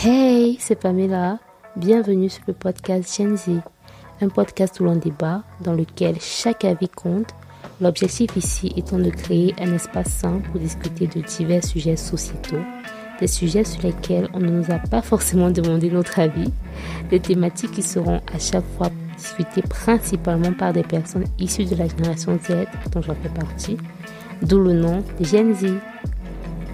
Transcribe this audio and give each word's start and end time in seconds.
Hey, 0.00 0.58
c'est 0.60 0.76
Pamela. 0.76 1.40
Bienvenue 1.74 2.28
sur 2.28 2.44
le 2.46 2.52
podcast 2.52 3.16
Gen 3.16 3.36
Z, 3.36 3.48
un 4.20 4.28
podcast 4.28 4.78
où 4.78 4.84
l'on 4.84 4.94
débat, 4.94 5.42
dans 5.60 5.72
lequel 5.72 6.20
chaque 6.20 6.64
avis 6.64 6.88
compte. 6.88 7.34
L'objectif 7.80 8.36
ici 8.36 8.72
étant 8.76 9.00
de 9.00 9.10
créer 9.10 9.56
un 9.58 9.74
espace 9.74 10.10
sain 10.10 10.38
pour 10.38 10.60
discuter 10.60 11.08
de 11.08 11.20
divers 11.20 11.64
sujets 11.64 11.96
sociétaux, 11.96 12.62
des 13.18 13.26
sujets 13.26 13.64
sur 13.64 13.82
lesquels 13.82 14.28
on 14.34 14.38
ne 14.38 14.50
nous 14.50 14.70
a 14.70 14.78
pas 14.78 15.02
forcément 15.02 15.50
demandé 15.50 15.90
notre 15.90 16.20
avis, 16.20 16.52
des 17.10 17.18
thématiques 17.18 17.72
qui 17.72 17.82
seront 17.82 18.20
à 18.32 18.38
chaque 18.38 18.66
fois 18.76 18.90
discutées 19.16 19.62
principalement 19.62 20.52
par 20.52 20.72
des 20.72 20.84
personnes 20.84 21.26
issues 21.40 21.64
de 21.64 21.74
la 21.74 21.88
génération 21.88 22.38
Z, 22.40 22.68
dont 22.92 23.02
j'en 23.02 23.16
fais 23.16 23.30
partie, 23.30 23.76
d'où 24.42 24.60
le 24.60 24.74
nom 24.74 25.02
Gen 25.20 25.52
Z. 25.56 25.66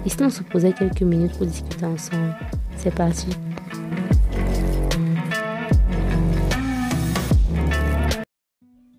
Si 0.05 0.15
on 0.21 0.29
se 0.29 0.43
posait 0.43 0.73
quelques 0.73 1.01
minutes 1.01 1.35
pour 1.35 1.47
discuter 1.47 1.87
ensemble 1.87 2.35
C'est 2.77 2.93
parti. 2.93 3.27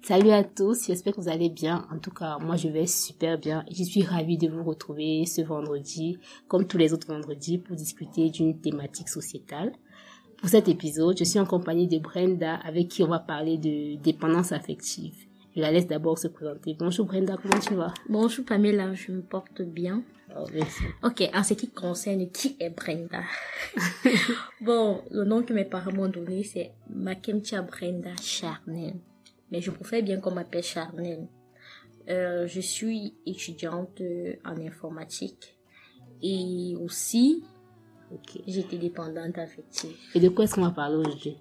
Salut 0.03 0.31
à 0.31 0.45
tous, 0.45 0.87
j'espère 0.87 1.15
que 1.15 1.21
vous 1.21 1.29
allez 1.29 1.51
bien. 1.51 1.85
En 1.93 1.99
tout 1.99 2.13
cas, 2.13 2.39
moi 2.39 2.55
je 2.55 2.69
vais 2.69 2.87
super 2.87 3.39
bien. 3.39 3.65
Je 3.71 3.83
suis 3.83 4.03
ravie 4.03 4.39
de 4.39 4.49
vous 4.49 4.63
retrouver 4.63 5.27
ce 5.27 5.43
vendredi, 5.43 6.19
comme 6.47 6.67
tous 6.67 6.79
les 6.79 6.93
autres 6.93 7.09
vendredis, 7.09 7.59
pour 7.59 7.75
discuter 7.75 8.31
d'une 8.31 8.61
thématique 8.61 9.09
sociétale. 9.09 9.73
Pour 10.39 10.49
cet 10.49 10.69
épisode, 10.69 11.19
je 11.19 11.25
suis 11.25 11.41
en 11.41 11.45
compagnie 11.45 11.89
de 11.89 11.99
Brenda, 11.99 12.55
avec 12.57 12.89
qui 12.89 13.03
on 13.03 13.09
va 13.09 13.19
parler 13.19 13.59
de 13.59 14.01
dépendance 14.01 14.53
affective. 14.53 15.15
Je 15.57 15.61
la 15.61 15.73
laisse 15.73 15.87
d'abord 15.87 16.19
se 16.19 16.29
présenter. 16.29 16.77
Bonjour 16.79 17.07
Brenda, 17.07 17.37
comment 17.43 17.59
tu 17.59 17.75
vas? 17.75 17.93
Bonjour 18.09 18.45
Pamela, 18.45 18.95
je 18.95 19.11
me 19.11 19.23
porte 19.23 19.63
bien. 19.63 20.05
Oh. 20.39 20.47
Ok, 21.03 21.23
en 21.33 21.43
ce 21.43 21.55
qui 21.55 21.71
concerne 21.71 22.31
qui 22.31 22.57
est 22.61 22.71
Brenda? 22.71 23.23
bon, 24.61 25.03
le 25.11 25.25
nom 25.25 25.43
que 25.43 25.53
mes 25.53 25.65
parents 25.65 25.93
m'ont 25.93 26.09
donné, 26.09 26.43
c'est 26.45 26.73
Makemtia 26.91 27.63
Brenda 27.63 28.15
Charnel. 28.21 28.95
Mais 29.51 29.61
je 29.61 29.71
préfère 29.71 30.03
bien 30.03 30.21
qu'on 30.21 30.33
m'appelle 30.33 30.63
Charnel. 30.63 31.27
Euh, 32.09 32.47
je 32.47 32.61
suis 32.61 33.15
étudiante 33.25 34.01
euh, 34.01 34.35
en 34.45 34.57
informatique. 34.61 35.57
Et 36.23 36.75
aussi, 36.81 37.45
j'étais 38.47 38.79
dépendante 38.79 39.39
affective. 39.39 39.97
Et 40.15 40.21
de 40.21 40.29
quoi 40.29 40.45
est-ce 40.45 40.55
qu'on 40.55 40.63
va 40.63 40.71
parler 40.71 40.97
aujourd'hui? 40.97 41.37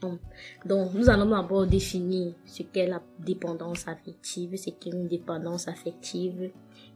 Donc, 0.00 0.94
nous 0.94 1.10
allons 1.10 1.26
d'abord 1.30 1.66
définir 1.66 2.34
ce 2.44 2.62
qu'est 2.62 2.86
la 2.86 3.02
dépendance 3.18 3.86
affective, 3.88 4.56
ce 4.56 4.70
qu'est 4.70 4.90
une 4.90 5.08
dépendance 5.08 5.68
affective 5.68 6.50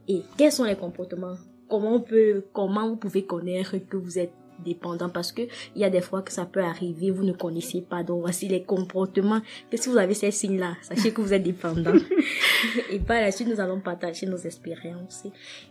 et 0.07 0.21
quels 0.37 0.51
sont 0.51 0.63
les 0.63 0.75
comportements? 0.75 1.35
Comment 1.67 1.95
on 1.95 2.01
peut, 2.01 2.43
comment 2.53 2.87
vous 2.87 2.95
pouvez 2.95 3.25
connaître 3.25 3.77
que 3.77 3.97
vous 3.97 4.19
êtes 4.19 4.33
dépendant? 4.63 5.09
Parce 5.09 5.31
que 5.31 5.41
il 5.75 5.81
y 5.81 5.83
a 5.83 5.89
des 5.89 6.01
fois 6.01 6.21
que 6.21 6.31
ça 6.31 6.45
peut 6.45 6.61
arriver, 6.61 7.09
vous 7.09 7.23
ne 7.23 7.33
connaissez 7.33 7.81
pas. 7.81 8.03
Donc, 8.03 8.21
voici 8.21 8.47
les 8.47 8.63
comportements. 8.63 9.41
Que 9.71 9.77
si 9.77 9.89
vous 9.89 9.97
avez 9.97 10.13
ces 10.13 10.29
signes-là, 10.29 10.75
sachez 10.83 11.11
que 11.11 11.21
vous 11.21 11.33
êtes 11.33 11.43
dépendant. 11.43 11.93
et 12.91 12.99
par 12.99 13.19
la 13.19 13.31
suite, 13.31 13.47
nous 13.47 13.59
allons 13.59 13.81
partager 13.81 14.27
nos 14.27 14.37
expériences 14.37 15.25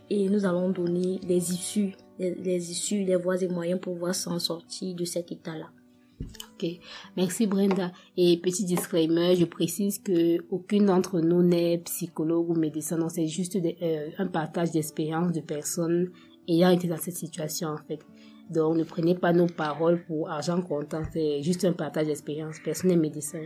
et 0.09 0.27
nous 0.27 0.45
allons 0.45 0.69
donner 0.69 1.19
les 1.25 1.53
issues, 1.53 1.95
les, 2.19 2.35
les 2.35 2.71
issues, 2.71 3.05
les 3.05 3.15
voies 3.15 3.41
et 3.41 3.47
moyens 3.47 3.79
pour 3.79 3.93
pouvoir 3.93 4.15
s'en 4.15 4.39
sortir 4.39 4.95
de 4.95 5.05
cet 5.05 5.31
état-là. 5.31 5.69
Ok, 6.21 6.65
merci 7.17 7.47
Brenda. 7.47 7.91
Et 8.15 8.37
petit 8.37 8.63
disclaimer, 8.63 9.35
je 9.35 9.45
précise 9.45 9.99
que 9.99 10.37
aucune 10.49 10.85
d'entre 10.85 11.19
nous 11.19 11.43
n'est 11.43 11.79
psychologue 11.79 12.49
ou 12.49 12.55
médecin, 12.55 12.97
donc 12.97 13.11
c'est 13.11 13.27
juste 13.27 13.57
euh, 13.57 14.09
un 14.17 14.27
partage 14.27 14.71
d'expérience 14.71 15.33
de 15.33 15.41
personnes 15.41 16.11
ayant 16.47 16.69
été 16.69 16.87
dans 16.87 16.97
cette 16.97 17.17
situation 17.17 17.69
en 17.69 17.77
fait. 17.77 17.99
Donc 18.49 18.77
ne 18.77 18.83
prenez 18.83 19.15
pas 19.15 19.33
nos 19.33 19.47
paroles 19.47 20.03
pour 20.05 20.29
argent 20.29 20.61
comptant, 20.61 21.01
c'est 21.11 21.41
juste 21.41 21.65
un 21.65 21.73
partage 21.73 22.07
d'expérience. 22.07 22.57
Personne 22.63 22.91
n'est 22.91 22.95
médecin. 22.95 23.43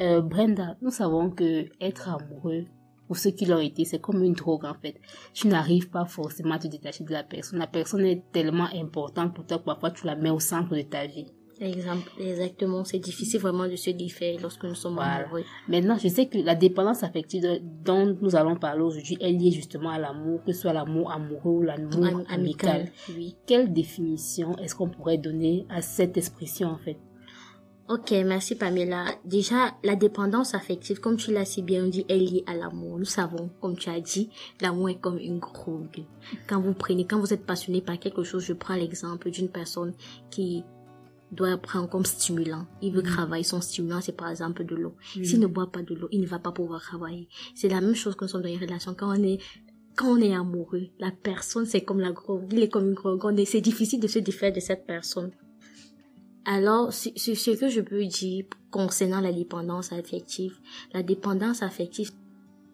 Euh, 0.00 0.20
Brenda, 0.22 0.76
nous 0.80 0.90
savons 0.90 1.30
que 1.30 1.66
être 1.80 2.08
amoureux, 2.08 2.64
pour 3.06 3.16
ceux 3.16 3.30
qui 3.30 3.44
l'ont 3.46 3.60
été, 3.60 3.84
c'est 3.84 4.00
comme 4.00 4.22
une 4.22 4.32
drogue 4.34 4.64
en 4.64 4.74
fait. 4.74 4.96
Tu 5.34 5.48
n'arrives 5.48 5.90
pas 5.90 6.04
forcément 6.06 6.54
à 6.54 6.58
te 6.58 6.66
détacher 6.68 7.04
de 7.04 7.12
la 7.12 7.22
personne. 7.22 7.58
La 7.58 7.66
personne 7.66 8.04
est 8.04 8.22
tellement 8.32 8.68
importante 8.74 9.34
pour 9.34 9.46
toi 9.46 9.58
que 9.58 9.64
parfois 9.64 9.90
tu 9.90 10.06
la 10.06 10.16
mets 10.16 10.30
au 10.30 10.40
centre 10.40 10.74
de 10.74 10.82
ta 10.82 11.06
vie. 11.06 11.26
Exactement, 12.18 12.84
c'est 12.84 12.98
difficile 12.98 13.40
vraiment 13.40 13.68
de 13.68 13.76
se 13.76 13.90
défaire 13.90 14.38
lorsque 14.42 14.64
nous 14.64 14.74
sommes 14.74 14.94
Voilà. 14.94 15.24
amoureux. 15.26 15.44
Maintenant, 15.68 15.96
je 16.02 16.08
sais 16.08 16.26
que 16.26 16.38
la 16.38 16.54
dépendance 16.54 17.02
affective 17.02 17.60
dont 17.84 18.16
nous 18.20 18.34
allons 18.36 18.56
parler 18.56 18.82
aujourd'hui 18.82 19.16
est 19.20 19.30
liée 19.30 19.50
justement 19.52 19.90
à 19.90 19.98
l'amour, 19.98 20.40
que 20.44 20.52
ce 20.52 20.62
soit 20.62 20.72
l'amour 20.72 21.12
amoureux 21.12 21.50
ou 21.58 21.62
l'amour 21.62 22.06
Am- 22.06 22.24
amical. 22.28 22.90
oui. 23.16 23.36
Quelle 23.46 23.72
définition 23.72 24.56
est-ce 24.58 24.74
qu'on 24.74 24.88
pourrait 24.88 25.18
donner 25.18 25.66
à 25.68 25.80
cette 25.82 26.16
expression 26.16 26.68
en 26.68 26.78
fait? 26.78 26.96
Ok, 27.86 28.12
merci 28.24 28.54
Pamela. 28.54 29.04
Déjà, 29.26 29.74
la 29.84 29.94
dépendance 29.94 30.54
affective, 30.54 31.00
comme 31.00 31.16
tu 31.18 31.32
l'as 31.32 31.44
si 31.44 31.60
bien 31.60 31.86
dit, 31.86 32.06
est 32.08 32.16
liée 32.16 32.42
à 32.46 32.54
l'amour. 32.54 32.98
Nous 32.98 33.04
savons, 33.04 33.50
comme 33.60 33.76
tu 33.76 33.90
as 33.90 34.00
dit, 34.00 34.30
l'amour 34.62 34.88
est 34.88 34.98
comme 35.00 35.18
une 35.18 35.38
drogue. 35.38 36.04
Quand 36.48 36.60
vous 36.62 36.72
prenez, 36.72 37.06
quand 37.06 37.18
vous 37.20 37.34
êtes 37.34 37.44
passionné 37.44 37.82
par 37.82 37.98
quelque 37.98 38.22
chose, 38.22 38.42
je 38.42 38.54
prends 38.54 38.74
l'exemple 38.74 39.30
d'une 39.30 39.50
personne 39.50 39.92
qui 40.30 40.64
doit 41.30 41.58
prendre 41.58 41.90
comme 41.90 42.06
stimulant. 42.06 42.64
Il 42.80 42.94
veut 42.94 43.02
travailler, 43.02 43.44
son 43.44 43.60
stimulant, 43.60 44.00
c'est 44.00 44.16
par 44.16 44.30
exemple 44.30 44.64
de 44.64 44.76
l'eau. 44.76 44.94
S'il 45.22 45.40
ne 45.40 45.46
boit 45.46 45.70
pas 45.70 45.82
de 45.82 45.94
l'eau, 45.94 46.08
il 46.10 46.22
ne 46.22 46.26
va 46.26 46.38
pas 46.38 46.52
pouvoir 46.52 46.80
travailler. 46.80 47.28
C'est 47.54 47.68
la 47.68 47.82
même 47.82 47.94
chose 47.94 48.14
que 48.14 48.24
nous 48.24 48.28
sommes 48.30 48.42
dans 48.42 48.48
une 48.48 48.60
relation. 48.60 48.94
Quand 48.94 49.10
on 49.10 49.22
est 49.22 49.38
quand 49.96 50.08
on 50.08 50.20
est 50.20 50.34
amoureux, 50.34 50.88
la 50.98 51.12
personne, 51.12 51.66
c'est 51.66 51.82
comme 51.82 52.00
la 52.00 52.10
drogue. 52.12 52.46
Il 52.50 52.60
est 52.62 52.68
comme 52.68 52.90
une 52.90 53.38
est- 53.38 53.44
C'est 53.44 53.60
difficile 53.60 54.00
de 54.00 54.08
se 54.08 54.18
défaire 54.18 54.52
de 54.52 54.58
cette 54.58 54.86
personne. 54.86 55.30
Alors, 56.44 56.92
ce, 56.92 57.08
ce, 57.16 57.50
que 57.58 57.68
je 57.68 57.80
peux 57.80 58.04
dire 58.04 58.44
concernant 58.70 59.20
la 59.20 59.32
dépendance 59.32 59.92
affective, 59.92 60.58
la 60.92 61.02
dépendance 61.02 61.62
affective, 61.62 62.10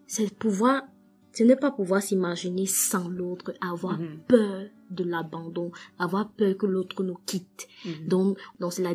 c'est 0.07 0.33
pouvoir, 0.33 0.83
ce 1.31 1.43
n'est 1.43 1.55
pas 1.55 1.71
pouvoir 1.71 2.01
s'imaginer 2.01 2.65
sans 2.65 3.07
l'autre, 3.07 3.53
avoir 3.61 3.97
Mhm. 3.97 4.19
peur 4.27 4.65
de 4.89 5.03
l'abandon, 5.05 5.71
avoir 5.97 6.29
peur 6.31 6.57
que 6.57 6.65
l'autre 6.65 7.01
nous 7.03 7.17
quitte. 7.25 7.67
Mhm. 7.85 8.07
Donc, 8.07 8.37
donc 8.59 8.73
c'est 8.73 8.83
la 8.83 8.93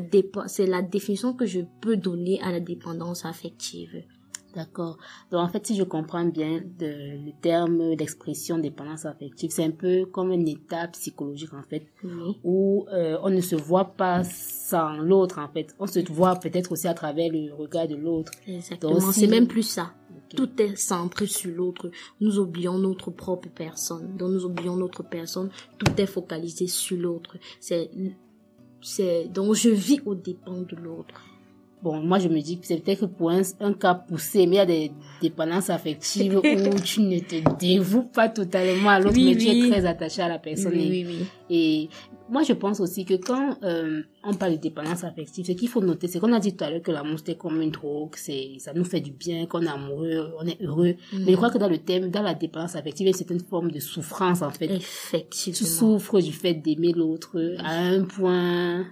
c'est 0.48 0.66
la 0.66 0.82
définition 0.82 1.32
que 1.32 1.47
je 1.47 1.60
peux 1.81 1.97
donner 1.97 2.38
à 2.43 2.53
la 2.53 2.60
dépendance 2.60 3.25
affective. 3.25 4.03
D'accord. 4.56 4.97
Donc 5.31 5.41
en 5.41 5.49
fait, 5.49 5.65
si 5.67 5.77
je 5.77 5.84
comprends 5.84 6.25
bien 6.25 6.61
de- 6.78 7.27
le 7.27 7.33
terme, 7.41 7.91
l'expression 8.00 8.59
dépendance 8.59 9.05
affective, 9.05 9.50
c'est 9.50 9.65
un 9.65 9.71
peu 9.71 10.06
comme 10.06 10.31
un 10.33 10.44
état 10.47 10.89
psychologique 10.89 11.53
en 11.53 11.62
fait, 11.62 11.87
Oui. 12.03 12.39
où 12.43 12.87
euh, 12.93 13.19
on 13.22 13.31
ne 13.31 13.41
se 13.43 13.55
voit 13.55 13.84
pas 13.97 14.25
sans 14.25 14.97
l'autre 14.97 15.39
en 15.39 15.49
fait. 15.49 15.75
On 15.78 15.87
se 15.87 16.00
voit 16.11 16.37
peut-être 16.37 16.72
aussi 16.72 16.89
à 16.89 16.94
travers 16.94 17.31
le 17.31 17.53
regard 17.55 17.87
de 17.87 17.97
l'autre. 17.97 18.33
Exactement. 18.49 18.94
Donc, 18.94 19.12
si- 19.12 19.21
C'est 19.21 19.27
même 19.27 19.47
plus 19.47 19.62
ça. 19.62 19.93
Tout 20.34 20.50
est 20.61 20.75
centré 20.77 21.27
sur 21.27 21.55
l'autre. 21.55 21.91
Nous 22.21 22.38
oublions 22.38 22.78
notre 22.78 23.11
propre 23.11 23.49
personne. 23.55 24.17
Donc 24.17 24.31
nous 24.33 24.44
oublions 24.44 24.75
notre 24.77 25.03
personne. 25.05 25.50
Tout 25.78 25.93
est 26.00 26.06
focalisé 26.06 26.67
sur 26.67 26.97
l'autre. 26.99 27.37
C'est, 27.61 27.91
c'est, 28.81 29.28
donc 29.28 29.55
je 29.55 29.69
vis 29.71 30.00
aux 30.05 30.15
dépens 30.15 30.62
de 30.62 30.77
l'autre. 30.77 31.21
Bon, 31.86 32.00
moi 32.00 32.19
je 32.19 32.26
me 32.26 32.41
dis 32.41 32.58
que 32.58 32.66
c'est 32.66 32.78
peut-être 32.82 33.06
pour 33.06 33.30
un, 33.30 33.42
un 33.60 33.72
cas 33.72 33.94
poussé, 33.94 34.48
mais 34.48 34.56
il 34.56 34.58
y 34.58 34.58
a 34.58 34.66
des 34.66 34.91
dépendances 35.22 35.70
affectives 35.70 36.36
où 36.44 36.80
tu 36.80 37.00
ne 37.02 37.20
te 37.20 37.36
dévoues 37.60 38.02
pas 38.02 38.28
totalement 38.28 38.91
à 38.91 38.98
l'autre, 38.98 39.14
Oui, 39.14 39.24
mais 39.26 39.36
tu 39.36 39.47
es 39.47 39.70
très 39.70 39.86
attaché 39.86 40.20
à 40.20 40.26
la 40.28 40.41
personne. 40.41 40.72
oui. 40.75 41.06
et 41.48 41.88
moi 42.28 42.42
je 42.42 42.53
pense 42.53 42.81
aussi 42.81 43.04
que 43.04 43.14
quand 43.14 43.56
euh, 43.62 44.03
on 44.25 44.34
parle 44.34 44.53
de 44.53 44.56
dépendance 44.59 45.04
affective, 45.04 45.47
ce 45.47 45.53
qu'il 45.53 45.69
faut 45.69 45.81
noter, 45.81 46.09
c'est 46.09 46.19
qu'on 46.19 46.32
a 46.32 46.41
dit 46.41 46.56
tout 46.56 46.64
à 46.64 46.70
l'heure 46.70 46.82
que 46.82 46.91
l'amour 46.91 47.19
c'était 47.19 47.37
comme 47.37 47.60
une 47.62 47.70
drogue, 47.70 48.14
c'est 48.16 48.54
ça 48.59 48.72
nous 48.75 48.84
fait 48.84 49.00
du 49.00 49.12
bien, 49.12 49.47
qu'on 49.47 49.62
est 49.62 49.69
amoureux, 49.69 50.32
on 50.41 50.47
est 50.47 50.60
heureux. 50.62 50.94
Mais 51.12 51.32
je 51.32 51.37
crois 51.37 51.50
que 51.50 51.59
dans 51.59 51.69
le 51.69 51.78
thème, 51.78 52.10
dans 52.10 52.22
la 52.22 52.34
dépendance 52.34 52.75
affective, 52.76 53.06
il 53.06 53.10
y 53.10 53.12
a 53.12 53.12
une 53.12 53.16
certaine 53.19 53.41
forme 53.41 53.70
de 53.70 53.81
souffrance 53.81 54.43
en 54.43 54.50
fait. 54.50 54.67
Tu 54.69 54.75
Effectivement. 54.75 55.69
souffres 55.69 56.20
du 56.20 56.32
fait 56.32 56.55
d'aimer 56.55 56.93
l'autre 56.93 57.37
à 57.58 57.78
un 57.78 58.02
point. 58.05 58.84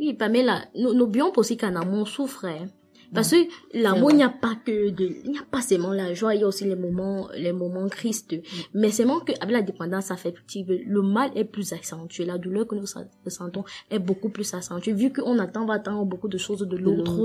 Oui, 0.00 0.12
Pamela, 0.14 0.62
nous 0.76 0.92
n'oublions 0.94 1.30
pas 1.32 1.40
aussi 1.40 1.56
qu'en 1.56 1.74
amour, 1.76 2.08
souffre. 2.08 2.44
hein. 2.46 2.66
Parce 3.14 3.30
que 3.30 3.36
l'amour, 3.72 4.10
il 4.10 4.16
n'y 4.16 4.22
a 4.24 4.28
pas 4.28 4.54
que 4.66 4.90
de, 4.90 5.04
il 5.24 5.30
n'y 5.30 5.38
a 5.38 5.44
pas 5.50 5.62
seulement 5.62 5.92
la 5.92 6.12
joie, 6.14 6.34
il 6.34 6.40
y 6.40 6.44
a 6.44 6.46
aussi 6.48 6.64
les 6.64 6.76
moments, 6.76 7.28
les 7.36 7.52
moments 7.52 7.88
tristes. 7.88 8.34
Mais 8.74 8.90
c'est 8.90 9.04
vraiment 9.04 9.20
qu'avec 9.20 9.50
la 9.50 9.62
dépendance 9.62 10.10
affective, 10.10 10.66
le 10.70 11.02
mal 11.02 11.30
est 11.36 11.44
plus 11.44 11.72
accentué. 11.72 12.24
La 12.24 12.38
douleur 12.38 12.66
que 12.66 12.74
nous 12.74 12.84
ressentons 13.24 13.64
est 13.90 13.98
beaucoup 13.98 14.28
plus 14.30 14.52
accentuée. 14.54 14.92
Vu 14.92 15.12
qu'on 15.12 15.38
attend, 15.38 15.62
on 15.62 15.66
va 15.66 15.74
attendre 15.74 16.04
beaucoup 16.04 16.28
de 16.28 16.38
choses 16.38 16.60
de 16.60 16.76
l'autre, 16.76 17.24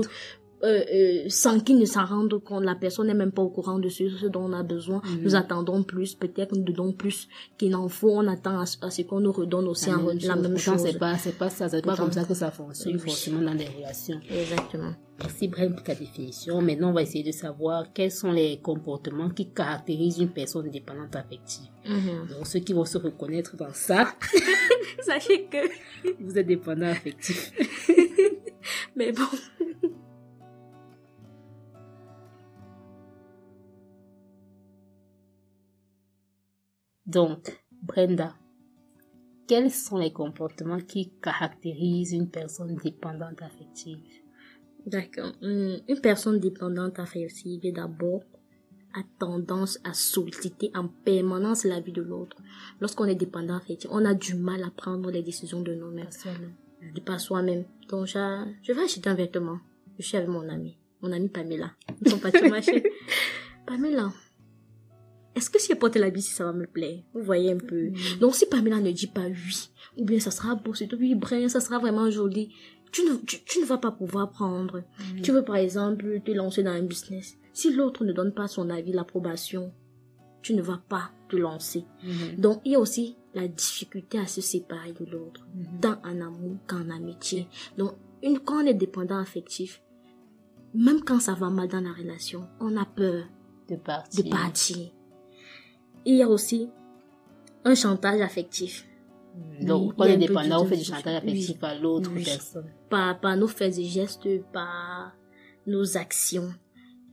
euh, 0.62 0.82
euh, 0.92 1.24
sans 1.28 1.58
qu'il 1.60 1.78
ne 1.78 1.86
s'en 1.86 2.04
rende 2.04 2.38
compte. 2.44 2.64
La 2.64 2.74
personne 2.74 3.06
n'est 3.06 3.14
même 3.14 3.32
pas 3.32 3.40
au 3.40 3.48
courant 3.48 3.78
de 3.78 3.88
ce, 3.88 4.10
ce 4.10 4.26
dont 4.26 4.42
on 4.44 4.52
a 4.52 4.62
besoin. 4.62 5.00
Mhm. 5.06 5.22
Nous 5.22 5.34
attendons 5.34 5.82
plus, 5.82 6.14
peut-être 6.14 6.54
nous 6.54 6.62
donnons 6.62 6.92
plus 6.92 7.28
qu'il 7.56 7.74
en 7.74 7.88
faut. 7.88 8.10
On 8.10 8.26
attend 8.28 8.58
à, 8.60 8.66
ce- 8.66 8.76
à 8.82 8.90
ce 8.90 9.00
qu'on 9.02 9.20
nous 9.20 9.32
redonne 9.32 9.66
aussi 9.68 9.88
La 9.88 9.96
en 9.96 10.02
même 10.02 10.18
re- 10.18 10.26
la 10.26 10.34
chose. 10.34 10.42
même 10.42 10.52
Pourtant, 10.54 10.72
chose. 10.72 10.82
c'est 10.92 10.98
pas, 10.98 11.16
c'est 11.16 11.38
pas 11.38 11.48
ça, 11.48 11.68
c'est 11.70 11.82
pas 11.82 11.96
comme 11.96 12.12
ça 12.12 12.24
que 12.24 12.34
ça 12.34 12.50
fonctionne 12.50 12.92
oui. 12.94 12.98
forcément 13.00 13.40
dans 13.40 13.54
les 13.54 13.68
relations. 13.68 14.20
Exactement. 14.30 14.92
Merci 15.20 15.48
Brian 15.48 15.72
pour 15.72 15.82
ta 15.82 15.94
définition. 15.94 16.62
Maintenant, 16.62 16.90
on 16.90 16.92
va 16.94 17.02
essayer 17.02 17.24
de 17.24 17.32
savoir 17.32 17.92
quels 17.92 18.10
sont 18.10 18.32
les 18.32 18.58
comportements 18.60 19.28
qui 19.28 19.52
caractérisent 19.52 20.18
une 20.18 20.32
personne 20.32 20.70
dépendante 20.70 21.14
affective. 21.14 21.68
Mhm. 21.86 22.28
Donc, 22.28 22.46
ceux 22.46 22.60
qui 22.60 22.72
vont 22.72 22.86
se 22.86 22.96
reconnaître 22.96 23.56
dans 23.56 23.72
ça, 23.74 24.14
Sachez 25.02 25.46
que, 25.46 25.68
vous 26.20 26.38
êtes 26.38 26.46
dépendant 26.46 26.86
affectif. 26.86 27.52
mais 28.96 29.12
bon. 29.12 29.24
Donc, 37.06 37.60
Brenda, 37.82 38.34
quels 39.48 39.72
sont 39.72 39.98
les 39.98 40.12
comportements 40.12 40.80
qui 40.80 41.12
caractérisent 41.20 42.12
une 42.12 42.30
personne 42.30 42.76
dépendante 42.76 43.42
affective? 43.42 43.98
D'accord. 44.86 45.32
Hum, 45.42 45.76
Une 45.88 46.00
personne 46.00 46.38
dépendante 46.38 46.98
affective, 46.98 47.60
d'abord, 47.72 48.22
a 48.94 49.00
tendance 49.18 49.78
à 49.84 49.92
solliciter 49.92 50.70
en 50.74 50.88
permanence 50.88 51.64
la 51.64 51.80
vie 51.80 51.92
de 51.92 52.02
l'autre. 52.02 52.36
Lorsqu'on 52.80 53.04
est 53.04 53.14
dépendant 53.14 53.56
affectif, 53.56 53.88
on 53.92 54.04
a 54.04 54.14
du 54.14 54.34
mal 54.34 54.62
à 54.64 54.70
prendre 54.70 55.10
les 55.10 55.22
décisions 55.22 55.62
de 55.62 55.74
nous-mêmes. 55.74 56.08
Je 56.80 56.92
dis 56.92 57.00
pas 57.00 57.18
soi-même. 57.18 57.64
Donc, 57.88 58.06
je, 58.06 58.44
je 58.62 58.72
vais 58.72 58.82
acheter 58.82 59.08
un 59.08 59.14
vêtement. 59.14 59.58
Je 59.98 60.04
suis 60.06 60.16
avec 60.16 60.28
mon 60.28 60.48
ami. 60.48 60.76
Mon 61.02 61.12
ami 61.12 61.28
Pamela. 61.28 61.72
Nous 62.00 62.10
sommes 62.10 62.20
partis 62.20 62.48
marcher. 62.48 62.82
Pamela. 63.66 64.10
Est-ce 65.36 65.48
que 65.48 65.60
si 65.60 65.72
je 65.72 65.78
porte 65.78 65.96
l'habit, 65.96 66.22
si 66.22 66.32
ça 66.32 66.44
va 66.44 66.52
me 66.52 66.66
plaire? 66.66 66.98
Vous 67.14 67.22
voyez 67.22 67.52
un 67.52 67.58
peu. 67.58 67.90
Donc, 68.18 68.34
si 68.34 68.46
Pamela 68.46 68.80
ne 68.80 68.90
dit 68.90 69.06
pas 69.06 69.26
oui, 69.26 69.70
ou 69.96 70.04
bien 70.04 70.18
ça 70.18 70.30
sera 70.30 70.54
beau, 70.56 70.74
c'est 70.74 70.88
tout, 70.88 70.96
oui, 70.96 71.14
Brian, 71.14 71.48
ça 71.48 71.60
sera 71.60 71.78
vraiment 71.78 72.10
joli, 72.10 72.52
tu 72.92 73.02
ne, 73.04 73.14
tu, 73.16 73.42
tu 73.44 73.60
ne 73.60 73.64
vas 73.64 73.78
pas 73.78 73.90
pouvoir 73.90 74.30
prendre. 74.30 74.82
Tu 75.22 75.32
veux, 75.32 75.44
par 75.44 75.56
exemple, 75.56 76.20
te 76.24 76.30
lancer 76.32 76.62
dans 76.62 76.72
un 76.72 76.82
business. 76.82 77.36
Si 77.52 77.72
l'autre 77.72 78.04
ne 78.04 78.12
donne 78.12 78.32
pas 78.32 78.48
son 78.48 78.70
avis, 78.70 78.92
l'approbation, 78.92 79.72
tu 80.42 80.54
ne 80.54 80.62
vas 80.62 80.80
pas 80.88 81.10
te 81.28 81.36
lancer. 81.36 81.84
Donc, 82.38 82.60
il 82.64 82.72
y 82.72 82.74
a 82.76 82.80
aussi 82.80 83.16
la 83.34 83.46
difficulté 83.46 84.18
à 84.18 84.26
se 84.26 84.40
séparer 84.40 84.92
de 84.92 85.04
l'autre, 85.04 85.46
tant 85.80 86.00
en 86.04 86.20
amour 86.20 86.56
qu'en 86.66 86.90
amitié. 86.90 87.46
Donc, 87.78 87.92
une, 88.22 88.38
quand 88.40 88.62
on 88.62 88.66
est 88.66 88.74
dépendant 88.74 89.18
affectif, 89.18 89.82
même 90.74 91.02
quand 91.02 91.20
ça 91.20 91.34
va 91.34 91.50
mal 91.50 91.68
dans 91.68 91.80
la 91.80 91.92
relation, 91.92 92.48
on 92.60 92.76
a 92.76 92.84
peur 92.84 93.24
De 93.68 93.76
partir. 93.76 94.24
de 94.24 94.30
partir. 94.30 94.76
Il 96.06 96.16
y 96.16 96.22
a 96.22 96.28
aussi 96.28 96.68
un 97.64 97.74
chantage 97.74 98.20
affectif. 98.20 98.86
Donc, 99.62 99.92
on 99.98 100.04
est 100.04 100.16
dépendant, 100.16 100.62
on 100.62 100.66
fait 100.66 100.76
du 100.76 100.84
chantage 100.84 101.16
affectif 101.16 101.56
oui. 101.62 101.68
à 101.68 101.74
l'autre 101.78 102.10
Oui. 102.14 102.24
personne. 102.24 102.66
par, 102.88 103.20
par 103.20 103.36
nos 103.36 103.46
faits 103.48 103.78
et 103.78 103.84
gestes, 103.84 104.26
par 104.52 105.12
nos 105.66 105.96
actions 105.96 106.48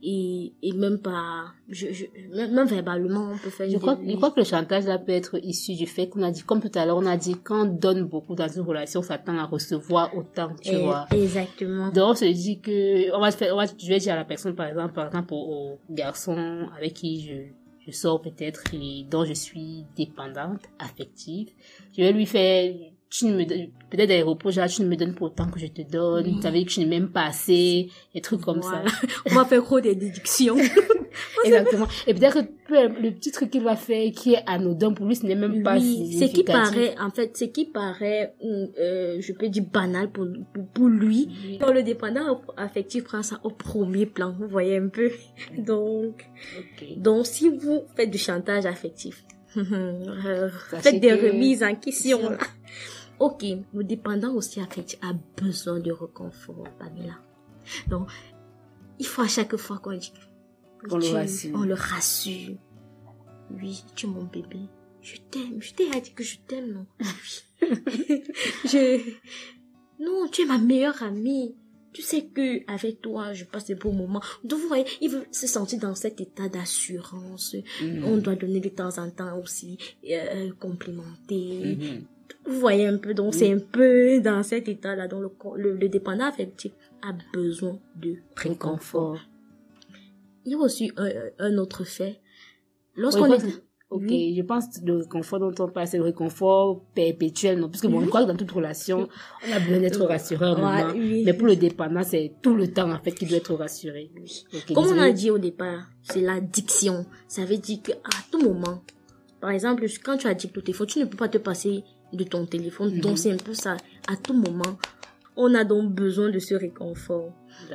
et, 0.00 0.54
et 0.62 0.72
même 0.72 0.98
par, 1.00 1.54
je, 1.68 1.88
je, 1.92 2.04
même, 2.34 2.54
même 2.54 2.66
verbalement, 2.68 3.32
on 3.32 3.36
peut 3.38 3.50
faire 3.50 3.66
Je 3.66 3.72
des- 3.74 3.78
crois, 3.80 3.98
je 4.06 4.14
crois 4.14 4.30
que 4.30 4.38
le 4.38 4.44
chantage 4.46 4.84
là 4.86 4.96
peut 4.96 5.10
être 5.12 5.38
issu 5.44 5.74
du 5.74 5.86
fait 5.86 6.08
qu'on 6.08 6.22
a 6.22 6.30
dit, 6.30 6.42
comme 6.42 6.60
tout 6.60 6.70
à 6.76 6.86
l'heure, 6.86 6.96
on 6.98 7.06
a 7.06 7.16
dit 7.16 7.34
quand 7.42 7.62
on 7.66 7.72
donne 7.72 8.04
beaucoup 8.04 8.36
dans 8.36 8.46
une 8.48 8.62
relation, 8.62 9.00
on 9.00 9.02
s'attend 9.02 9.36
à 9.36 9.44
recevoir 9.44 10.16
autant, 10.16 10.50
tu 10.62 10.70
Eh, 10.72 10.76
vois. 10.78 11.06
Exactement. 11.12 11.90
Donc 11.90 12.10
on 12.10 12.14
se 12.14 12.24
dit 12.26 12.60
que 12.60 13.12
on 13.14 13.20
va 13.20 13.32
se 13.32 13.36
faire, 13.38 13.52
on 13.54 13.56
va, 13.58 13.66
je 13.66 13.88
vais 13.88 13.98
dire 13.98 14.12
à 14.12 14.16
la 14.16 14.24
personne 14.24 14.54
par 14.54 14.66
exemple, 14.68 14.94
par 14.94 15.08
exemple 15.08 15.34
au, 15.34 15.36
au 15.36 15.78
garçon 15.90 16.68
avec 16.76 16.94
qui 16.94 17.20
je, 17.26 17.32
je 17.88 17.92
sors 17.92 18.20
peut-être 18.20 18.62
et 18.74 19.04
dont 19.10 19.24
je 19.24 19.32
suis 19.32 19.86
dépendante, 19.96 20.66
affective, 20.78 21.48
je 21.96 22.02
vais 22.02 22.12
lui 22.12 22.26
faire, 22.26 22.74
tu 23.10 23.24
ne 23.26 23.38
me 23.38 23.44
peut-être 23.44 24.08
des 24.08 24.22
reproches, 24.22 24.54
genre, 24.54 24.68
tu 24.68 24.82
ne 24.82 24.88
me 24.88 24.96
donnes 24.96 25.14
pas 25.14 25.26
autant 25.26 25.48
que 25.48 25.58
je 25.58 25.66
te 25.66 25.80
donne, 25.82 26.36
tu 26.36 26.42
savais 26.42 26.64
que 26.64 26.68
tu 26.68 26.80
ne 26.80 26.86
m'aimes 26.86 27.08
pas 27.10 27.26
assez, 27.26 27.88
des 28.14 28.20
trucs 28.20 28.42
comme 28.42 28.60
Voilà. 28.60 28.88
ça. 28.88 29.06
on 29.30 29.34
va 29.34 29.44
faire 29.46 29.62
trop 29.64 29.80
des 29.80 29.94
déductions. 29.94 30.56
Exactement. 31.44 31.86
Et 32.06 32.14
peut-être 32.14 32.42
que 32.68 33.02
le 33.02 33.10
petit 33.12 33.32
truc 33.32 33.50
qu'il 33.50 33.62
va 33.62 33.76
faire 33.76 34.12
qui 34.12 34.34
est 34.34 34.42
anodin 34.46 34.92
pour 34.92 35.06
lui, 35.06 35.16
ce 35.16 35.24
n'est 35.26 35.34
même 35.34 35.62
pas 35.62 35.76
Oui, 35.76 36.18
ce 36.18 36.24
qui 36.26 36.44
paraît, 36.44 36.94
en 37.00 37.10
fait, 37.10 37.36
ce 37.36 37.44
qui 37.44 37.64
paraît, 37.64 38.34
hum, 38.42 38.68
euh, 38.78 39.16
je 39.20 39.32
peux 39.32 39.48
dire 39.48 39.64
banal 39.72 40.10
pour, 40.10 40.26
pour, 40.74 40.86
lui, 40.88 41.58
quand 41.60 41.72
le 41.72 41.82
dépendant 41.82 42.42
affectif 42.56 43.04
prend 43.04 43.22
ça 43.22 43.40
au 43.42 43.50
premier 43.50 44.04
plan, 44.06 44.34
vous 44.38 44.48
voyez 44.48 44.76
un 44.76 44.88
peu. 44.88 45.10
Donc, 45.56 46.28
donc 46.96 47.26
si 47.26 47.48
vous 47.48 47.84
faites 47.96 48.10
du 48.10 48.18
chantage 48.18 48.66
affectif, 48.66 49.24
faites 49.56 51.00
des 51.00 51.14
remises 51.14 51.62
en 51.62 51.74
question. 51.74 52.30
là. 52.30 52.38
Ok, 53.20 53.44
le 53.74 53.84
dépendant 53.84 54.32
aussi 54.34 54.60
affectif 54.60 54.98
a 55.02 55.12
besoin 55.40 55.80
de 55.80 55.90
réconfort, 55.90 56.64
Pamela. 56.78 57.18
Donc, 57.88 58.08
il 58.98 59.06
faut 59.06 59.22
à 59.22 59.28
chaque 59.28 59.56
fois 59.56 59.78
qu'on 59.78 59.96
dit 59.96 60.12
Qu'on 60.88 60.96
le 60.98 61.02
tu- 61.02 61.12
rassure. 61.12 61.56
on 61.56 61.62
le 61.64 61.74
rassure. 61.74 62.56
Oui, 63.50 63.82
tu 63.96 64.06
es 64.06 64.08
mon 64.08 64.24
bébé. 64.24 64.60
Je 65.02 65.16
t'aime. 65.30 65.60
Je 65.60 65.72
t'ai 65.74 65.88
dit 66.00 66.12
que 66.12 66.22
je 66.22 66.38
t'aime, 66.46 66.72
non? 66.72 66.86
Je, 68.64 69.00
non, 70.00 70.28
tu 70.30 70.42
es 70.42 70.46
ma 70.46 70.58
meilleure 70.58 71.02
amie. 71.02 71.56
Tu 71.92 72.02
sais 72.02 72.26
que 72.26 72.70
avec 72.70 73.00
toi, 73.00 73.32
je 73.32 73.44
passe 73.44 73.64
des 73.64 73.74
beaux 73.74 73.90
moments. 73.92 74.20
Donc, 74.44 74.60
vous 74.60 74.68
voyez, 74.68 74.84
il 75.00 75.10
veut 75.10 75.24
se 75.32 75.46
sentir 75.46 75.80
dans 75.80 75.94
cet 75.94 76.20
état 76.20 76.48
d'assurance. 76.48 77.56
Mhm. 77.82 78.04
On 78.04 78.16
doit 78.18 78.36
donner 78.36 78.60
de 78.60 78.68
temps 78.68 78.98
en 78.98 79.10
temps 79.10 79.38
aussi, 79.40 79.78
euh, 80.08 80.52
complimenter. 80.60 81.76
Mhm. 81.76 82.04
Vous 82.46 82.58
voyez 82.60 82.86
un 82.86 82.96
peu, 82.98 83.14
donc 83.14 83.34
c'est 83.34 83.52
un 83.52 83.58
peu 83.58 84.20
dans 84.20 84.42
cet 84.42 84.68
état-là 84.68 85.06
dont 85.08 85.20
le, 85.20 85.30
le, 85.56 85.76
le 85.76 85.88
dépendant 85.88 86.24
affectif 86.26 86.72
a 87.02 87.12
besoin 87.32 87.78
de 87.96 88.16
réconfort. 88.36 89.18
Il 90.44 90.52
y 90.52 90.54
a 90.54 90.58
aussi 90.58 90.90
un, 90.96 91.08
un 91.38 91.58
autre 91.58 91.84
fait. 91.84 92.20
Lorsqu'on 92.96 93.26
est... 93.32 93.38
Ok, 93.90 94.02
Oui. 94.06 94.34
je 94.36 94.42
pense 94.42 94.66
que 94.78 94.84
le 94.84 94.98
réconfort 94.98 95.40
dont 95.40 95.54
on 95.64 95.68
parle, 95.70 95.86
c'est 95.86 95.96
le 95.96 96.02
réconfort 96.04 96.84
perpétuel, 96.94 97.58
non? 97.58 97.70
Parce 97.70 97.80
que 97.80 97.86
bon, 97.86 98.00
je 98.02 98.06
crois 98.06 98.22
que 98.22 98.28
dans 98.28 98.36
toute 98.36 98.50
relation, 98.50 99.08
on 99.48 99.52
a 99.52 99.60
besoin 99.60 99.78
d'être 99.80 100.04
rassuré 100.04 100.44
un 100.44 100.54
Ouais, 100.56 100.82
moment. 100.82 100.92
oui. 100.94 101.22
Mais 101.24 101.32
pour 101.32 101.46
le 101.46 101.56
dépendant, 101.56 102.02
c'est 102.02 102.34
tout 102.42 102.54
le 102.54 102.70
temps, 102.70 102.90
en 102.92 102.98
fait, 103.02 103.12
qu'il 103.12 103.28
doit 103.28 103.38
être 103.38 103.54
rassuré. 103.54 104.10
Comme 104.74 104.88
on 104.88 104.98
a 104.98 105.10
dit 105.10 105.30
au 105.30 105.38
départ, 105.38 105.86
c'est 106.02 106.20
l'addiction. 106.20 107.06
Ça 107.28 107.46
veut 107.46 107.56
dire 107.56 107.78
que 107.82 107.92
à 107.92 108.10
tout 108.30 108.42
moment, 108.42 108.82
par 109.40 109.50
exemple, 109.50 109.86
quand 110.04 110.18
tu 110.18 110.26
addictes 110.26 110.58
au 110.58 110.60
téléphone, 110.60 110.86
tu 110.86 110.98
ne 110.98 111.06
peux 111.06 111.16
pas 111.16 111.28
te 111.28 111.38
passer 111.38 111.82
de 112.12 112.24
ton 112.24 112.46
téléphone. 112.46 112.94
Mhm. 112.94 113.00
Donc 113.00 113.18
c'est 113.18 113.32
un 113.32 113.36
peu 113.36 113.54
ça. 113.54 113.76
À 114.08 114.16
tout 114.16 114.34
moment, 114.34 114.76
on 115.36 115.54
a 115.54 115.64
donc 115.64 115.92
besoin 115.92 116.30
de 116.30 116.38
ce 116.38 116.54
réconfort. 116.54 117.32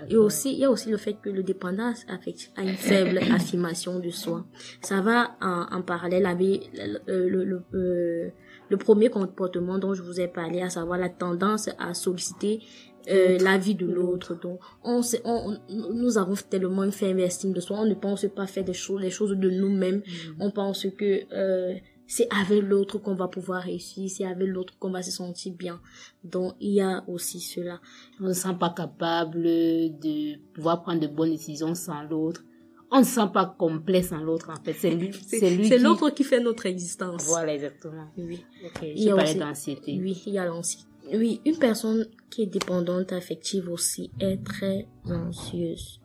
Et 0.10 0.16
aussi, 0.16 0.54
il 0.54 0.60
y 0.60 0.66
a 0.66 0.72
aussi 0.72 0.90
le 0.90 0.98
fait 0.98 1.14
que 1.22 1.30
le 1.30 1.44
dépendant 1.44 1.94
affectif 2.10 2.52
a 2.58 2.62
une 2.64 2.70
faible 2.76 3.18
affirmation 3.32 4.00
de 4.00 4.10
soi. 4.10 4.46
Ça 4.82 5.02
va 5.02 5.36
en, 5.42 5.66
en 5.72 5.82
parallèle 5.82 6.26
avec 6.26 6.70
le, 7.08 7.28
le, 7.30 7.44
le, 7.44 7.62
euh, 7.74 8.30
le 8.70 8.78
premier 8.78 9.10
comportement 9.10 9.78
dont 9.78 9.94
je 9.94 10.02
vous 10.02 10.20
ai 10.22 10.28
parlé, 10.28 10.62
à 10.62 10.70
savoir 10.70 10.98
la 11.00 11.10
tendance 11.10 11.70
à 11.80 11.94
solliciter 11.94 12.62
euh, 13.10 13.38
la 13.40 13.58
vie 13.58 13.76
de 13.76 13.86
l'autre. 13.86 14.36
Donc, 14.40 14.60
on, 14.84 15.02
on, 15.26 15.58
on- 15.70 15.94
nous 15.94 16.18
avons 16.18 16.36
tellement 16.50 16.84
une 16.86 16.94
faible 16.94 17.20
estime 17.22 17.52
de 17.52 17.60
soi, 17.60 17.78
on 17.82 17.86
ne 17.86 17.94
pense 17.96 18.26
pas 18.34 18.48
faire 18.48 18.64
des 18.64 18.74
choses, 18.74 19.02
les 19.02 19.10
choses 19.10 19.32
de 19.38 19.50
nous-mêmes. 19.50 20.02
On 20.40 20.52
pense 20.52 20.88
que 20.98 21.22
euh, 21.34 21.74
c'est 22.16 22.28
avec 22.42 22.62
l'autre 22.64 23.00
qu'on 23.00 23.16
va 23.16 23.28
pouvoir 23.28 23.64
réussir, 23.64 24.10
c'est 24.10 24.26
avec 24.26 24.48
l'autre 24.48 24.74
qu'on 24.80 24.92
va 24.92 25.02
se 25.02 25.12
sentir 25.12 25.54
bien. 25.54 25.80
Donc, 26.24 26.54
il 26.60 26.74
y 26.74 26.82
a 26.82 27.04
aussi 27.08 27.40
cela. 27.40 27.80
On 28.20 28.26
ne 28.28 28.34
se 28.34 28.42
sent 28.42 28.56
pas 28.60 28.70
capable 28.70 29.42
de 29.44 30.38
pouvoir 30.54 30.84
prendre 30.84 31.00
de 31.02 31.08
bonnes 31.08 31.32
décisions 31.32 31.74
sans 31.76 32.04
l'autre. 32.04 32.42
On 32.92 33.00
ne 33.00 33.04
se 33.04 33.16
sent 33.16 33.30
pas 33.34 33.48
complet 33.58 34.04
sans 34.04 34.20
l'autre, 34.20 34.52
en 34.52 34.64
fait. 34.64 34.74
C'est 34.74 34.92
lui, 34.92 35.10
c'est 35.28 35.50
lui 35.50 35.68
C'est 35.68 35.78
qui... 35.78 35.84
l'autre 35.84 36.12
qui 36.12 36.24
fait 36.24 36.40
notre 36.40 36.66
existence. 36.68 37.26
Voilà, 37.26 37.56
exactement. 37.56 38.06
Oui. 38.18 38.46
Ok, 38.66 38.82
Il 38.84 39.00
y 39.00 39.04
j'ai 39.04 39.12
a 39.12 39.16
parlé 39.16 39.30
aussi- 39.32 39.40
d'anxiété. 39.40 40.00
Oui, 40.00 40.22
il 40.28 40.34
y 40.34 40.38
a 40.38 40.46
l'anxiété. 40.46 40.88
Oui, 41.16 41.42
une 41.46 41.58
personne 41.58 42.08
qui 42.30 42.44
est 42.44 42.46
dépendante 42.46 43.12
affective 43.12 43.68
aussi 43.70 44.12
est 44.20 44.44
très 44.44 44.88
anxieuse. 45.06 46.00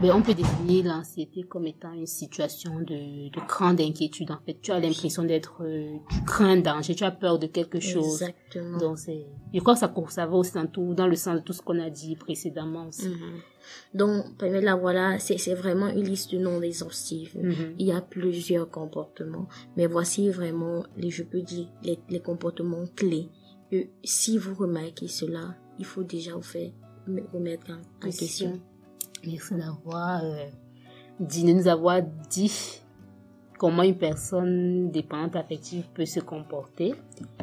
Mais 0.00 0.10
on 0.10 0.20
peut 0.20 0.34
définir 0.34 0.84
l'anxiété 0.86 1.44
comme 1.44 1.66
étant 1.66 1.92
une 1.92 2.06
situation 2.06 2.80
de, 2.80 3.30
de 3.30 3.46
grande 3.46 3.80
inquiétude. 3.80 4.32
En 4.32 4.38
fait, 4.44 4.58
tu 4.60 4.72
as 4.72 4.80
l'impression 4.80 5.22
d'être, 5.22 5.62
euh, 5.62 5.96
tu 6.10 6.24
crains 6.24 6.58
un 6.58 6.60
danger, 6.60 6.96
tu 6.96 7.04
as 7.04 7.12
peur 7.12 7.38
de 7.38 7.46
quelque 7.46 7.78
chose. 7.78 8.22
Exactement. 8.22 8.78
Donc 8.78 8.98
c'est, 8.98 9.26
je 9.54 9.60
crois 9.60 9.74
que 9.74 9.80
ça, 9.80 9.92
ça 10.08 10.26
va 10.26 10.36
aussi 10.36 10.54
dans 10.54 10.66
tout, 10.66 10.92
dans 10.94 11.06
le 11.06 11.14
sens 11.14 11.36
de 11.36 11.40
tout 11.40 11.52
ce 11.52 11.62
qu'on 11.62 11.78
a 11.78 11.88
dit 11.88 12.16
précédemment 12.16 12.88
aussi. 12.88 13.10
Mhm. 13.10 13.40
Donc, 13.94 14.36
Pamela, 14.38 14.74
voilà, 14.74 15.20
c'est 15.20 15.38
c'est 15.38 15.54
vraiment 15.54 15.88
une 15.88 16.02
liste 16.02 16.34
non 16.34 16.60
exhaustive. 16.62 17.38
Mhm. 17.40 17.74
Il 17.78 17.86
y 17.86 17.92
a 17.92 18.00
plusieurs 18.00 18.68
comportements, 18.70 19.46
mais 19.76 19.86
voici 19.86 20.30
vraiment, 20.30 20.82
les, 20.96 21.10
je 21.10 21.22
peux 21.22 21.42
dire, 21.42 21.68
les, 21.84 22.00
les 22.08 22.20
comportements 22.20 22.86
clés. 22.96 23.28
Que 23.70 23.86
si 24.02 24.36
vous 24.36 24.54
remarquez 24.54 25.06
cela, 25.06 25.54
il 25.78 25.84
faut 25.84 26.02
déjà 26.02 26.34
vous 26.34 26.42
faire 26.42 26.72
me 27.06 27.22
remettre 27.32 27.70
en, 27.70 28.06
en 28.06 28.10
question. 28.10 28.60
Merci 29.26 29.54
d'avoir 29.54 30.24
euh, 30.24 30.46
dit, 31.20 31.44
de 31.44 31.52
nous 31.52 31.68
avoir 31.68 32.02
dit 32.30 32.82
comment 33.62 33.84
une 33.84 33.96
personne 33.96 34.90
dépendante 34.90 35.36
affective 35.36 35.84
peut 35.94 36.04
se 36.04 36.18
comporter. 36.18 36.94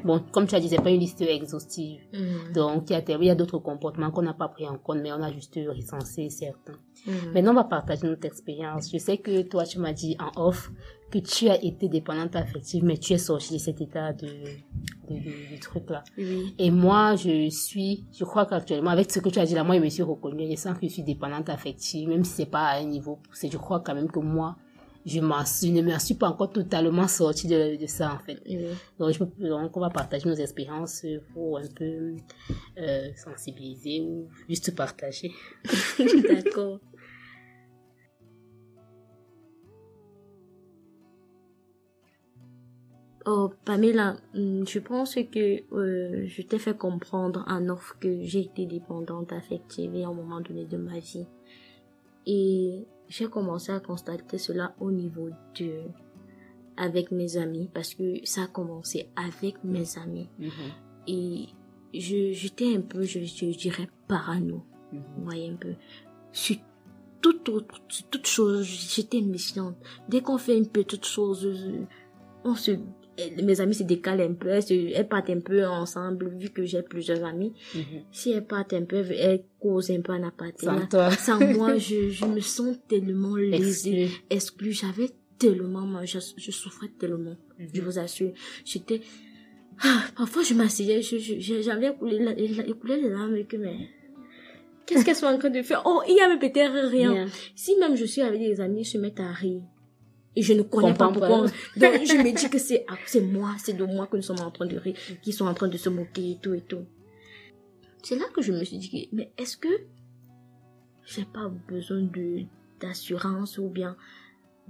Bon, 0.04 0.22
comme 0.34 0.48
tu 0.48 0.56
as 0.56 0.60
dit, 0.60 0.68
c'est 0.68 0.82
pas 0.82 0.90
une 0.90 1.00
liste 1.00 1.22
exhaustive. 1.22 2.02
Mhm. 2.12 2.54
Donc, 2.54 2.90
il 2.90 2.94
y 2.94 2.96
a, 2.98 3.02
il 3.08 3.24
y 3.24 3.30
a 3.30 3.36
d'autres 3.36 3.60
comportements 3.60 4.12
qu'on 4.12 4.24
n'a 4.24 4.34
pas 4.34 4.50
pris 4.50 4.68
en 4.68 4.78
compte, 4.78 5.00
mais 5.02 5.14
on 5.14 5.24
a 5.24 5.32
juste 5.32 5.58
recensé 5.66 6.30
certains. 6.30 6.78
Mhm. 7.08 7.32
Maintenant, 7.34 7.52
on 7.52 7.56
va 7.56 7.64
partager 7.64 8.06
notre 8.06 8.26
expérience. 8.26 8.92
Je 8.92 8.98
sais 8.98 9.18
que 9.18 9.44
toi, 9.44 9.64
tu 9.64 9.80
m'as 9.80 9.94
dit 9.94 10.18
en 10.20 10.42
off 10.42 10.72
que 11.10 11.20
tu 11.20 11.50
as 11.50 11.64
été 11.64 11.88
dépendante 11.88 12.36
affective, 12.36 12.84
mais 12.84 12.98
tu 12.98 13.14
es 13.14 13.18
sortie 13.18 13.54
de 13.54 13.58
cet 13.58 13.82
état 13.82 14.14
de, 14.14 14.28
de, 14.28 15.16
de, 15.16 15.56
de 15.56 15.60
truc-là. 15.60 16.04
Oui. 16.18 16.54
Et 16.58 16.72
moi, 16.72 17.16
je 17.16 17.50
suis, 17.50 18.06
je 18.18 18.24
crois 18.24 18.46
qu'actuellement, 18.46 18.92
avec 18.92 19.12
ce 19.12 19.20
que 19.20 19.30
tu 19.30 19.40
as 19.40 19.46
dit 19.46 19.56
là, 19.56 19.64
moi, 19.64 19.76
je 19.76 19.82
me 19.82 19.90
suis 19.90 20.04
reconnue. 20.04 20.48
Je 20.50 20.56
sens 20.56 20.78
que 20.78 20.88
je 20.88 20.94
suis 20.94 21.04
dépendante 21.04 21.50
affective, 21.50 22.10
même 22.10 22.24
si 22.24 22.32
c'est 22.32 22.46
pas 22.46 22.68
à 22.68 22.80
un 22.80 22.86
niveau 22.86 23.18
poussé. 23.18 23.50
Je 23.52 23.58
crois 23.58 23.80
quand 23.80 23.96
même 23.96 24.10
que 24.12 24.20
moi, 24.20 24.56
je, 25.06 25.20
m'en 25.20 25.44
je 25.44 25.68
ne 25.68 25.82
me 25.82 25.98
suis 26.00 26.16
pas 26.16 26.30
encore 26.30 26.52
totalement 26.52 27.08
sortie 27.08 27.48
de, 27.48 27.80
de 27.80 27.88
ça, 27.88 28.14
en 28.14 28.20
fait. 28.20 28.40
Oui. 28.48 28.60
Donc, 29.00 29.12
je 29.14 29.48
donc, 29.48 29.76
on 29.76 29.80
va 29.80 29.90
partager 29.90 30.28
nos 30.30 30.36
expériences 30.36 31.06
pour 31.34 31.58
un 31.58 31.68
peu 31.76 32.16
euh, 32.78 33.10
sensibiliser 33.16 34.02
ou 34.02 34.28
juste 34.48 34.76
partager. 34.76 35.32
D'accord. 36.00 36.80
Oh, 43.26 43.52
Pamela, 43.66 44.16
hum, 44.36 44.66
je 44.68 44.80
pense 44.80 45.16
que 45.16 45.62
euh, 45.74 46.26
je 46.26 46.42
t'ai 46.42 46.58
fait 46.58 46.78
comprendre 46.78 47.44
en 47.48 47.68
offre 47.70 47.98
que 48.00 48.22
j'ai 48.24 48.42
été 48.42 48.66
dépendante 48.66 49.34
affective 49.34 49.96
à 49.96 50.08
un 50.08 50.14
moment 50.14 50.42
donné 50.42 50.66
de 50.66 50.78
ma 50.78 51.00
vie. 51.00 51.28
Et 52.26 52.86
j'ai 53.08 53.28
commencé 53.28 53.72
à 53.72 53.80
constater 53.80 54.38
cela 54.38 54.74
au 54.80 54.92
niveau 54.92 55.30
de 55.60 55.82
avec 56.78 57.12
mes 57.12 57.36
amis 57.36 57.70
parce 57.74 57.94
que 57.94 58.26
ça 58.26 58.44
a 58.44 58.48
commencé 58.48 59.10
avec 59.18 59.62
mes 59.66 59.98
amis 59.98 60.30
et 61.08 61.48
je 61.94 62.32
j'étais 62.32 62.74
un 62.74 62.82
peu 62.82 63.02
je, 63.02 63.20
je 63.20 63.58
dirais 63.58 63.90
parano 64.08 64.64
vous 64.92 65.24
voyez 65.24 65.50
un 65.50 65.56
peu. 65.56 65.74
Sur 66.32 66.58
toute 67.22 67.50
autre, 67.50 67.76
sur 67.90 68.08
toute 68.08 68.28
chose, 68.28 68.64
j'étais 68.64 69.22
méchante. 69.22 69.76
Dès 70.08 70.22
qu'on 70.22 70.38
fait 70.38 70.58
une 70.58 70.68
petite 70.68 71.06
chose, 71.06 71.46
euh, 71.46 71.86
on 72.44 72.56
se, 72.56 72.72
mes 73.42 73.62
amis 73.62 73.76
se 73.76 73.84
décalent 73.84 74.22
un 74.22 74.34
peu, 74.34 74.50
elles, 74.50 75.08
partent 75.08 75.30
un 75.30 75.40
peu 75.40 75.66
ensemble, 75.66 76.30
vu 76.38 76.50
que 76.50 76.64
j'ai 76.66 76.82
plusieurs 76.82 77.24
amis. 77.24 77.54
Mhm. 77.76 77.84
Si 78.12 78.32
elles 78.32 78.46
partent 78.46 78.74
un 78.74 78.84
peu, 78.84 79.04
elles 79.12 79.44
causent 79.60 79.92
un 79.92 80.02
peu 80.02 80.14
en 80.14 80.24
appartement. 80.24 80.80
Sans 80.80 80.88
toi. 80.88 81.12
Sans 81.12 81.40
moi, 81.40 81.78
je, 81.78 82.10
je 82.10 82.26
me 82.26 82.40
sens 82.40 82.78
tellement 82.88 83.36
lésée, 83.36 84.04
Exclu. 84.04 84.26
exclue. 84.30 84.72
J'avais 84.72 85.10
tellement, 85.38 85.86
mal, 85.86 86.06
je, 86.06 86.20
je 86.38 86.52
souffrais 86.52 86.90
tellement. 87.00 87.36
Je 87.74 87.82
vous 87.82 87.98
assure. 87.98 88.32
J'étais, 88.66 89.02
ah, 89.82 90.04
parfois 90.16 90.44
je 90.44 90.54
m'asseyais, 90.54 91.02
j'avais 91.02 91.88
écoulé, 91.88 92.20
les 93.02 93.10
larmes 93.10 93.36
et 93.38 93.46
que, 93.46 93.56
mais, 93.56 93.90
qu'est-ce 94.86 95.06
qu'elles 95.06 95.16
sont 95.16 95.28
en 95.28 95.38
train 95.38 95.50
de 95.50 95.62
faire? 95.62 95.82
Oh, 95.86 96.02
il 96.08 96.16
y 96.16 96.20
avait 96.20 96.38
peut-être 96.38 96.90
rien. 96.90 97.14
Rien. 97.14 97.28
Si 97.56 97.78
même 97.78 97.96
je 97.96 98.06
suis 98.06 98.22
avec 98.22 98.40
des 98.42 98.60
amis, 98.60 98.82
ils 98.82 98.86
se 98.86 98.98
mettent 98.98 99.22
à 99.22 99.32
rire. 99.32 99.64
Et 100.40 100.42
je 100.42 100.54
ne 100.54 100.62
connais 100.62 100.94
pas 100.94 101.12
pourquoi. 101.12 101.28
pas. 101.28 101.52
Donc, 101.76 102.06
je 102.06 102.16
me 102.24 102.34
dis 102.34 102.50
que 102.50 102.58
c'est, 102.58 102.86
ah, 102.88 102.96
c'est 103.06 103.20
moi, 103.20 103.56
c'est 103.58 103.74
de 103.74 103.84
moi 103.84 104.08
que 104.08 104.16
nous 104.16 104.22
sommes 104.22 104.40
en 104.40 104.52
train 104.52 104.68
de 104.68 104.78
rire, 104.78 104.96
qu'ils 105.22 105.34
sont 105.34 105.46
en 105.46 105.54
train 105.54 105.68
de 105.68 105.76
se 105.76 105.90
moquer 105.90 106.32
et 106.32 106.38
tout 106.42 106.54
et 106.54 106.62
tout. 106.62 106.86
C'est 108.04 108.16
là 108.16 108.24
que 108.34 108.42
je 108.42 108.54
me 108.54 108.64
suis 108.64 108.78
dit, 108.78 109.10
mais 109.12 109.34
est-ce 109.38 109.58
que 109.58 109.68
j'ai 111.04 111.26
pas 111.26 111.52
besoin 111.68 112.04
de, 112.04 112.44
d'assurance 112.80 113.58
ou 113.58 113.68
bien 113.68 113.98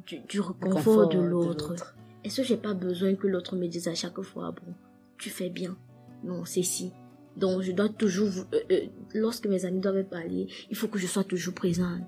du, 0.08 0.22
du 0.22 0.40
reconfort 0.40 0.84
confort 0.84 1.10
de 1.10 1.20
l'autre? 1.20 1.96
Est-ce 2.24 2.38
que 2.42 2.48
j'ai 2.48 2.58
pas 2.58 2.74
besoin 2.74 3.14
que 3.14 3.28
l'autre 3.28 3.56
me 3.56 3.68
dise 3.68 3.88
à 3.88 3.94
chaque 3.94 4.22
fois, 4.24 4.52
bon, 4.52 4.74
tu 5.20 5.30
fais 5.30 5.52
bien. 5.52 5.78
Non, 6.24 6.46
c'est 6.46 6.64
si. 6.64 6.92
Donc, 7.38 7.62
je 7.62 7.74
dois 7.74 7.90
toujours, 7.90 8.32
euh, 8.56 8.60
euh, 8.72 8.88
lorsque 9.14 9.46
mes 9.46 9.66
amis 9.66 9.82
doivent 9.82 10.04
parler, 10.06 10.48
il 10.72 10.76
faut 10.76 10.88
que 10.88 10.98
je 10.98 11.06
sois 11.06 11.24
toujours 11.24 11.54
présente. 11.54 12.02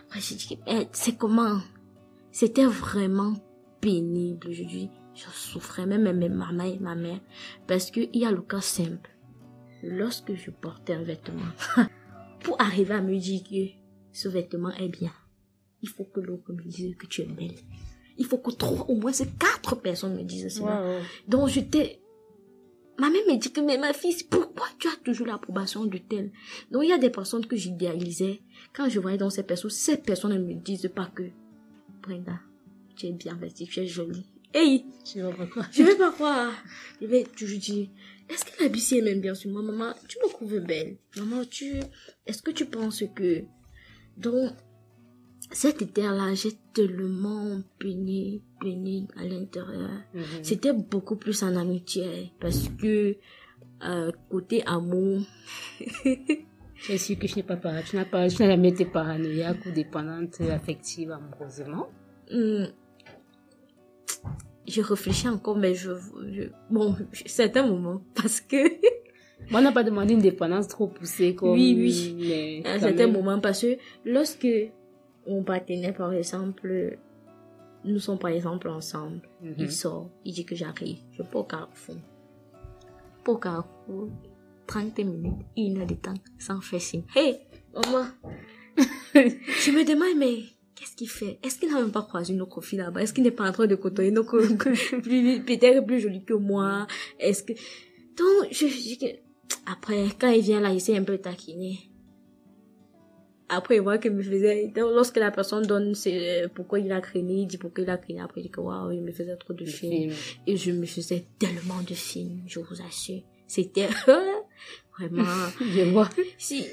Après, 0.00 0.20
j'ai 0.20 0.34
dit, 0.36 0.58
eh, 0.66 0.88
c'est 0.92 1.18
comment? 1.18 1.60
C'était 2.38 2.66
vraiment 2.66 3.32
pénible. 3.80 4.52
Je 4.52 4.64
dis, 4.64 4.90
je 5.14 5.24
souffrais 5.30 5.86
même, 5.86 6.02
même 6.02 6.34
ma 6.34 6.52
mère 6.52 6.66
et 6.66 6.78
ma 6.78 6.94
mère. 6.94 7.18
Parce 7.66 7.90
que 7.90 8.00
il 8.12 8.20
y 8.20 8.26
a 8.26 8.30
le 8.30 8.42
cas 8.42 8.60
simple. 8.60 9.08
Lorsque 9.82 10.34
je 10.34 10.50
portais 10.50 10.92
un 10.92 11.02
vêtement, 11.02 11.40
pour 12.40 12.60
arriver 12.60 12.92
à 12.92 13.00
me 13.00 13.16
dire 13.16 13.42
que 13.42 13.72
ce 14.12 14.28
vêtement 14.28 14.70
est 14.72 14.90
bien, 14.90 15.12
il 15.80 15.88
faut 15.88 16.04
que 16.04 16.20
l'autre 16.20 16.52
me 16.52 16.62
dise 16.62 16.94
que 16.98 17.06
tu 17.06 17.22
es 17.22 17.24
belle. 17.24 17.54
Il 18.18 18.26
faut 18.26 18.36
que 18.36 18.50
trois, 18.50 18.84
au 18.86 18.96
moins 18.96 19.14
c'est 19.14 19.38
quatre 19.38 19.74
personnes 19.76 20.14
me 20.14 20.22
disent 20.22 20.58
cela. 20.58 20.82
Wow. 20.82 21.00
Donc 21.26 21.48
j'étais... 21.48 22.02
Ma 22.98 23.08
mère 23.08 23.22
me 23.30 23.38
dit 23.38 23.50
que, 23.50 23.62
mais 23.62 23.78
ma 23.78 23.94
fille, 23.94 24.14
pourquoi 24.28 24.66
tu 24.78 24.88
as 24.88 24.96
toujours 25.02 25.26
l'approbation 25.26 25.86
de 25.86 25.96
tel 25.96 26.32
Donc 26.70 26.82
il 26.84 26.90
y 26.90 26.92
a 26.92 26.98
des 26.98 27.08
personnes 27.08 27.46
que 27.46 27.56
j'idéalisais. 27.56 28.42
Quand 28.74 28.90
je 28.90 29.00
voyais 29.00 29.16
dans 29.16 29.30
ces 29.30 29.42
personnes, 29.42 29.70
ces 29.70 29.96
personnes 29.96 30.34
ne 30.34 30.38
me 30.38 30.52
disent 30.52 30.90
pas 30.94 31.06
que, 31.06 31.30
Brenda, 32.06 32.38
tu 32.96 33.06
es 33.06 33.12
bien 33.12 33.34
vêtue, 33.34 33.64
tu 33.66 33.80
es 33.80 33.86
jolie. 33.86 34.26
Hey, 34.54 34.84
Tu 35.04 35.20
vois 35.20 35.32
pourquoi? 35.34 35.64
je 35.72 35.82
vais 35.82 35.96
pas 35.96 36.12
croire. 36.12 36.52
Je 37.00 37.06
vais 37.06 37.24
toujours 37.24 37.58
dire, 37.58 37.88
est-ce 38.28 38.44
que 38.44 38.62
la 38.62 38.68
BC 38.68 39.02
m'aime 39.02 39.20
bien 39.20 39.34
sur 39.34 39.50
moi, 39.50 39.62
maman? 39.62 39.92
Tu 40.08 40.18
me 40.22 40.28
trouves 40.30 40.60
belle. 40.60 40.96
Maman, 41.16 41.44
tu, 41.44 41.72
est-ce 42.26 42.42
que 42.42 42.52
tu 42.52 42.64
penses 42.66 43.02
que, 43.14 43.42
donc, 44.16 44.52
cet 45.50 45.82
été-là, 45.82 46.34
j'ai 46.34 46.52
tellement 46.74 47.60
peigné, 47.78 48.42
peigné 48.60 49.06
à 49.16 49.24
l'intérieur. 49.24 49.90
Mhm. 50.14 50.22
C'était 50.42 50.72
beaucoup 50.72 51.16
plus 51.16 51.42
en 51.42 51.54
amitié 51.56 52.32
parce 52.40 52.68
que 52.80 53.16
euh, 53.84 54.10
côté 54.30 54.64
amour, 54.66 55.22
Je 56.76 56.82
suis 56.84 56.98
sûre 56.98 57.18
que 57.18 57.26
je 57.26 57.36
n'ai 57.36 57.42
pas 57.42 57.56
parlé. 57.56 57.82
Tu 57.88 57.96
n'as 57.96 58.04
pas, 58.04 58.28
jamais 58.28 58.68
été 58.68 58.84
paranoïaque 58.84 59.64
ou 59.66 59.70
dépendante 59.70 60.40
affective 60.42 61.10
amoureusement. 61.10 61.88
hum, 62.32 62.68
je 64.68 64.82
réfléchis 64.82 65.28
encore, 65.28 65.56
mais 65.56 65.74
je, 65.74 65.92
je 66.32 66.42
bon, 66.70 66.96
certains 67.12 67.66
moments 67.66 68.02
parce 68.14 68.40
que 68.40 68.56
Moi, 69.50 69.60
on 69.60 69.62
n'a 69.62 69.72
pas 69.72 69.84
demandé 69.84 70.14
une 70.14 70.20
dépendance 70.20 70.68
trop 70.68 70.88
poussée 70.88 71.34
comme. 71.34 71.52
Oui, 71.52 71.74
oui. 71.76 72.62
À 72.64 72.74
quand 72.74 72.80
certains 72.80 73.06
même. 73.06 73.12
moments 73.12 73.40
parce 73.40 73.62
que 73.62 73.76
lorsque 74.04 74.48
on 75.26 75.42
partenaire 75.44 75.94
par 75.94 76.12
exemple, 76.12 76.98
nous 77.84 77.98
sommes 78.00 78.18
par 78.18 78.30
exemple 78.30 78.68
ensemble, 78.68 79.20
Mhm. 79.40 79.54
il 79.58 79.70
sort, 79.72 80.10
il 80.24 80.34
dit 80.34 80.44
que 80.44 80.56
j'arrive, 80.56 80.98
je 81.12 81.22
peux 81.22 81.38
au 81.38 81.44
carrefour, 81.44 81.96
pas 83.24 83.32
au 83.32 83.36
carrefour, 83.38 84.08
30 84.66 84.98
minutes, 84.98 85.34
une 85.56 85.78
heure 85.78 85.86
de 85.86 85.94
temps, 85.94 86.14
sans 86.38 86.60
faire 86.60 86.80
signe. 86.80 87.04
Hey, 87.14 87.38
maman, 87.74 88.06
je 89.14 89.70
me 89.70 89.84
demande, 89.84 90.18
mais 90.18 90.42
qu'est-ce 90.74 90.96
qu'il 90.96 91.08
fait? 91.08 91.38
Est-ce 91.42 91.58
qu'il 91.58 91.70
n'a 91.70 91.80
même 91.80 91.92
pas 91.92 92.02
croisé 92.02 92.34
une 92.34 92.42
autre 92.42 92.60
fille 92.60 92.78
là-bas? 92.78 93.02
Est-ce 93.02 93.12
qu'il 93.12 93.24
n'est 93.24 93.30
pas 93.30 93.48
en 93.48 93.52
train 93.52 93.66
de 93.66 93.74
côtoyer 93.74 94.16
autre, 94.16 94.38
plus- 95.02 95.42
peut-être 95.44 95.84
plus 95.86 96.00
jolie 96.00 96.24
que 96.24 96.34
moi? 96.34 96.86
Est-ce 97.18 97.42
que... 97.42 97.52
Donc, 97.52 98.52
je 98.52 98.98
que... 98.98 99.06
Après, 99.70 100.06
quand 100.18 100.28
il 100.30 100.42
vient 100.42 100.60
là, 100.60 100.70
il 100.72 100.80
s'est 100.80 100.96
un 100.96 101.02
peu 101.04 101.18
taquiné. 101.18 101.90
Après, 103.48 103.76
il 103.76 103.82
voit 103.82 103.98
qu'il 103.98 104.10
me 104.10 104.22
faisait... 104.22 104.68
donc, 104.68 104.90
lorsque 104.92 105.16
la 105.18 105.30
personne 105.30 105.64
donne 105.64 105.94
c'est 105.94 106.44
euh, 106.44 106.48
pourquoi 106.52 106.80
il 106.80 106.90
a 106.90 107.00
craigné, 107.00 107.42
il 107.42 107.46
dit 107.46 107.58
pourquoi 107.58 107.84
il 107.84 107.90
a 107.90 107.96
craigné. 107.96 108.20
Après, 108.20 108.40
il 108.40 108.44
dit 108.44 108.50
que 108.50 108.60
waouh, 108.60 108.90
il 108.90 109.02
me 109.02 109.12
faisait 109.12 109.36
trop 109.36 109.54
de 109.54 109.64
films. 109.64 110.10
film. 110.10 110.14
Et 110.48 110.56
je 110.56 110.72
me 110.72 110.84
faisais 110.84 111.26
tellement 111.38 111.80
de 111.88 111.94
films, 111.94 112.42
je 112.46 112.58
vous 112.58 112.82
assure. 112.82 113.22
C'était 113.46 113.88
vraiment... 114.98 115.24
Je 115.60 115.90
vois. 115.90 116.08
Si, 116.38 116.64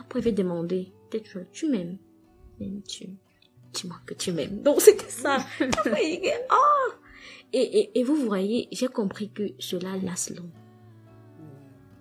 après, 0.00 0.20
il 0.20 0.24
va 0.24 0.30
demander, 0.32 0.92
peut-être, 1.10 1.38
tu 1.52 1.68
m'aimes. 1.68 1.96
M'aimes-tu? 2.60 3.06
Dis-moi 3.72 3.96
que 4.06 4.14
tu 4.14 4.32
m'aimes. 4.32 4.62
Donc, 4.62 4.80
c'était 4.80 5.08
ça. 5.08 5.38
Oh! 6.50 6.92
Et, 7.54 7.60
et, 7.80 7.98
et 8.00 8.02
vous 8.04 8.16
voyez, 8.16 8.68
j'ai 8.72 8.88
compris 8.88 9.30
que 9.30 9.42
cela 9.58 9.96
lasse 9.98 10.30
long. 10.34 10.48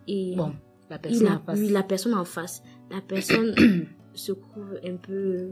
Et 0.08 0.34
Bon, 0.36 0.54
la 0.90 0.98
personne 0.98 1.28
a, 1.28 1.36
en 1.36 1.40
face. 1.40 1.60
oui, 1.60 1.68
la 1.70 1.84
personne 1.84 2.14
en 2.14 2.26
face, 2.26 2.64
la 2.90 3.02
personne 3.02 3.54
se 4.14 4.32
trouve 4.32 4.80
un 4.84 4.96
peu, 4.96 5.50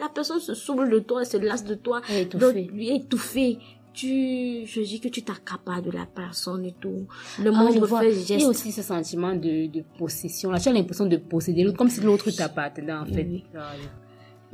la 0.00 0.08
personne 0.08 0.40
se 0.40 0.54
saoule 0.54 0.90
de 0.90 0.98
toi, 0.98 1.24
se 1.24 1.36
lasse 1.36 1.64
de 1.64 1.74
toi. 1.76 2.02
Elle 2.08 2.16
est 2.18 2.24
Donc, 2.36 2.42
étouffée. 2.56 2.64
lui 2.72 2.88
est 2.90 2.96
étouffé. 2.96 3.58
Tu, 3.94 4.64
je 4.66 4.80
dis 4.80 5.00
que 5.00 5.08
tu 5.08 5.22
t'accapares 5.22 5.82
de 5.82 5.90
la 5.90 6.06
personne 6.06 6.64
et 6.64 6.72
tout. 6.80 7.06
Le 7.38 7.50
Ah, 7.50 7.52
moindre 7.62 7.86
vois. 7.86 8.00
fait 8.00 8.12
Il 8.12 8.20
y 8.22 8.24
geste. 8.24 8.46
a 8.46 8.48
aussi 8.48 8.72
ce 8.72 8.80
sentiment 8.82 9.34
de, 9.34 9.66
de 9.66 9.82
possession. 9.98 10.50
Là, 10.50 10.58
tu 10.58 10.68
as 10.68 10.72
l'impression 10.72 11.04
de 11.06 11.18
posséder 11.18 11.62
l'autre, 11.62 11.76
comme 11.76 11.90
si 11.90 12.00
l'autre 12.00 12.30
t'appartenait, 12.30 12.92
en 12.92 13.04
fait. 13.04 13.24
Oui. 13.24 13.44
Ah, 13.54 13.72
oui. 13.78 13.86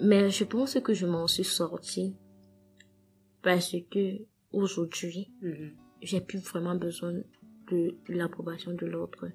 Mais 0.00 0.30
je 0.30 0.44
pense 0.44 0.78
que 0.80 0.92
je 0.92 1.06
m'en 1.06 1.26
suis 1.28 1.44
sortie 1.44 2.14
parce 3.42 3.74
que 3.90 4.18
aujourd'hui, 4.52 5.30
Mhm. 5.42 5.70
j'ai 6.02 6.20
plus 6.20 6.38
vraiment 6.40 6.74
besoin 6.74 7.12
de 7.70 7.94
l'approbation 8.08 8.72
de 8.72 8.86
l'autre. 8.86 9.26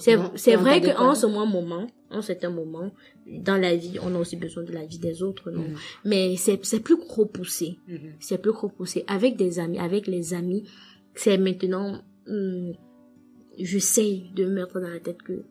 C'est, 0.00 0.16
on 0.56 0.60
vrai 0.62 0.80
qu'en 0.94 1.14
ce 1.14 1.26
moment, 1.26 1.86
en 2.10 2.22
certain 2.22 2.50
moment, 2.50 2.90
dans 3.26 3.56
la 3.56 3.74
vie, 3.76 3.98
on 4.02 4.14
a 4.14 4.18
aussi 4.18 4.36
besoin 4.36 4.62
de 4.62 4.72
la 4.72 4.84
vie 4.84 4.98
des 4.98 5.22
autres, 5.22 5.50
non? 5.50 5.62
Mhm. 5.62 5.76
Mais 6.04 6.36
c'est, 6.36 6.64
c'est 6.64 6.80
plus 6.80 6.96
gros 6.96 7.26
poussé. 7.26 7.78
Mhm. 7.88 8.12
C'est 8.20 8.38
plus 8.38 8.52
gros 8.52 8.68
poussé. 8.68 9.04
Avec 9.06 9.36
des 9.36 9.58
amis, 9.58 9.78
avec 9.78 10.06
les 10.06 10.34
amis, 10.34 10.64
c'est 11.14 11.38
maintenant, 11.38 12.02
hum, 12.28 12.72
j'essaie 13.58 14.22
de 14.34 14.44
me 14.44 14.50
mettre 14.50 14.80
dans 14.80 14.88
la 14.88 15.00
tête 15.00 15.22
que 15.22 15.44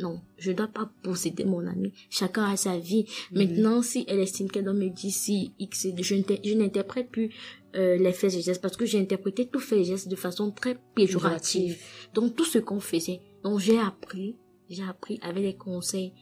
non, 0.00 0.20
je 0.38 0.50
dois 0.50 0.66
pas 0.66 0.90
posséder 1.04 1.44
mon 1.44 1.64
ami. 1.68 1.92
Chacun 2.10 2.44
a 2.46 2.56
sa 2.56 2.76
vie. 2.78 3.06
Mhm. 3.30 3.38
Maintenant, 3.38 3.80
si 3.82 4.04
elle 4.08 4.18
estime 4.18 4.50
qu'elle 4.50 4.64
doit 4.64 4.72
me 4.72 4.88
dire 4.88 5.12
si 5.12 5.52
X, 5.60 5.86
je 6.00 6.14
n'inter- 6.16 6.40
je 6.44 6.54
n'interprète 6.54 7.10
plus 7.10 7.30
euh, 7.76 7.96
les 7.96 8.12
faits 8.12 8.34
et 8.34 8.40
gestes 8.40 8.60
parce 8.60 8.76
que 8.76 8.86
j'ai 8.86 8.98
interprété 9.00 9.46
tous 9.46 9.60
faits 9.60 9.78
et 9.78 9.84
gestes 9.84 10.08
de 10.08 10.16
façon 10.16 10.50
très 10.50 10.76
péjorative. 10.96 11.76
Donc 12.12 12.34
tout 12.34 12.44
ce 12.44 12.58
qu'on 12.58 12.80
faisait. 12.80 13.20
Donc 13.44 13.60
j'ai 13.60 13.78
appris, 13.78 14.36
j'ai 14.68 14.82
appris 14.84 15.20
avec 15.22 15.42
les 15.44 15.54
conseils 15.56 16.12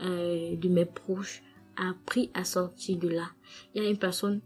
euh, 0.00 0.56
de 0.56 0.68
mes 0.68 0.84
proches, 0.86 1.42
appris 1.76 2.30
à 2.34 2.44
sortir 2.44 2.96
de 2.98 3.08
là. 3.08 3.26
Il 3.74 3.82
y 3.82 3.86
a 3.86 3.90
une 3.90 3.98
personne, 3.98 4.40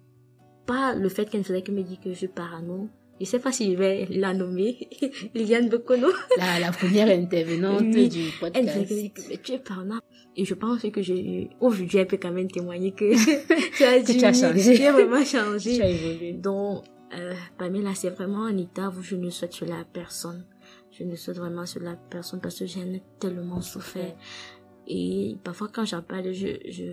pas 0.66 0.94
le 0.94 1.08
fait 1.08 1.28
qu'elle 1.28 1.40
ne 1.40 1.44
faisait 1.44 1.62
que 1.62 1.72
me 1.72 1.82
dire 1.82 2.00
que 2.00 2.10
je 2.10 2.14
suis 2.14 2.28
parano. 2.28 2.88
Je 3.20 3.26
sais 3.26 3.38
pas 3.38 3.52
si 3.52 3.70
je 3.72 3.76
vais 3.76 4.06
la 4.10 4.34
nommer, 4.34 4.88
Liliane 5.34 5.68
Bekono. 5.68 6.08
La, 6.38 6.58
la 6.58 6.72
première 6.72 7.08
intervenante 7.08 7.82
Oui. 7.82 8.08
du 8.08 8.24
Elle 8.24 8.32
podcast. 8.40 8.92
mais 9.28 9.36
tu 9.42 9.52
es 9.52 9.58
parano. 9.58 9.96
Et 10.34 10.44
je 10.44 10.54
pense 10.54 10.80
que 10.82 11.02
j'ai, 11.02 11.50
aujourd'hui, 11.60 11.98
elle 11.98 12.06
peut 12.06 12.16
quand 12.20 12.32
même 12.32 12.50
témoigner 12.50 12.90
que 12.92 13.12
tu 13.76 13.84
as 13.84 14.02
tu 14.04 14.18
changé. 14.18 14.74
Tu 14.74 14.82
as 14.82 14.92
vraiment 14.92 15.20
Tu 15.22 15.26
changé. 15.36 15.82
as 15.82 15.88
évolué. 15.90 16.32
Donc, 16.32 16.84
euh, 17.14 17.34
Pamela, 17.58 17.94
c'est 17.94 18.10
vraiment 18.10 18.46
un 18.46 18.56
état 18.56 18.88
où 18.88 19.02
je 19.02 19.14
ne 19.14 19.28
souhaite 19.30 19.52
cela 19.52 19.80
à 19.80 19.84
personne. 19.84 20.44
Je 20.92 21.04
ne 21.04 21.16
souhaite 21.16 21.38
vraiment 21.38 21.66
cela 21.66 21.92
à 21.92 21.96
personne 21.96 22.40
parce 22.40 22.58
que 22.58 22.66
j'en 22.66 22.82
ai 22.82 23.02
tellement 23.18 23.60
souffert. 23.60 24.14
Et 24.86 25.38
parfois, 25.42 25.68
quand 25.68 25.84
j'en 25.84 26.02
parle, 26.02 26.32
je, 26.32 26.48
je, 26.68 26.92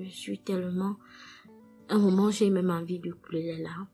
je 0.00 0.08
suis 0.08 0.38
tellement... 0.38 0.96
À 1.88 1.94
un 1.94 1.98
moment, 1.98 2.30
j'ai 2.30 2.50
même 2.50 2.70
envie 2.70 2.98
de 3.00 3.12
couler 3.12 3.42
les 3.42 3.62
larmes. 3.62 3.88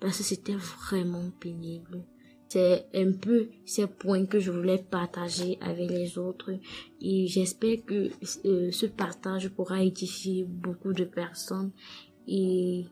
Parce 0.00 0.18
que 0.18 0.24
c'était 0.24 0.56
vraiment 0.56 1.30
pénible. 1.40 2.04
C'est 2.48 2.86
un 2.94 3.12
peu 3.12 3.48
ces 3.64 3.86
points 3.86 4.24
que 4.24 4.38
je 4.38 4.52
voulais 4.52 4.78
partager 4.78 5.58
avec 5.60 5.90
les 5.90 6.16
autres. 6.16 6.52
Et 7.00 7.26
j'espère 7.26 7.84
que 7.84 8.10
euh, 8.46 8.70
ce 8.70 8.86
partage 8.86 9.48
pourra 9.48 9.82
édifier 9.82 10.44
beaucoup 10.44 10.92
de 10.92 11.04
personnes. 11.04 11.72
Et 12.28 12.86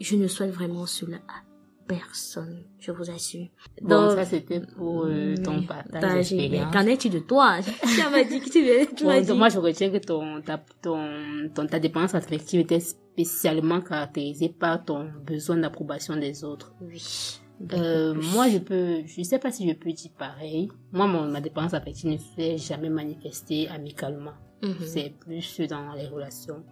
je 0.00 0.16
ne 0.16 0.28
souhaite 0.28 0.52
vraiment 0.52 0.86
cela 0.86 1.16
à 1.28 1.47
personne, 1.88 2.62
je 2.78 2.92
vous 2.92 3.10
assure. 3.10 3.46
Bon, 3.82 3.88
Donc, 3.88 4.10
ça 4.12 4.24
c'était 4.24 4.60
pour 4.60 5.06
euh, 5.06 5.34
ton 5.42 5.58
oui, 5.58 5.66
partage 5.66 6.30
d'expérience. 6.30 6.72
Qu'en 6.72 6.86
es-tu 6.86 7.08
de 7.08 7.18
toi? 7.20 7.58
Tu 7.82 8.10
m'as 8.10 8.24
dit 8.24 8.40
que 8.40 8.50
tu, 8.50 8.94
tu 8.94 9.04
Bon, 9.04 9.20
dit. 9.20 9.32
moi, 9.32 9.48
je 9.48 9.58
retiens 9.58 9.90
que 9.90 9.98
ton, 9.98 10.40
ta, 10.42 10.58
ton, 10.82 11.48
ton, 11.54 11.66
ta 11.66 11.80
dépendance 11.80 12.14
affective 12.14 12.60
était 12.60 12.80
spécialement 12.80 13.80
caractérisée 13.80 14.50
par 14.50 14.84
ton 14.84 15.10
besoin 15.26 15.56
d'approbation 15.56 16.16
des 16.16 16.44
autres. 16.44 16.72
Oui. 16.80 17.02
Euh, 17.72 18.14
moi, 18.14 18.48
je 18.48 18.58
peux, 18.58 19.02
je 19.04 19.22
sais 19.22 19.38
pas 19.38 19.50
si 19.50 19.68
je 19.68 19.74
peux 19.74 19.90
dire 19.92 20.12
pareil. 20.16 20.68
Moi, 20.92 21.06
mon, 21.06 21.26
ma 21.26 21.40
dépendance 21.40 21.74
affective 21.74 22.10
ne 22.10 22.18
fait 22.18 22.56
jamais 22.58 22.88
manifester 22.90 23.68
amicalement. 23.68 24.34
Mhm. 24.62 24.74
C'est 24.84 25.12
plus 25.18 25.60
dans 25.68 25.92
les 25.94 26.06
relations. 26.06 26.62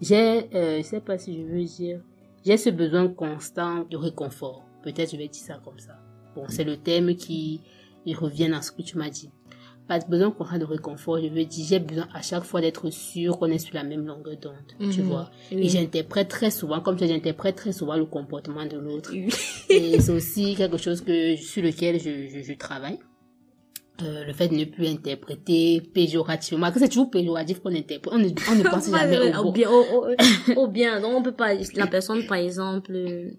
J'ai, 0.00 0.48
euh, 0.54 0.78
je 0.78 0.82
sais 0.82 1.00
pas 1.00 1.18
si 1.18 1.36
je 1.36 1.42
veux 1.42 1.64
dire, 1.64 2.00
j'ai 2.48 2.56
ce 2.56 2.70
besoin 2.70 3.08
constant 3.08 3.84
de 3.90 3.96
réconfort. 3.98 4.64
Peut-être 4.82 5.12
je 5.12 5.16
vais 5.18 5.28
dire 5.28 5.42
ça 5.42 5.60
comme 5.62 5.78
ça. 5.78 5.98
Bon, 6.34 6.44
c'est 6.48 6.64
le 6.64 6.78
thème 6.78 7.14
qui 7.14 7.60
il 8.06 8.16
revient 8.16 8.48
dans 8.48 8.62
ce 8.62 8.72
que 8.72 8.80
tu 8.80 8.96
m'as 8.96 9.10
dit. 9.10 9.30
Pas 9.86 9.98
de 9.98 10.06
besoin 10.06 10.30
constant 10.30 10.58
de 10.58 10.64
réconfort, 10.64 11.18
je 11.18 11.28
veux 11.28 11.44
dire, 11.44 11.66
j'ai 11.68 11.78
besoin 11.78 12.06
à 12.14 12.22
chaque 12.22 12.44
fois 12.44 12.60
d'être 12.60 12.88
sûr 12.90 13.38
qu'on 13.38 13.46
est 13.46 13.58
sur 13.58 13.74
la 13.74 13.84
même 13.84 14.06
longueur 14.06 14.36
d'onde, 14.38 14.90
tu 14.92 15.00
Mhm. 15.02 15.08
vois. 15.08 15.30
Et 15.50 15.68
j'interprète 15.68 16.28
très 16.28 16.50
souvent, 16.50 16.80
comme 16.80 16.96
tu 16.96 17.04
dis, 17.04 17.10
j'interprète 17.12 17.56
très 17.56 17.72
souvent 17.72 17.96
le 17.96 18.04
comportement 18.06 18.64
de 18.66 18.78
l'autre. 18.78 19.12
Et 19.14 20.00
c'est 20.00 20.12
aussi 20.12 20.54
quelque 20.56 20.76
chose 20.78 21.00
que, 21.02 21.36
sur 21.36 21.62
lequel 21.62 21.98
je, 22.00 22.28
je, 22.28 22.42
je 22.42 22.52
travaille. 22.54 22.98
Euh, 24.00 24.24
le 24.24 24.32
fait 24.32 24.46
de 24.46 24.54
ne 24.54 24.64
plus 24.64 24.86
interpréter 24.86 25.80
péjorativement. 25.92 26.70
Que 26.70 26.78
c'est 26.78 26.88
toujours 26.88 27.10
péjoratif 27.10 27.58
qu'on 27.60 27.74
interprète. 27.74 28.14
On 28.14 28.18
ne, 28.18 28.28
on 28.50 28.54
ne 28.54 28.62
pense 28.70 28.88
jamais 28.90 29.34
au 29.36 29.42
bon. 29.42 29.50
bien, 29.52 29.68
au, 29.70 29.82
au- 29.82 30.60
au 30.62 30.68
bien. 30.68 31.00
Donc, 31.00 31.14
on 31.16 31.22
peut 31.22 31.32
pas, 31.32 31.54
la 31.74 31.86
personne, 31.88 32.24
par 32.26 32.38
exemple, 32.38 32.92
euh, 32.94 33.30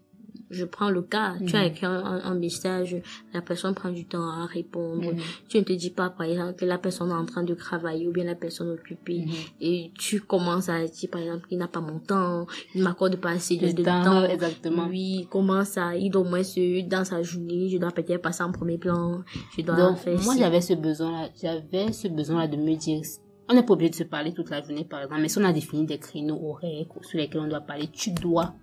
je 0.49 0.65
prends 0.65 0.89
le 0.89 1.01
cas, 1.01 1.35
tu 1.45 1.55
as 1.55 1.61
Mhm. 1.61 1.67
écrit 1.67 1.85
un, 1.85 2.03
un- 2.03 2.23
un 2.23 2.35
message, 2.35 2.97
la 3.33 3.41
personne 3.41 3.73
prend 3.75 3.89
du 3.91 4.05
temps 4.05 4.27
à 4.29 4.45
répondre. 4.45 5.11
Mhm. 5.13 5.19
Tu 5.47 5.57
ne 5.57 5.63
te 5.63 5.73
dis 5.73 5.91
pas, 5.91 6.09
par 6.09 6.25
exemple, 6.27 6.53
que 6.55 6.65
la 6.65 6.77
personne 6.77 7.09
est 7.11 7.13
en 7.13 7.25
train 7.25 7.43
de 7.43 7.53
travailler 7.53 8.07
ou 8.07 8.11
bien 8.11 8.23
la 8.25 8.35
personne 8.35 8.69
est 8.69 8.73
occupée. 8.73 9.25
Mhm. 9.25 9.33
Et 9.61 9.91
tu 9.97 10.21
commences 10.21 10.69
à 10.69 10.83
dire, 10.85 11.09
par 11.11 11.21
exemple, 11.21 11.47
il 11.51 11.57
n'a 11.57 11.67
pas 11.67 11.81
mon 11.81 11.99
temps, 11.99 12.47
il 12.75 12.83
m'accorde 12.83 13.15
pas 13.17 13.31
assez 13.31 13.57
de, 13.57 13.71
temps, 13.83 14.03
temps. 14.03 14.23
exactement. 14.25 14.87
Oui, 14.89 15.27
comment 15.29 15.63
ça, 15.65 15.95
il 15.95 16.09
doit 16.09 16.21
au 16.21 16.25
moins 16.25 16.43
se, 16.43 16.81
dans 16.87 17.05
sa 17.05 17.21
journée, 17.21 17.69
je 17.69 17.77
dois 17.77 17.91
peut-être 17.91 18.21
passer 18.21 18.43
en 18.43 18.51
premier 18.51 18.77
plan, 18.77 19.21
je 19.57 19.61
dois 19.61 19.75
Donc, 19.75 19.97
faire 19.97 20.19
moi, 20.23 20.35
j'avais 20.37 20.61
ce 20.61 20.73
besoin-là, 20.73 21.29
j'avais 21.41 21.91
ce 21.91 22.07
besoin-là 22.07 22.47
de 22.47 22.57
me 22.57 22.75
dire, 22.75 23.01
on 23.47 23.53
n'est 23.55 23.63
pas 23.63 23.73
obligé 23.73 23.89
de 23.91 23.95
se 23.95 24.03
parler 24.03 24.33
toute 24.33 24.49
la 24.49 24.61
journée, 24.61 24.85
par 24.85 25.01
exemple, 25.01 25.21
mais 25.21 25.27
si 25.29 25.37
on 25.39 25.43
a 25.43 25.51
défini 25.53 25.85
des 25.85 25.97
créneaux 25.97 26.39
horaires 26.49 26.85
sur 27.01 27.17
lesquels 27.17 27.41
on 27.41 27.47
doit 27.47 27.61
parler, 27.61 27.87
tu 27.91 28.11
dois, 28.11 28.53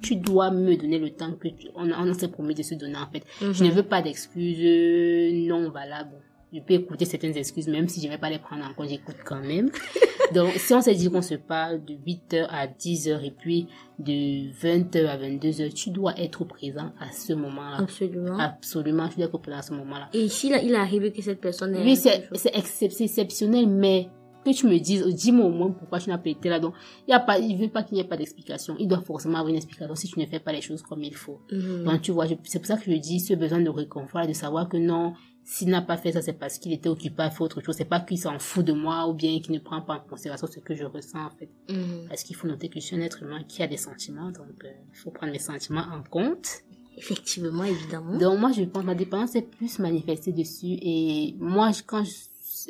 tu 0.00 0.16
dois 0.16 0.50
me 0.50 0.76
donner 0.76 0.98
le 0.98 1.10
temps 1.10 1.32
que 1.32 1.48
tu- 1.48 1.68
on, 1.74 1.90
on 1.90 2.14
s'est 2.14 2.28
promis 2.28 2.54
de 2.54 2.62
se 2.62 2.74
donner, 2.74 2.96
en 2.96 3.10
fait. 3.10 3.22
Je 3.52 3.64
ne 3.64 3.70
veux 3.70 3.82
pas 3.82 4.02
d'excuses 4.02 4.58
euh, 4.60 5.46
non 5.48 5.70
valables. 5.70 6.16
Je 6.52 6.60
peux 6.60 6.74
écouter 6.74 7.04
certaines 7.04 7.36
excuses, 7.36 7.68
même 7.68 7.88
si 7.88 8.00
je 8.00 8.06
ne 8.06 8.12
vais 8.12 8.18
pas 8.18 8.30
les 8.30 8.38
prendre 8.38 8.64
en 8.64 8.72
compte, 8.72 8.88
j'écoute 8.88 9.16
quand 9.24 9.40
même. 9.42 9.70
Donc, 10.34 10.52
si 10.56 10.72
on 10.74 10.80
s'est 10.80 10.94
dit 10.94 11.10
qu'on 11.10 11.22
se 11.22 11.34
parle 11.34 11.82
de 11.84 11.94
8h 11.94 12.46
à 12.50 12.66
10h 12.66 13.22
et 13.24 13.30
puis 13.30 13.66
de 13.98 14.50
20h 14.52 15.06
à 15.06 15.16
22h, 15.18 15.72
tu 15.74 15.90
dois 15.90 16.18
être 16.18 16.44
présent 16.44 16.92
à 17.00 17.10
ce 17.12 17.32
moment-là. 17.34 17.78
Absolument. 17.80 18.38
Absolument, 18.38 19.08
tu 19.08 19.16
dois 19.16 19.26
être 19.26 19.38
présent 19.38 19.58
à 19.58 19.62
ce 19.62 19.72
moment-là. 19.74 20.08
Et 20.14 20.26
là, 20.50 20.62
il 20.62 20.74
arrive 20.74 21.10
que 21.12 21.22
cette 21.22 21.40
personne 21.40 21.74
est 21.74 21.82
Oui, 21.84 21.96
c'est 21.96 22.28
exceptionnel, 22.54 23.66
mais 23.68 24.08
que 24.44 24.50
tu 24.50 24.66
me 24.66 24.78
dises, 24.78 25.04
dis-moi 25.06 25.46
au 25.46 25.50
moins 25.50 25.70
pourquoi 25.70 25.98
tu 25.98 26.08
n'as 26.10 26.18
pas 26.18 26.30
été 26.30 26.48
là. 26.48 26.58
Donc, 26.60 26.74
il 27.06 27.10
y 27.10 27.14
a 27.14 27.20
pas, 27.20 27.38
il 27.38 27.56
veut 27.56 27.68
pas 27.68 27.82
qu'il 27.82 27.94
n'y 27.96 28.00
ait 28.00 28.08
pas 28.08 28.16
d'explication. 28.16 28.76
Il 28.78 28.88
doit 28.88 29.00
forcément 29.02 29.38
avoir 29.38 29.48
une 29.50 29.56
explication 29.56 29.94
si 29.94 30.08
tu 30.08 30.18
ne 30.18 30.26
fais 30.26 30.40
pas 30.40 30.52
les 30.52 30.60
choses 30.62 30.82
comme 30.82 31.02
il 31.02 31.14
faut. 31.14 31.40
Mhm. 31.52 31.84
Donc, 31.84 32.02
tu 32.02 32.12
vois, 32.12 32.26
c'est 32.44 32.58
pour 32.58 32.66
ça 32.66 32.76
que 32.76 32.90
je 32.90 32.96
dis 32.96 33.20
ce 33.20 33.34
besoin 33.34 33.60
de 33.60 33.68
réconfort, 33.70 34.26
de 34.26 34.32
savoir 34.32 34.68
que 34.68 34.76
non, 34.76 35.14
s'il 35.44 35.68
n'a 35.68 35.80
pas 35.82 35.96
fait 35.96 36.12
ça, 36.12 36.20
c'est 36.22 36.34
parce 36.34 36.58
qu'il 36.58 36.72
était 36.72 36.88
occupé 36.88 37.22
à 37.22 37.30
faire 37.30 37.42
autre 37.42 37.60
chose. 37.62 37.74
C'est 37.76 37.84
pas 37.84 38.00
qu'il 38.00 38.18
s'en 38.18 38.38
fout 38.38 38.64
de 38.64 38.72
moi 38.72 39.06
ou 39.08 39.14
bien 39.14 39.40
qu'il 39.40 39.54
ne 39.54 39.58
prend 39.58 39.80
pas 39.80 39.94
en 39.94 40.00
considération 40.00 40.46
ce 40.46 40.60
que 40.60 40.74
je 40.74 40.84
ressens, 40.84 41.24
en 41.26 41.30
fait. 41.30 41.48
Mhm. 41.70 42.06
Parce 42.08 42.22
qu'il 42.22 42.36
faut 42.36 42.46
noter 42.46 42.68
que 42.68 42.80
je 42.80 42.84
suis 42.86 42.96
un 42.96 43.00
être 43.00 43.22
humain 43.22 43.42
qui 43.48 43.62
a 43.62 43.66
des 43.66 43.76
sentiments, 43.78 44.30
donc 44.30 44.64
euh, 44.64 44.68
il 44.92 44.96
faut 44.96 45.10
prendre 45.10 45.32
mes 45.32 45.38
sentiments 45.38 45.84
en 45.92 46.02
compte. 46.08 46.62
Effectivement, 46.96 47.62
évidemment. 47.64 48.18
Donc 48.18 48.38
moi, 48.40 48.50
je 48.52 48.62
pense 48.64 48.84
ma 48.84 48.94
dépendance 48.94 49.34
est 49.36 49.42
plus 49.42 49.78
manifestée 49.78 50.32
dessus 50.32 50.76
et 50.82 51.36
moi, 51.38 51.70
quand 51.86 52.02
je- 52.04 52.10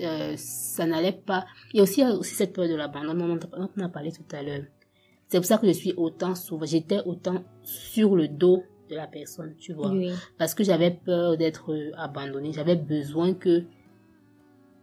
euh, 0.01 0.35
ça 0.37 0.87
n'allait 0.87 1.13
pas, 1.13 1.47
il 1.73 1.79
y 1.79 1.81
a 1.81 1.83
aussi, 1.83 2.03
aussi 2.05 2.35
cette 2.35 2.53
peur 2.53 2.69
de 2.69 2.75
l'abandon 2.75 3.15
dont 3.15 3.39
on 3.57 3.63
a- 3.65 3.69
on 3.77 3.85
a 3.85 3.89
parlé 3.89 4.13
tout 4.13 4.25
à 4.37 4.43
l'heure. 4.43 4.65
C'est 5.29 5.39
pour 5.39 5.47
ça 5.47 5.59
que 5.59 5.67
je 5.67 5.73
suis 5.73 5.93
autant 5.97 6.35
souvent, 6.35 6.65
j'étais 6.67 7.01
autant 7.05 7.45
sur 7.63 8.17
le 8.17 8.29
dos 8.29 8.63
de 8.91 8.97
la 8.97 9.07
personne, 9.07 9.55
tu 9.59 9.75
vois. 9.75 9.91
Oui. 9.91 10.11
Parce 10.39 10.55
que 10.55 10.65
j'avais 10.65 10.91
peur 10.93 11.37
d'être 11.37 11.73
euh, 11.73 11.91
abandonnée, 11.97 12.53
j'avais 12.53 12.77
besoin 12.77 13.35
que 13.35 13.65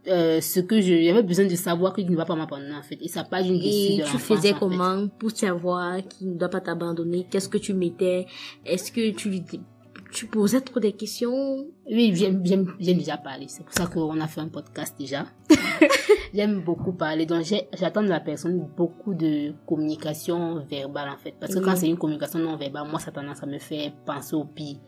euh, 0.08 0.40
ce 0.40 0.60
que 0.60 0.80
je, 0.80 1.02
j'avais 1.02 1.24
besoin 1.24 1.46
de 1.46 1.54
savoir 1.56 1.92
qu'il 1.92 2.08
ne 2.08 2.14
va 2.16 2.24
pas 2.24 2.36
m'abandonner 2.36 2.74
en 2.76 2.82
fait. 2.82 2.96
Et 3.00 3.08
ça 3.08 3.24
pas 3.24 3.42
d'une 3.42 3.58
blessure 3.58 4.06
Et 4.06 4.08
tu 4.08 4.18
faisais 4.18 4.50
en 4.50 4.54
fait. 4.54 4.58
comment 4.60 5.08
pour 5.08 5.32
savoir 5.32 5.96
qu'il 6.06 6.30
ne 6.34 6.38
doit 6.38 6.48
pas 6.48 6.60
t'abandonner? 6.60 7.26
Qu'est-ce 7.28 7.48
que 7.48 7.58
tu 7.58 7.74
mettais? 7.74 8.26
Est-ce 8.64 8.92
que 8.92 9.10
tu 9.10 9.30
lui 9.30 9.44
tu 10.16 10.26
posais 10.26 10.62
trop 10.62 10.80
des 10.80 10.92
questions 10.92 11.66
Oui, 11.86 12.12
j'aime, 12.14 12.40
j'aime, 12.42 12.74
j'aime 12.80 12.96
déjà 12.96 13.18
parler. 13.18 13.46
C'est 13.48 13.62
pour 13.62 13.74
ça 13.74 13.86
qu'on 13.86 14.18
a 14.18 14.26
fait 14.26 14.40
un 14.40 14.48
podcast 14.48 14.94
déjà. 14.98 15.26
j'aime 16.34 16.62
beaucoup 16.64 16.92
parler. 16.94 17.26
Donc, 17.26 17.44
j'attends 17.78 18.02
de 18.02 18.08
la 18.08 18.20
personne 18.20 18.66
beaucoup 18.78 19.12
de 19.12 19.52
communication 19.66 20.64
verbale, 20.64 21.10
en 21.10 21.18
fait. 21.18 21.34
Parce 21.38 21.52
que 21.52 21.58
Oui. 21.58 21.64
quand 21.66 21.76
c'est 21.76 21.88
une 21.88 21.98
communication 21.98 22.38
non 22.38 22.56
verbale, 22.56 22.88
moi, 22.88 22.98
ça 22.98 23.10
tendance 23.12 23.42
à 23.42 23.46
me 23.46 23.58
faire 23.58 23.92
penser 24.06 24.34
au 24.34 24.44
pire. 24.46 24.78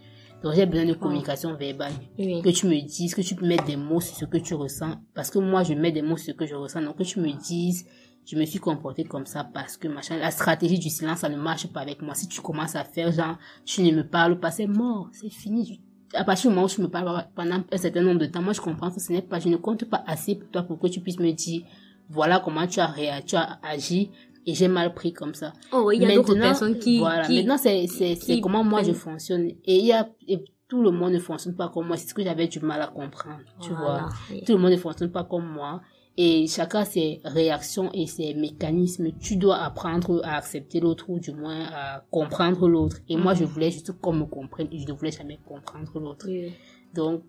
Donc, 0.42 0.54
j'ai 0.54 0.64
besoin 0.64 0.86
de 0.86 0.94
communication 0.94 1.54
verbale. 1.56 1.92
Oui. 2.18 2.40
Que 2.40 2.48
tu 2.48 2.66
me 2.66 2.80
dises, 2.80 3.14
que 3.14 3.20
tu 3.20 3.34
mettre 3.44 3.64
des 3.64 3.76
mots 3.76 4.00
sur 4.00 4.16
ce 4.16 4.24
que 4.24 4.38
tu 4.38 4.54
ressens. 4.54 4.94
Parce 5.14 5.30
que 5.30 5.38
moi, 5.40 5.62
je 5.62 5.74
mets 5.74 5.92
des 5.92 6.00
mots 6.00 6.16
sur 6.16 6.32
ce 6.32 6.38
que 6.38 6.46
je 6.46 6.54
ressens. 6.54 6.80
Donc, 6.80 6.96
que 6.96 7.02
tu 7.02 7.20
me 7.20 7.32
dises, 7.38 7.86
je 8.30 8.36
me 8.36 8.44
suis 8.44 8.58
comportée 8.58 9.04
comme 9.04 9.24
ça 9.24 9.42
parce 9.42 9.76
que 9.76 9.88
machin. 9.88 10.18
La 10.18 10.30
stratégie 10.30 10.78
du 10.78 10.90
silence, 10.90 11.20
ça 11.20 11.28
ne 11.30 11.36
marche 11.36 11.66
pas 11.68 11.80
avec 11.80 12.02
moi. 12.02 12.14
Si 12.14 12.28
tu 12.28 12.40
commences 12.42 12.76
à 12.76 12.84
faire 12.84 13.10
genre, 13.10 13.38
tu 13.64 13.82
ne 13.82 13.90
me 13.90 14.06
parles 14.06 14.38
pas, 14.38 14.50
c'est 14.50 14.66
mort, 14.66 15.08
c'est 15.12 15.30
fini. 15.30 15.80
À 16.12 16.24
partir 16.24 16.50
du 16.50 16.54
moment 16.54 16.66
où 16.66 16.70
tu 16.70 16.82
me 16.82 16.88
parles 16.88 17.26
pendant 17.34 17.62
un 17.70 17.76
certain 17.78 18.02
nombre 18.02 18.20
de 18.20 18.26
temps, 18.26 18.42
moi 18.42 18.52
je 18.52 18.60
comprends 18.60 18.90
que 18.90 19.00
ce 19.00 19.12
n'est 19.12 19.22
pas, 19.22 19.38
je 19.38 19.48
ne 19.48 19.56
compte 19.56 19.84
pas 19.86 20.04
assez 20.06 20.34
pour 20.34 20.48
toi 20.50 20.62
pour 20.62 20.78
que 20.78 20.88
tu 20.88 21.00
puisses 21.00 21.18
me 21.18 21.32
dire, 21.32 21.62
voilà 22.10 22.40
comment 22.40 22.66
tu 22.66 22.80
as 22.80 22.86
réagi, 22.86 23.24
tu 23.26 23.36
as 23.36 23.58
agi, 23.62 24.10
et 24.46 24.54
j'ai 24.54 24.68
mal 24.68 24.94
pris 24.94 25.12
comme 25.12 25.34
ça. 25.34 25.52
Oh, 25.72 25.90
il 25.90 26.02
y 26.02 26.06
a 26.06 26.14
d'autres 26.14 26.34
personnes 26.34 26.78
qui, 26.78 26.98
voilà. 26.98 27.26
qui 27.26 27.36
Maintenant, 27.36 27.58
c'est, 27.58 27.86
c'est, 27.86 28.40
comment 28.40 28.64
moi 28.64 28.82
je 28.82 28.92
fonctionne. 28.92 29.46
Et 29.64 29.78
il 29.78 29.86
y 29.86 29.92
a, 29.92 30.08
et 30.26 30.44
tout 30.68 30.82
le 30.82 30.90
monde 30.90 31.12
ne 31.12 31.18
fonctionne 31.18 31.54
pas 31.54 31.68
comme 31.68 31.86
moi. 31.86 31.96
C'est 31.96 32.08
ce 32.08 32.14
que 32.14 32.22
j'avais 32.22 32.46
du 32.46 32.60
mal 32.60 32.80
à 32.80 32.88
comprendre, 32.88 33.40
tu 33.60 33.70
Voilà, 33.70 34.08
vois. 34.28 34.40
Tout 34.46 34.52
le 34.52 34.58
monde 34.58 34.72
ne 34.72 34.76
fonctionne 34.76 35.10
pas 35.10 35.24
comme 35.24 35.46
moi. 35.46 35.80
Et 36.20 36.48
chacun 36.48 36.80
a 36.80 36.84
ses 36.84 37.20
réactions 37.24 37.90
et 37.94 38.06
ses 38.06 38.34
mécanismes. 38.34 39.12
Tu 39.20 39.36
dois 39.36 39.58
apprendre 39.58 40.20
à 40.24 40.36
accepter 40.36 40.80
l'autre 40.80 41.08
ou 41.08 41.20
du 41.20 41.32
moins 41.32 41.66
à 41.72 42.04
comprendre 42.10 42.68
l'autre. 42.68 42.96
Et 43.08 43.16
moi, 43.16 43.34
je 43.34 43.44
voulais 43.44 43.70
juste 43.70 43.92
qu'on 44.00 44.14
me 44.14 44.24
comprenne 44.24 44.66
et 44.72 44.80
je 44.80 44.88
ne 44.88 44.92
voulais 44.94 45.12
jamais 45.12 45.38
comprendre 45.46 46.00
l'autre. 46.00 46.26
Oui. 46.28 46.52
Donc, 46.92 47.22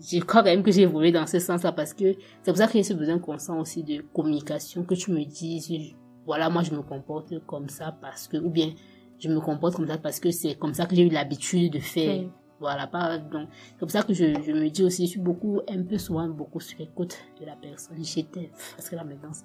je 0.00 0.20
crois 0.20 0.42
quand 0.42 0.50
même 0.50 0.62
que 0.62 0.70
j'ai 0.70 0.82
évolué 0.82 1.10
dans 1.10 1.26
ce 1.26 1.40
sens-là 1.40 1.72
parce 1.72 1.92
que 1.94 2.14
c'est 2.42 2.52
pour 2.52 2.58
ça 2.58 2.68
que 2.68 2.74
j'ai 2.74 2.84
ce 2.84 2.94
besoin 2.94 3.18
constant 3.18 3.58
aussi 3.58 3.82
de 3.82 4.04
communication, 4.14 4.84
que 4.84 4.94
tu 4.94 5.10
me 5.10 5.24
dises, 5.24 5.96
voilà, 6.24 6.48
moi 6.48 6.62
je 6.62 6.72
me 6.72 6.82
comporte 6.82 7.44
comme 7.44 7.68
ça 7.68 7.96
parce 8.00 8.28
que, 8.28 8.36
ou 8.36 8.50
bien 8.50 8.70
je 9.18 9.28
me 9.28 9.40
comporte 9.40 9.74
comme 9.74 9.88
ça 9.88 9.98
parce 9.98 10.20
que 10.20 10.30
c'est 10.30 10.54
comme 10.54 10.74
ça 10.74 10.86
que 10.86 10.94
j'ai 10.94 11.02
eu 11.02 11.10
l'habitude 11.10 11.72
de 11.72 11.80
faire. 11.80 12.20
Oui. 12.20 12.28
Voilà, 12.60 12.86
pas, 12.88 13.18
donc, 13.18 13.48
c'est 13.70 13.78
pour 13.78 13.90
ça 13.90 14.02
que 14.02 14.12
je, 14.12 14.24
je 14.24 14.52
me 14.52 14.68
dis 14.68 14.82
aussi, 14.82 15.06
je 15.06 15.10
suis 15.12 15.20
beaucoup, 15.20 15.60
un 15.68 15.82
peu 15.82 15.96
souvent, 15.96 16.28
beaucoup 16.28 16.60
sur 16.60 16.78
l'écoute 16.78 17.16
de 17.40 17.46
la 17.46 17.54
personne. 17.54 17.96
J'étais, 18.02 18.50
parce 18.76 18.88
que 18.88 18.96
là 18.96 19.04
maintenant, 19.04 19.30
c'est... 19.32 19.44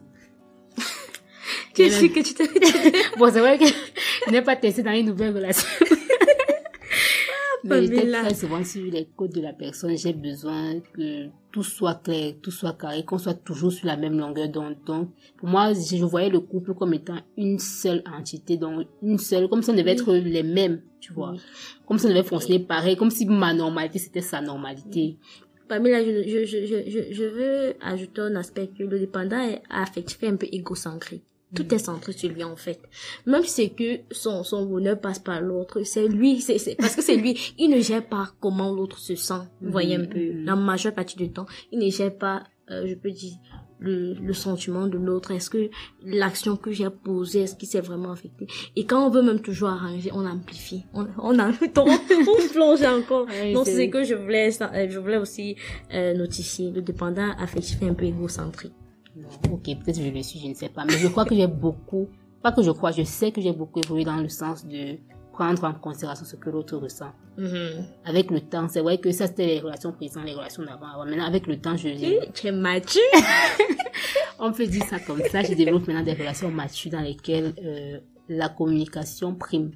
Qu'est-ce 1.74 2.06
que 2.06 2.20
tu 2.22 2.34
t'es 2.34 2.48
Bon, 3.18 3.32
c'est 3.32 3.40
vrai 3.40 3.58
que 3.58 3.66
je 3.66 4.32
n'ai 4.32 4.42
pas 4.42 4.56
testé 4.56 4.84
dans 4.84 4.92
une 4.92 5.08
nouvelle 5.08 5.36
relation. 5.36 5.68
Mais 7.64 7.82
j'étais 7.84 8.02
Pamela. 8.02 8.24
très 8.24 8.34
souvent 8.34 8.64
sur 8.64 8.84
les 8.84 9.08
côtes 9.16 9.34
de 9.34 9.42
la 9.42 9.54
personne. 9.54 9.98
J'ai 9.98 10.14
besoin 10.14 10.80
que 10.94 11.28
tout 11.52 11.64
soit 11.64 11.96
clair, 12.04 12.34
tout 12.42 12.52
soit 12.52 12.74
carré, 12.74 13.06
qu'on 13.06 13.18
soit 13.18 13.36
toujours 13.36 13.72
sur 13.72 13.88
la 13.88 13.96
même 13.96 14.18
longueur 14.18 14.50
d'onde. 14.50 14.76
Donc, 14.86 15.10
pour 15.38 15.48
moi, 15.48 15.72
je 15.74 16.04
voyais 16.04 16.30
le 16.30 16.40
couple 16.42 16.74
comme 16.74 16.94
étant 16.94 17.20
une 17.38 17.60
seule 17.60 18.04
entité, 18.18 18.58
donc 18.58 18.88
une 19.02 19.18
seule, 19.18 19.48
comme 19.48 19.62
si 19.62 19.70
on 19.70 19.76
devait 19.76 19.92
être 19.92 20.14
les 20.14 20.44
mêmes, 20.44 20.82
tu 21.00 21.14
vois. 21.14 21.36
Comme 21.86 21.98
si 21.98 22.06
on 22.06 22.10
devait 22.10 22.24
fonctionner 22.24 22.60
pareil, 22.60 22.98
comme 22.98 23.12
si 23.12 23.26
ma 23.26 23.54
normalité, 23.54 24.00
c'était 24.00 24.22
sa 24.22 24.42
normalité. 24.42 25.18
Pamela, 25.68 26.04
je, 26.04 26.24
je, 26.28 26.46
je, 26.46 27.14
je, 27.14 27.24
veux 27.24 27.74
ajouter 27.82 28.22
un 28.22 28.36
aspect 28.36 28.70
que 28.78 28.84
le 28.84 29.00
dépendant 29.00 29.40
est 29.40 29.62
affectif 29.70 30.22
est 30.24 30.28
un 30.28 30.36
peu 30.36 30.48
égocentrique. 30.52 31.24
Tout 31.56 31.74
est 31.74 31.78
centré 31.78 32.14
sur 32.14 32.30
lui, 32.30 32.44
en 32.44 32.56
fait. 32.56 32.82
Même 33.26 33.44
si 33.44 33.50
c'est 33.50 33.70
que 33.70 34.02
son, 34.12 34.44
son 34.44 34.66
bonheur 34.66 35.00
passe 35.00 35.20
par 35.20 35.42
l'autre, 35.42 35.84
c'est 35.84 36.08
lui, 36.08 36.42
c'est, 36.42 36.76
parce 36.78 36.96
que 36.96 37.02
c'est 37.02 37.16
lui, 37.16 37.38
il 37.58 37.70
ne 37.70 37.80
gère 37.80 38.06
pas 38.08 38.30
comment 38.40 38.72
l'autre 38.74 38.98
se 39.00 39.16
sent. 39.16 39.42
Vous 39.62 39.72
voyez 39.72 39.96
un 39.96 40.06
peu, 40.06 40.20
Mhm. 40.20 40.46
la 40.46 40.56
majeure 40.56 40.94
partie 40.94 41.16
du 41.18 41.32
temps, 41.32 41.46
il 41.72 41.80
ne 41.80 41.90
gère 41.90 42.16
pas, 42.18 42.44
euh, 42.72 42.86
je 42.88 42.96
peux 42.96 43.12
dire, 43.12 43.34
le, 43.80 44.14
le 44.14 44.32
sentiment 44.34 44.88
de 44.88 44.98
l'autre. 44.98 45.32
Est-ce 45.32 45.50
que 45.50 45.70
l'action 46.06 46.56
que 46.56 46.72
j'ai 46.72 46.90
posée, 46.90 47.42
est-ce 47.42 47.56
qu'il 47.56 47.68
s'est 47.68 47.82
vraiment 47.82 48.12
affecté? 48.14 48.48
Et 48.78 48.86
quand 48.86 49.06
on 49.06 49.10
veut 49.10 49.22
même 49.22 49.42
toujours 49.42 49.70
arranger, 49.70 50.10
on 50.14 50.26
amplifie. 50.26 50.86
On, 50.94 51.06
on, 51.18 51.38
a- 51.38 51.50
on, 51.50 51.52
on 52.38 52.48
plonge 52.54 52.82
encore. 52.84 53.28
Ouais, 53.28 53.52
Donc, 53.52 53.66
c'est- 53.66 53.76
c'est 53.76 53.90
que 53.90 54.04
je 54.06 54.16
voulais, 54.16 54.50
euh, 54.62 54.88
je 54.90 55.00
voulais 55.00 55.18
aussi 55.18 55.58
euh, 55.94 56.14
notifier. 56.14 56.72
Le 56.72 56.82
dépendant 56.82 57.32
affectif 57.38 57.82
est 57.82 57.90
un 57.90 57.94
peu 57.94 58.06
égocentrique. 58.06 58.72
Non, 59.16 59.28
ok, 59.52 59.64
peut-être 59.64 60.02
je 60.02 60.10
le 60.10 60.24
suis, 60.24 60.40
je 60.40 60.48
ne 60.48 60.54
sais 60.54 60.70
pas. 60.70 60.86
Mais 60.86 60.94
je 60.98 61.08
crois 61.08 61.26
que 61.26 61.36
j'ai 61.36 61.48
beaucoup, 61.48 62.08
pas 62.42 62.52
que 62.52 62.62
je 62.64 62.72
crois, 62.72 62.92
je 62.92 63.04
sais 63.04 63.32
que 63.32 63.42
j'ai 63.42 63.54
beaucoup 63.54 63.80
évolué 63.80 64.04
dans 64.04 64.18
le 64.18 64.30
sens 64.30 64.66
de 64.66 64.98
prendre 65.32 65.64
en 65.64 65.74
considération 65.74 66.26
ce 66.26 66.36
que 66.36 66.50
l'autre 66.50 66.78
ressent. 66.78 67.12
Mhm. 67.38 67.86
Avec 68.06 68.30
le 68.32 68.42
temps, 68.42 68.68
c'est 68.70 68.82
vrai 68.82 68.98
que 69.00 69.12
ça 69.12 69.28
c'était 69.28 69.46
les 69.48 69.60
relations 69.60 69.92
présentes, 69.92 70.26
les 70.26 70.34
relations 70.34 70.64
d'avant. 70.64 70.88
avant. 70.94 71.06
Maintenant, 71.06 71.26
avec 71.26 71.48
le 71.48 71.60
temps, 71.60 71.76
je, 71.78 71.90
je- 71.90 72.32
Tu 72.32 72.48
es 72.48 72.52
mature. 72.52 73.02
on 74.40 74.52
peut 74.52 74.68
dire 74.68 74.84
ça 74.86 75.00
comme 75.00 75.22
ça. 75.32 75.42
Je 75.44 75.54
développe 75.54 75.88
maintenant 75.88 76.04
des 76.04 76.14
relations 76.14 76.50
matures 76.52 76.92
dans 76.92 77.02
lesquelles 77.02 77.54
euh, 77.64 78.00
la 78.30 78.50
communication 78.50 79.34
prime. 79.36 79.72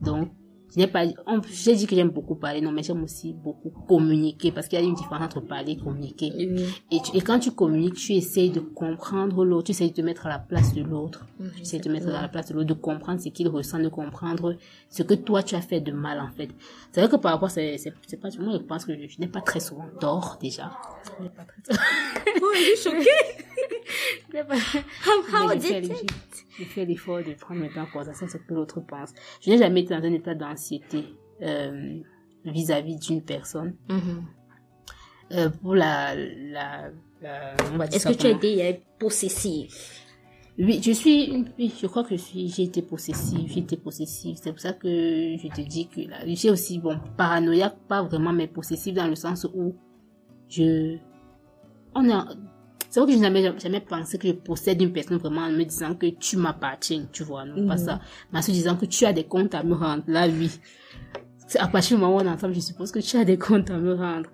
Donc, 0.00 0.30
je 0.72 0.78
n'ai 0.78 0.86
pas, 0.86 1.04
j'ai 1.50 1.74
dit 1.74 1.86
que 1.86 1.94
j'aime 1.96 2.10
beaucoup 2.10 2.36
parler, 2.36 2.60
non, 2.60 2.70
mais 2.72 2.82
j'aime 2.82 3.02
aussi 3.02 3.32
beaucoup 3.32 3.70
communiquer 3.88 4.52
parce 4.52 4.68
qu'il 4.68 4.78
y 4.78 4.82
a 4.82 4.84
une 4.84 4.94
différence 4.94 5.24
entre 5.24 5.40
parler 5.40 5.72
et 5.72 5.76
communiquer. 5.76 6.30
Et, 6.90 7.00
tu- 7.02 7.16
et 7.16 7.20
quand 7.20 7.38
tu 7.40 7.50
communiques, 7.52 7.94
tu 7.94 8.12
essayes 8.12 8.50
de 8.50 8.60
comprendre 8.60 9.44
l'autre, 9.44 9.66
tu 9.66 9.70
essayes 9.72 9.90
de 9.90 9.96
te 9.96 10.00
mettre 10.02 10.26
à 10.26 10.28
la 10.30 10.38
place 10.38 10.72
de 10.74 10.82
l'autre. 10.82 11.26
Tu 11.56 11.62
essayes 11.62 11.80
de 11.80 11.84
te 11.84 11.88
mettre 11.88 12.08
à 12.08 12.22
la 12.22 12.28
place 12.28 12.46
de 12.48 12.54
l'autre, 12.54 12.68
de 12.68 12.74
comprendre 12.74 13.20
ce 13.20 13.28
qu'il 13.30 13.48
ressent, 13.48 13.78
de 13.80 13.88
comprendre 13.88 14.56
ce 14.88 15.02
que 15.02 15.14
toi 15.14 15.42
tu 15.42 15.54
as 15.56 15.60
fait 15.60 15.80
de 15.80 15.92
mal 15.92 16.20
en 16.20 16.30
fait. 16.30 16.48
C'est 16.92 17.00
vrai 17.00 17.10
que 17.10 17.16
par 17.16 17.32
rapport, 17.32 17.50
c'est, 17.50 17.76
c'est, 17.78 17.92
c'est 18.06 18.16
pas, 18.18 18.28
moi 18.38 18.52
je 18.54 18.58
pense 18.58 18.84
que 18.84 18.94
je, 18.94 19.08
je 19.08 19.18
n'ai 19.20 19.26
pas 19.28 19.40
très 19.40 19.60
souvent 19.60 19.86
tort 20.00 20.38
déjà. 20.40 20.70
Je 21.18 21.22
n'ai 21.24 21.30
pas 21.30 21.42
très 21.44 21.60
Oh, 22.42 22.46
je 22.54 22.78
suis 22.80 22.90
choquée. 22.90 23.44
How 24.32 25.58
je 26.58 26.64
fais, 26.64 26.84
l'effort 26.84 27.22
de 27.22 27.32
prendre 27.34 27.60
maintenant 27.60 27.82
en 27.82 27.86
considération 27.86 28.28
ce 28.28 28.36
que 28.38 28.54
l'autre 28.54 28.80
pense. 28.80 29.10
Je 29.40 29.50
n'ai 29.50 29.58
jamais 29.58 29.80
été 29.82 29.94
dans 29.94 30.04
un 30.04 30.12
état 30.12 30.34
d'anxiété 30.34 31.04
euh, 31.42 32.00
vis-à-vis 32.44 32.96
d'une 32.96 33.22
personne. 33.22 33.74
Mhm. 33.88 34.24
Euh, 35.32 35.48
pour 35.62 35.74
la, 35.76 36.14
la, 36.16 36.90
la- 37.22 37.54
on 37.72 37.76
va 37.78 37.86
dire 37.86 37.96
Est-ce 37.96 38.08
ça 38.08 38.12
que 38.12 38.18
tu 38.18 38.26
as 38.26 38.30
été 38.30 38.64
euh, 38.66 38.72
possessive? 38.98 39.72
Oui, 40.58 40.80
je 40.82 40.90
suis, 40.90 41.26
une- 41.26 41.50
oui, 41.58 41.72
je 41.80 41.86
crois 41.86 42.02
que 42.04 42.16
je 42.16 42.20
suis, 42.20 42.48
j'ai 42.48 42.64
été 42.64 42.82
possessive, 42.82 43.46
j'ai 43.46 43.60
été 43.60 43.76
possessive. 43.76 44.36
C'est 44.42 44.50
pour 44.50 44.60
ça 44.60 44.72
que 44.72 44.88
je 44.88 45.48
te 45.54 45.60
dis 45.62 45.86
que 45.88 46.00
là, 46.10 46.16
j'ai 46.26 46.50
aussi, 46.50 46.78
bon, 46.80 46.98
paranoïaque, 47.16 47.76
pas 47.88 48.02
vraiment, 48.02 48.32
mais 48.32 48.48
possessive 48.48 48.94
dans 48.94 49.06
le 49.06 49.14
sens 49.14 49.46
où 49.54 49.74
je, 50.48 50.98
on 51.94 52.04
est, 52.08 52.12
c'est 52.90 53.00
vrai 53.00 53.10
que 53.12 53.16
je 53.16 53.22
n'avais 53.22 53.58
jamais, 53.58 53.80
pensé 53.80 54.18
que 54.18 54.28
je 54.28 54.32
possède 54.32 54.82
une 54.82 54.92
personne 54.92 55.16
vraiment 55.16 55.42
en 55.42 55.50
me 55.50 55.64
disant 55.64 55.94
que 55.94 56.06
tu 56.06 56.36
m'appartiens, 56.36 57.06
tu 57.10 57.22
vois, 57.22 57.44
non, 57.46 57.66
pas 57.66 57.76
Mhm. 57.76 57.84
ça. 57.86 58.00
Mais 58.32 58.40
en 58.40 58.42
se 58.42 58.50
disant 58.50 58.76
que 58.76 58.84
tu 58.86 59.06
as 59.06 59.12
des 59.14 59.24
comptes 59.24 59.54
à 59.54 59.62
me 59.62 59.74
rendre, 59.74 60.02
là, 60.08 60.26
oui. 60.28 60.50
C'est 61.46 61.58
à 61.58 61.66
partir 61.66 61.96
du 61.96 62.02
moment 62.02 62.16
où 62.16 62.20
on 62.20 62.24
est 62.24 62.28
ensemble, 62.28 62.54
je 62.54 62.60
suppose 62.60 62.92
que 62.92 63.00
tu 63.00 63.16
as 63.16 63.24
des 63.24 63.36
comptes 63.36 63.70
à 63.70 63.78
me 63.78 63.94
rendre. 63.94 64.28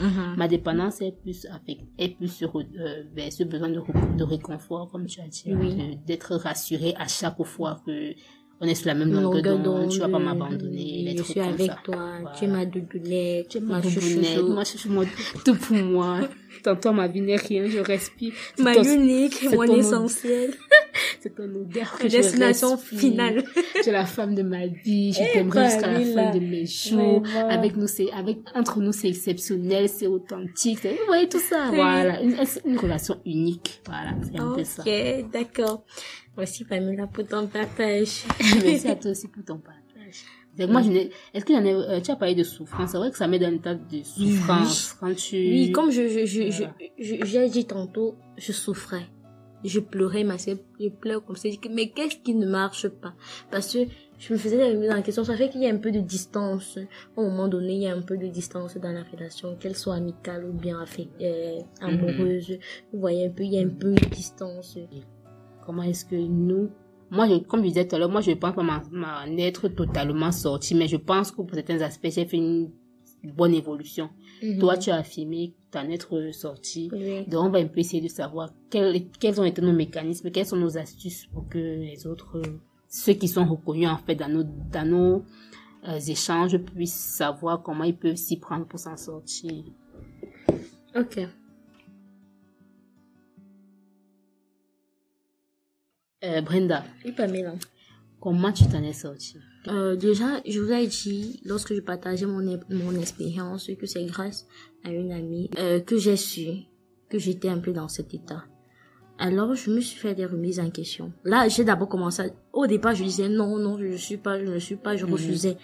Mhm. 0.00 0.34
Ma 0.38 0.48
dépendance 0.48 1.02
est 1.02 1.12
plus 1.22 1.44
avec, 1.46 1.78
est 1.98 2.16
plus 2.16 2.28
sur, 2.28 2.56
euh, 2.58 3.02
vers 3.14 3.30
ce 3.32 3.44
besoin 3.44 3.68
de, 3.68 3.78
ré- 3.80 3.92
de 4.16 4.24
réconfort, 4.24 4.90
comme 4.90 5.04
tu 5.06 5.20
as 5.20 5.28
dit, 5.28 5.44
Oui. 5.54 5.74
de- 5.74 6.06
d'être 6.06 6.36
rassuré 6.36 6.94
à 6.98 7.06
chaque 7.06 7.42
fois 7.44 7.80
que 7.84 8.14
on 8.60 8.66
est 8.66 8.74
sur 8.74 8.86
la 8.88 8.94
même 8.94 9.12
Longueur 9.12 9.58
d'onde, 9.58 9.90
tu 9.90 9.98
vas 9.98 10.08
pas 10.08 10.18
m'abandonner, 10.18 11.14
Je 11.16 11.22
suis 11.22 11.40
avec 11.40 11.66
ça. 11.70 11.78
toi. 11.84 11.96
Voilà. 12.20 12.36
Tu 12.38 12.44
es 12.44 12.48
ma 12.48 12.64
doudounette. 12.64 13.48
Tu 13.48 13.58
es 13.58 13.60
ma 13.60 13.74
ma 13.76 13.80
boubounette, 13.80 14.24
chouchou. 14.34 14.48
moi, 14.52 14.64
chouchou, 14.64 14.88
moi, 14.90 15.04
tout 15.44 15.54
pour 15.56 15.76
moi. 15.76 16.20
Tantôt, 16.62 16.92
ma 16.92 17.08
vie 17.08 17.20
n'est 17.20 17.36
rien, 17.36 17.66
je 17.66 17.78
respire. 17.80 18.32
Ma 18.58 18.74
unique, 18.76 19.42
mon 19.52 19.64
essentiel. 19.64 20.54
C'est 21.20 21.34
ton 21.34 21.44
odeur 21.44 21.98
que 21.98 22.06
destination 22.06 22.76
finale. 22.76 23.42
Tu 23.82 23.88
es 23.88 23.92
la 23.92 24.04
femme 24.04 24.34
de 24.34 24.42
ma 24.42 24.66
vie, 24.66 25.12
je 25.12 25.20
Eh, 25.22 25.32
t'aimerai 25.32 25.64
jusqu'à 25.70 25.90
la 25.90 26.00
fin 26.00 26.30
de 26.34 26.38
mes 26.38 26.66
jours. 26.66 27.22
Avec 27.50 27.76
nous, 27.76 27.86
c'est, 27.88 28.12
avec, 28.12 28.38
entre 28.54 28.78
nous, 28.80 28.92
c'est 28.92 29.08
exceptionnel, 29.08 29.88
c'est 29.88 30.06
authentique. 30.06 30.80
Vous 30.84 30.90
voyez 31.06 31.28
tout 31.28 31.40
ça, 31.40 31.70
voilà. 31.74 32.20
Une, 32.22 32.36
une 32.66 32.78
relation 32.78 33.16
unique, 33.26 33.80
voilà. 33.86 34.10
C'est 34.22 34.38
un 34.38 34.52
peu 34.52 34.64
ça. 34.64 34.82
Ok, 34.82 35.30
d'accord. 35.32 35.84
Merci 36.36 36.64
Pamela 36.64 37.06
pour 37.06 37.26
ton 37.26 37.46
partage. 37.46 38.24
Merci 38.64 38.88
à 38.88 38.96
toi 38.96 39.10
aussi 39.12 39.28
pour 39.28 39.44
ton 39.44 39.58
partage. 39.58 40.24
Donc, 40.56 40.70
moi, 40.70 40.82
je 40.82 40.88
n'ai, 40.90 41.10
est-ce 41.32 41.44
que 41.44 41.52
euh, 41.52 42.00
tu 42.00 42.10
as 42.12 42.16
parlé 42.16 42.34
de 42.36 42.44
souffrance? 42.44 42.90
C'est 42.92 42.96
vrai 42.96 43.10
que 43.10 43.16
ça 43.16 43.26
met 43.26 43.40
dans 43.40 43.48
un 43.48 43.54
état 43.54 43.74
de 43.74 44.02
souffrance 44.04 44.92
quand 45.00 45.12
tu... 45.14 45.34
Oui, 45.36 45.72
comme 45.72 45.90
je, 45.90 46.06
je, 46.08 46.24
je, 46.26 46.50
je, 46.50 46.58
Voilà. 46.58 46.74
je- 46.98 47.24
j'ai 47.24 47.48
dit 47.48 47.64
tantôt, 47.66 48.14
je 48.36 48.52
souffrais. 48.52 49.06
Je 49.64 49.80
pleurais, 49.80 50.22
ma 50.24 50.36
sœur, 50.38 50.58
je 50.78 50.88
pleure 50.90 51.24
comme 51.24 51.34
ça. 51.36 51.48
Je 51.48 51.54
dis 51.54 51.58
que, 51.58 51.68
mais 51.68 51.88
qu'est-ce 51.90 52.16
qui 52.18 52.34
ne 52.34 52.46
marche 52.46 52.86
pas? 52.86 53.14
Parce 53.50 53.72
que 53.72 53.78
je 54.18 54.32
me 54.34 54.38
faisais 54.38 54.58
la 54.58 54.66
remise 54.68 54.90
en 54.90 55.00
question. 55.02 55.24
Ça 55.24 55.36
fait 55.36 55.48
qu'il 55.48 55.62
y 55.62 55.66
a 55.66 55.70
un 55.70 55.78
peu 55.78 55.90
de 55.90 56.00
distance. 56.00 56.78
Un 57.16 57.22
moment 57.22 57.48
donné, 57.48 57.72
il 57.72 57.82
y 57.82 57.88
a 57.88 57.94
un 57.96 58.02
peu 58.02 58.16
de 58.18 58.26
distance 58.28 58.76
dans 58.76 58.92
la 58.92 59.02
relation, 59.02 59.56
qu'elle 59.56 59.74
soit 59.74 59.94
amicale 59.94 60.44
ou 60.44 60.52
bien 60.52 60.78
affect- 60.80 61.08
euh, 61.22 61.60
amoureuse. 61.80 62.58
Vous 62.92 63.00
voyez 63.00 63.26
un 63.26 63.30
peu, 63.30 63.42
il 63.42 63.54
y 63.54 63.58
a 63.58 63.62
un 63.62 63.70
peu 63.70 63.92
de 63.94 64.06
distance. 64.10 64.76
Comment 65.66 65.82
est-ce 65.82 66.04
que 66.04 66.16
nous, 66.16 66.70
moi, 67.10 67.28
je, 67.28 67.36
comme 67.36 67.60
je 67.62 67.68
disais 67.68 67.86
tout 67.86 67.96
à 67.96 67.98
l'heure, 67.98 68.10
moi, 68.10 68.20
je 68.20 68.32
pense 68.32 68.54
pas 68.54 68.62
m'en 68.62 69.38
être 69.38 69.68
totalement 69.68 70.32
sortie, 70.32 70.74
mais 70.74 70.88
je 70.88 70.96
pense 70.96 71.30
que 71.30 71.36
pour 71.36 71.54
certains 71.54 71.80
aspects, 71.80 72.10
j'ai 72.10 72.24
fait 72.24 72.36
une 72.36 72.70
bonne 73.22 73.54
évolution. 73.54 74.10
Toi, 74.60 74.76
tu 74.76 74.90
as 74.90 74.96
affirmé 74.96 75.54
t'en 75.70 75.88
être 75.90 76.32
sorti. 76.32 76.88
Oui. 76.92 77.26
Donc, 77.26 77.46
on 77.46 77.50
va 77.50 77.58
un 77.58 77.66
peu 77.66 77.80
essayer 77.80 78.02
de 78.02 78.08
savoir 78.08 78.50
quels, 78.70 79.08
quels 79.20 79.40
ont 79.40 79.44
été 79.44 79.60
nos 79.60 79.72
mécanismes, 79.72 80.30
quelles 80.30 80.46
sont 80.46 80.56
nos 80.56 80.78
astuces 80.78 81.26
pour 81.26 81.48
que 81.48 81.58
les 81.58 82.06
autres, 82.06 82.40
ceux 82.88 83.14
qui 83.14 83.28
sont 83.28 83.44
reconnus, 83.44 83.88
en 83.88 83.98
fait, 83.98 84.14
dans 84.14 84.28
nos, 84.28 84.44
dans 84.44 84.88
nos 84.88 85.24
euh, 85.88 85.98
échanges, 85.98 86.58
puissent 86.58 87.16
savoir 87.16 87.62
comment 87.62 87.84
ils 87.84 87.96
peuvent 87.96 88.16
s'y 88.16 88.38
prendre 88.38 88.66
pour 88.66 88.78
s'en 88.78 88.96
sortir. 88.96 89.64
Ok. 90.94 91.20
Euh, 96.24 96.40
Brenda, 96.40 96.84
Oui, 97.04 97.12
Pamela. 97.12 97.54
comment 98.20 98.52
tu 98.52 98.64
t'en 98.66 98.82
es 98.82 98.92
sortie? 98.92 99.36
Euh, 99.68 99.96
déjà, 99.96 100.40
je 100.46 100.60
vous 100.60 100.72
ai 100.72 100.86
dit, 100.86 101.40
lorsque 101.44 101.74
je 101.74 101.80
partageais 101.80 102.26
mon, 102.26 102.58
mon 102.70 102.94
expérience, 103.00 103.70
que 103.78 103.86
c'est 103.86 104.04
grâce 104.04 104.46
à 104.84 104.90
une 104.90 105.12
amie 105.12 105.50
euh, 105.58 105.80
que 105.80 105.96
j'ai 105.98 106.16
su 106.16 106.46
que 107.10 107.18
j'étais 107.18 107.48
un 107.48 107.58
peu 107.58 107.72
dans 107.72 107.88
cet 107.88 108.12
état. 108.14 108.44
Alors, 109.18 109.54
je 109.54 109.70
me 109.70 109.80
suis 109.80 109.98
fait 109.98 110.14
des 110.14 110.26
remises 110.26 110.58
en 110.58 110.70
question. 110.70 111.12
Là, 111.24 111.48
j'ai 111.48 111.62
d'abord 111.64 111.88
commencé 111.88 112.22
à... 112.22 112.26
Au 112.52 112.66
départ, 112.66 112.94
je 112.94 113.04
disais 113.04 113.28
non, 113.28 113.58
non, 113.58 113.78
je 113.78 113.84
ne 113.84 113.96
suis 113.96 114.16
pas, 114.16 114.38
je 114.44 114.50
ne 114.50 114.58
suis 114.58 114.76
pas, 114.76 114.96
je 114.96 115.04
Mhm. 115.06 115.12
refusais. 115.12 115.56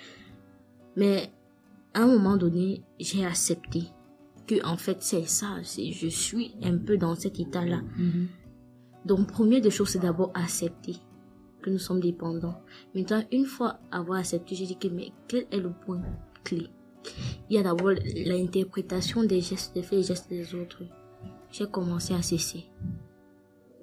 Mais 0.97 1.31
à 1.95 2.03
un 2.03 2.07
moment 2.07 2.37
donné, 2.37 2.83
j'ai 3.01 3.25
accepté 3.27 3.85
que 4.47 4.65
en 4.65 4.77
fait 4.77 4.99
c'est 5.01 5.27
ça, 5.29 5.57
c'est 5.65 5.91
je 5.93 6.09
suis 6.09 6.55
un 6.63 6.77
peu 6.77 6.97
dans 6.97 7.15
cet 7.17 7.39
état-là. 7.41 7.81
Mhm. 7.99 8.29
Donc 9.05 9.27
première 9.29 9.61
des 9.61 9.71
choses, 9.71 9.91
c'est 9.91 9.99
d'abord 9.99 10.31
accepter 10.35 10.97
que 11.63 11.71
nous 11.71 11.79
sommes 11.79 12.01
dépendants. 12.01 12.61
Maintenant, 12.95 13.23
une 13.33 13.47
fois 13.47 13.79
avoir 13.91 14.19
accepté, 14.19 14.55
j'ai 14.55 14.67
dit 14.67 14.79
que 14.79 14.89
mais 14.89 15.13
quel 15.29 15.47
est 15.51 15.61
le 15.61 15.71
point 15.71 16.03
clé? 16.45 16.69
Il 17.49 17.57
y 17.57 17.59
a 17.59 17.63
d'abord 17.63 17.93
l'interprétation 18.15 19.25
des 19.25 19.41
gestes, 19.41 19.75
des 19.75 19.83
faits 19.83 19.99
et 19.99 20.03
gestes 20.03 20.29
des 20.29 20.55
autres. 20.55 20.83
J'ai 21.51 21.67
commencé 21.67 22.15
à 22.15 22.23
cesser. 22.23 22.65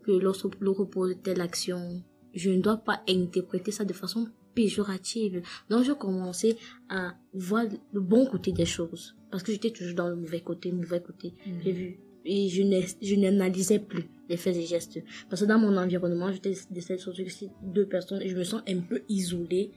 Que 0.04 0.12
lorsque 0.12 0.60
l'autre 0.60 0.86
pose 0.86 1.16
telle 1.22 1.42
action, 1.42 2.02
je 2.34 2.52
ne 2.52 2.62
dois 2.62 2.78
pas 2.78 3.02
interpréter 3.10 3.72
ça 3.72 3.86
de 3.86 3.94
façon 3.94 4.28
péjorative. 4.54 5.42
Donc, 5.70 5.84
je 5.84 5.92
commençais 5.92 6.58
à 6.90 7.16
voir 7.34 7.66
le 7.92 8.02
bon 8.02 8.26
côté 8.26 8.52
des 8.52 8.66
choses. 8.66 9.16
Parce 9.30 9.44
que 9.44 9.52
j'étais 9.52 9.72
toujours 9.72 9.96
dans 9.96 10.08
le 10.08 10.16
mauvais 10.16 10.42
côté, 10.42 10.72
le 10.72 10.78
mauvais 10.78 11.02
côté. 11.02 11.34
J'ai 11.64 11.72
vu. 11.72 12.00
Et 12.30 12.50
je 12.50 13.16
n'analysais 13.16 13.80
plus 13.80 14.04
les 14.30 14.36
faits 14.36 14.56
et 14.58 14.66
gestes. 14.66 15.00
Parce 15.30 15.42
que 15.42 15.48
dans 15.48 15.58
mon 15.58 15.78
environnement, 15.78 16.30
j'étais 16.32 16.52
de 16.70 16.80
c'est 16.82 17.50
deux 17.64 17.86
personnes 17.88 18.22
et 18.22 18.28
je 18.28 18.36
me 18.36 18.44
sens 18.44 18.62
un 18.68 18.82
peu 18.82 19.02
isolée. 19.08 19.72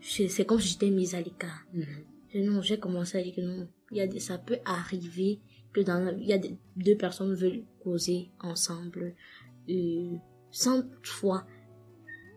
Je- 0.00 0.26
C'est 0.26 0.44
comme 0.44 0.58
si 0.60 0.70
j'étais 0.72 0.90
mise 0.90 1.14
à 1.14 1.20
l'écart. 1.20 1.64
Mhm. 1.72 1.84
Non, 2.46 2.60
j'ai 2.62 2.78
commencé 2.78 3.16
à 3.18 3.22
dire 3.22 3.34
que 3.36 3.40
non, 3.40 3.68
il 3.92 3.98
y 3.98 4.00
a 4.00 4.06
des, 4.08 4.18
ça 4.18 4.38
peut 4.38 4.58
arriver 4.64 5.38
que 5.72 5.80
dans, 5.82 6.14
il 6.18 6.26
y 6.26 6.32
a 6.32 6.38
des, 6.38 6.56
deux 6.76 6.96
personnes 6.96 7.32
veulent 7.34 7.62
causer 7.80 8.30
ensemble, 8.40 9.14
euh, 9.70 10.14
sans 10.50 10.82
fois 11.02 11.46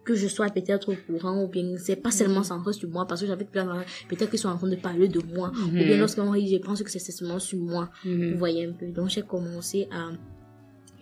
que 0.04 0.16
je 0.16 0.28
sois 0.28 0.50
peut-être 0.50 0.92
au 0.94 0.96
courant 1.08 1.44
ou 1.44 1.48
bien 1.48 1.78
c'est 1.78 1.96
pas 1.96 2.12
seulement 2.12 2.44
centré 2.44 2.74
sur 2.74 2.90
moi 2.90 3.06
parce 3.08 3.22
que 3.22 3.28
j'avais 3.28 3.46
plein 3.46 3.66
de- 3.66 3.82
peut-être 4.10 4.30
qu'ils 4.32 4.40
sont 4.40 4.50
en 4.50 4.58
train 4.58 4.68
de 4.70 4.76
parler 4.76 5.08
de 5.08 5.22
moi 5.36 5.52
ou 5.68 5.70
bien 5.72 5.98
lorsqu'on 5.98 6.32
rit 6.32 6.48
je 6.52 6.58
pense 6.58 6.82
que 6.82 6.90
c'est 6.90 7.00
seulement 7.12 7.40
sur 7.40 7.60
moi 7.60 7.90
Mhm. 8.06 8.32
vous 8.34 8.38
voyez 8.40 8.66
un 8.66 8.74
peu. 8.74 8.88
Donc 8.88 9.10
j'ai 9.10 9.22
commencé 9.22 9.88
à 9.92 10.10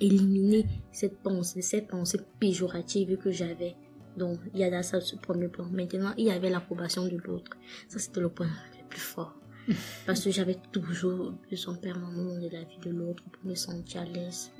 éliminer 0.01 0.65
cette 0.91 1.17
pensée 1.19 1.61
cette 1.61 1.87
pensée 1.87 2.19
péjorative 2.39 3.17
que 3.17 3.31
j'avais. 3.31 3.75
Donc 4.17 4.39
il 4.53 4.59
y 4.59 4.63
a 4.63 4.69
là 4.69 4.83
ça 4.83 4.99
ce 5.01 5.15
premier 5.15 5.47
point. 5.47 5.69
Maintenant 5.71 6.13
il 6.17 6.25
y 6.25 6.31
avait 6.31 6.49
l'approbation 6.49 7.05
de 7.05 7.17
l'autre. 7.25 7.51
Ça 7.87 7.99
c'était 7.99 8.21
le 8.21 8.29
point 8.29 8.47
le 8.47 8.87
plus 8.89 8.99
fort. 8.99 9.35
Parce 10.05 10.21
que 10.23 10.31
j'avais 10.31 10.57
toujours 10.71 11.33
besoin 11.49 11.75
permanent 11.75 12.35
de 12.35 12.49
la 12.51 12.63
vie 12.63 12.79
de 12.83 12.89
l'autre 12.89 13.23
pour 13.31 13.45
me 13.49 13.55
sentir 13.55 14.01
à 14.01 14.05
l'aise 14.05 14.51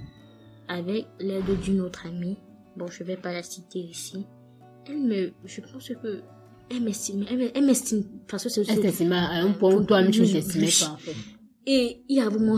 avec 0.68 1.08
l'aide 1.20 1.60
d'une 1.64 1.82
autre 1.82 2.06
amie 2.06 2.38
bon 2.80 2.88
je 2.88 3.04
vais 3.04 3.18
pas 3.18 3.34
la 3.34 3.44
citer 3.44 3.80
ici 3.80 4.26
elle 4.88 5.02
me 5.12 5.32
je 5.46 5.62
pense 5.62 5.90
que 6.02 6.12
elle 6.72 6.82
m'estime 6.88 7.26
elle 7.30 7.38
me- 7.38 7.58
elle 7.58 7.66
m'estime 7.66 8.04
parce 8.28 8.44
que 8.46 8.50
c'est 8.50 8.68
Elle 8.70 8.82
t'estimait 8.82 9.16
à 9.16 9.44
un 9.46 9.52
point 9.60 9.76
où 9.76 9.84
toi-même 9.84 10.12
tu 10.12 10.22
ne 10.22 10.28
t'estimais 10.32 10.70
pas, 10.80 10.92
en 10.94 10.98
fait. 10.98 11.16
et 11.66 12.02
il 12.10 12.16
y 12.18 12.22
a 12.22 12.30
vraiment 12.30 12.58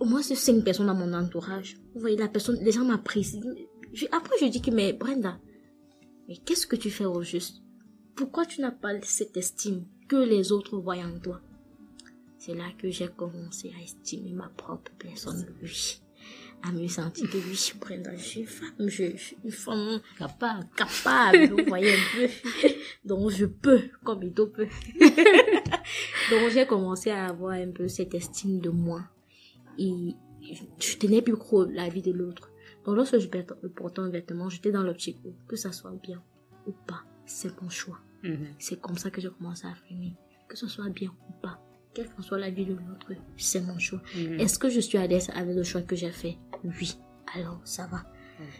au 0.00 0.04
moins 0.06 0.22
cinq 0.22 0.64
personnes 0.64 0.86
dans 0.86 0.94
mon 0.94 1.12
entourage. 1.12 1.76
Vous 1.94 2.00
voyez, 2.00 2.16
la 2.16 2.28
personne, 2.28 2.58
les 2.64 2.72
gens 2.72 2.86
m'apprécient. 2.86 3.42
Je- 3.92 4.06
Après, 4.12 4.34
je 4.40 4.46
dis 4.46 4.62
que, 4.62 4.70
mais 4.70 4.94
Brenda, 4.94 5.38
mais 6.26 6.36
qu'est-ce 6.44 6.66
que 6.66 6.76
tu 6.76 6.90
fais 6.90 7.04
au 7.04 7.20
juste? 7.22 7.56
Pourquoi 8.16 8.46
tu 8.46 8.62
n'as 8.62 8.70
pas 8.70 8.94
cette 9.02 9.36
estime 9.36 9.84
que 10.08 10.16
les 10.16 10.52
autres 10.52 10.78
voient 10.78 10.96
en 11.10 11.18
toi? 11.20 11.38
C'est 12.38 12.54
là 12.54 12.68
que 12.80 12.88
j'ai 12.90 13.08
commencé 13.08 13.70
à 13.78 13.82
estimer 13.82 14.32
ma 14.32 14.48
propre 14.48 14.90
personne, 14.98 15.44
oui. 15.62 16.00
À 16.62 16.72
me 16.72 16.86
sentir 16.88 17.28
que 17.30 17.78
Brenda, 17.78 18.14
je 18.16 18.22
suis 18.22 18.44
femme, 18.44 18.68
je, 18.80 19.12
je 19.12 19.16
suis 19.16 19.36
une 19.44 19.50
femme 19.50 20.00
Capable. 20.18 20.66
capable, 20.76 21.48
vous 21.48 21.64
voyez 21.66 21.92
un 21.92 21.96
peu. 22.14 22.28
Donc 23.04 23.30
je 23.30 23.46
peux, 23.46 23.80
comme 24.04 24.22
Ito 24.22 24.46
peut. 24.48 24.68
Donc 26.30 26.50
j'ai 26.52 26.66
commencé 26.66 27.10
à 27.10 27.26
avoir 27.26 27.52
un 27.52 27.70
peu 27.70 27.88
cette 27.88 28.14
estime 28.14 28.60
de 28.60 28.68
moi. 28.68 29.02
Et 29.78 30.14
je 30.78 30.96
tenais 30.96 31.22
plus 31.22 31.36
trop 31.38 31.64
la 31.64 31.88
vie 31.88 32.02
de 32.02 32.12
l'autre. 32.12 32.50
Donc 32.84 32.96
lorsque 32.96 33.18
je 33.18 33.28
portais 33.68 34.00
un 34.00 34.10
vêtement, 34.10 34.48
j'étais 34.50 34.70
dans 34.72 34.82
l'optique 34.82 35.18
où 35.24 35.32
que 35.48 35.56
ça 35.56 35.72
soit 35.72 35.92
bien 36.02 36.22
ou 36.66 36.72
pas, 36.86 37.04
c'est 37.24 37.58
mon 37.62 37.70
choix. 37.70 38.00
Mhm. 38.22 38.48
C'est 38.58 38.80
comme 38.80 38.98
ça 38.98 39.10
que 39.10 39.20
j'ai 39.20 39.30
commencé 39.30 39.66
à 39.66 39.70
affirmer. 39.70 40.14
Que 40.48 40.56
ce 40.56 40.66
soit 40.66 40.88
bien 40.90 41.10
ou 41.28 41.32
pas, 41.40 41.58
quelle 41.94 42.08
que 42.08 42.22
soit 42.22 42.38
la 42.38 42.50
vie 42.50 42.64
de 42.66 42.72
l'autre, 42.74 43.12
c'est 43.36 43.60
mon 43.60 43.78
choix. 43.78 44.00
Mhm. 44.16 44.40
Est-ce 44.40 44.58
que 44.58 44.68
je 44.68 44.80
suis 44.80 44.98
à 44.98 45.06
l'aise 45.06 45.28
avec 45.34 45.54
le 45.56 45.62
choix 45.64 45.82
que 45.82 45.96
j'ai 45.96 46.10
fait? 46.10 46.36
Oui. 46.64 46.96
Alors, 47.34 47.60
ça 47.64 47.86
va. 47.90 48.02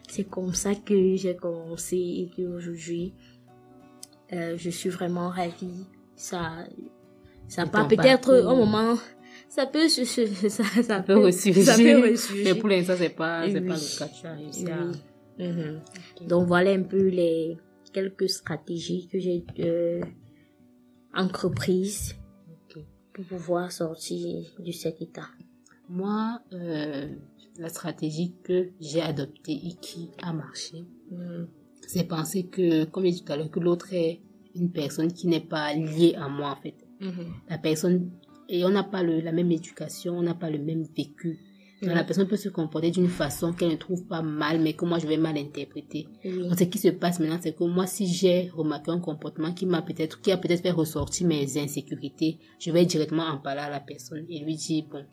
C'est 0.08 0.24
comme 0.24 0.52
ça 0.54 0.74
que 0.74 1.16
j'ai 1.16 1.36
commencé 1.36 1.96
et 1.96 2.30
qu'aujourd'hui, 2.36 3.14
euh, 4.32 4.54
je 4.58 4.68
suis 4.70 4.90
vraiment 4.90 5.30
ravie. 5.30 5.86
Ça, 6.16 6.66
ça 7.48 7.64
peut 7.66 7.78
ton 7.78 7.88
peut-être 7.88 8.34
un 8.44 8.54
moment, 8.54 8.96
ça 9.48 9.64
peut, 9.66 9.88
se- 9.88 10.04
ça, 10.50 10.64
ça, 10.64 10.82
Ça 10.82 11.00
peut 11.00 11.16
ressurgir. 11.16 11.64
Ça 11.64 11.76
peut 11.78 12.10
ressurgir. 12.10 12.44
Mais 12.44 12.54
pour 12.60 12.68
l'instant, 12.68 12.94
c'est 12.98 13.08
pas, 13.10 13.46
c'est 13.48 13.58
Oui. 13.60 13.68
pas 13.68 13.74
le 13.74 13.98
cas. 13.98 14.08
Tu 14.08 14.26
as 14.26 14.34
réussi 14.34 14.70
à... 14.70 14.78
Oui. 14.84 15.46
Mhm. 15.48 15.80
Donc 16.28 16.46
voilà 16.46 16.72
un 16.72 16.82
peu 16.82 17.08
les 17.08 17.56
quelques 17.94 18.28
stratégies 18.28 19.08
que 19.10 19.18
j'ai 19.18 19.44
euh, 19.60 20.02
entreprises. 21.14 22.14
Pour 23.12 23.24
pouvoir 23.24 23.72
sortir 23.72 24.44
de 24.58 24.72
cet 24.72 25.00
état. 25.02 25.28
Moi, 25.88 26.40
euh, 26.52 27.08
la 27.58 27.68
stratégie 27.68 28.34
que 28.42 28.68
j'ai 28.80 29.00
adoptée 29.02 29.52
et 29.66 29.74
qui 29.80 30.10
a 30.22 30.32
marché, 30.32 30.84
Mhm. 31.10 31.48
c'est 31.86 32.04
penser 32.04 32.44
que, 32.44 32.84
comme 32.84 33.04
j'ai 33.04 33.10
dit 33.12 33.24
tout 33.24 33.32
à 33.32 33.36
l'heure, 33.36 33.50
que 33.50 33.58
l'autre 33.60 33.92
est 33.92 34.20
une 34.54 34.70
personne 34.70 35.12
qui 35.12 35.26
n'est 35.26 35.40
pas 35.40 35.74
liée 35.74 36.14
à 36.16 36.28
moi, 36.28 36.50
en 36.52 36.56
fait. 36.56 36.74
Mhm. 37.00 37.26
La 37.48 37.58
personne, 37.58 38.10
et 38.48 38.64
on 38.64 38.70
n'a 38.70 38.84
pas 38.84 39.02
le, 39.02 39.20
la 39.20 39.32
même 39.32 39.50
éducation, 39.50 40.16
on 40.18 40.22
n'a 40.22 40.34
pas 40.34 40.50
le 40.50 40.58
même 40.58 40.84
vécu. 40.96 41.38
Donc. 41.82 41.94
La 41.94 42.04
personne 42.04 42.26
peut 42.26 42.36
se 42.36 42.50
comporter 42.50 42.90
d'une 42.90 43.08
façon 43.08 43.52
qu'elle 43.52 43.70
ne 43.70 43.76
trouve 43.76 44.04
pas 44.04 44.20
mal, 44.20 44.60
mais 44.60 44.74
que 44.74 44.84
moi 44.84 44.98
je 44.98 45.06
vais 45.06 45.16
mal 45.16 45.38
interpréter. 45.38 46.08
Donc, 46.24 46.58
ce 46.58 46.64
qui 46.64 46.78
se 46.78 46.88
passe 46.88 47.20
maintenant, 47.20 47.38
c'est 47.40 47.56
que 47.56 47.64
moi, 47.64 47.86
si 47.86 48.06
j'ai 48.06 48.50
remarqué 48.54 48.90
un 48.90 49.00
comportement 49.00 49.52
qui 49.52 49.64
m'a 49.64 49.80
peut-être, 49.80 50.20
qui 50.20 50.30
a 50.30 50.36
peut-être 50.36 50.62
fait 50.62 50.72
ressortir 50.72 51.26
mes 51.26 51.58
insécurités, 51.58 52.38
je 52.58 52.70
vais 52.70 52.84
directement 52.84 53.24
en 53.24 53.38
parler 53.38 53.62
à 53.62 53.70
la 53.70 53.80
personne 53.80 54.26
et 54.28 54.40
lui 54.40 54.56
dire, 54.56 54.84
bon, 54.90 55.04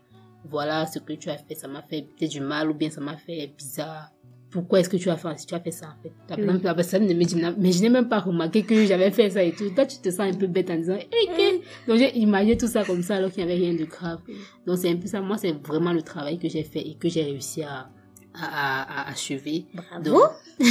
voilà 0.50 0.86
ce 0.86 1.00
que 1.00 1.14
tu 1.14 1.30
as 1.30 1.38
fait, 1.38 1.56
ça 1.56 1.68
m'a 1.68 1.82
fait 1.82 2.02
peut-être 2.02 2.32
du 2.32 2.42
mal 2.42 2.70
ou 2.70 2.74
bien 2.74 2.90
ça 2.90 3.02
m'a 3.02 3.18
fait 3.18 3.54
bizarre. 3.58 4.12
Pourquoi 4.58 4.80
est-ce 4.80 4.90
que 4.90 4.98
tu 4.98 5.10
as 5.10 5.18
fait, 5.18 5.36
tu 5.48 5.54
as 5.54 5.60
fait 5.60 5.72
ça 5.72 5.88
en 5.88 6.02
fait? 6.02 6.12
La 6.30 6.36
personne, 6.36 6.56
Oui. 6.56 6.62
la 6.64 6.74
personne 6.76 7.06
ne 7.08 7.14
me 7.14 7.24
dit, 7.24 7.36
mais 7.60 7.72
je 7.72 7.82
n'ai 7.82 7.90
même 7.90 8.10
pas 8.10 8.20
remarqué 8.20 8.64
que 8.64 8.86
j'avais 8.86 9.12
fait 9.12 9.30
ça 9.30 9.44
et 9.44 9.52
tout. 9.52 9.70
Toi, 9.70 9.86
tu 9.86 10.00
te 10.00 10.10
sens 10.10 10.22
un 10.22 10.34
peu 10.34 10.48
bête 10.48 10.70
en 10.72 10.76
disant, 10.78 10.98
eh, 10.98 11.28
que- 11.28 11.88
Donc, 11.88 11.98
j'ai 12.00 12.18
imaginé 12.18 12.58
tout 12.58 12.68
ça 12.68 12.84
comme 12.84 13.04
ça 13.04 13.18
alors 13.18 13.32
qu'il 13.32 13.46
n'y 13.46 13.52
avait 13.52 13.62
rien 13.62 13.74
de 13.76 13.86
grave. 13.86 14.20
Donc, 14.66 14.78
c'est 14.80 14.90
un 14.90 14.96
peu 14.96 15.08
ça. 15.08 15.22
Moi, 15.22 15.38
c'est 15.38 15.52
vraiment 15.66 15.94
le 15.94 16.02
travail 16.02 16.40
que 16.40 16.50
j'ai 16.50 16.64
fait 16.64 16.80
et 16.82 16.96
que 16.96 17.08
j'ai 17.08 17.22
réussi 17.24 17.62
à, 17.64 17.90
à, 18.34 18.42
à, 18.42 19.02
à 19.04 19.12
achever. 19.12 19.66
Bravo. 19.74 20.04
Donc, 20.04 20.32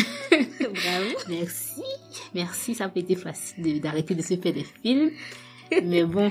Bravo. 0.60 1.10
Merci, 1.28 1.82
merci, 2.34 2.74
ça 2.74 2.88
pas 2.88 2.98
été 3.00 3.14
facile 3.14 3.80
d'arrêter 3.80 4.14
de 4.14 4.22
se 4.22 4.34
faire 4.36 4.52
des 4.52 4.64
films, 4.82 5.10
mais 5.84 6.02
bon, 6.04 6.30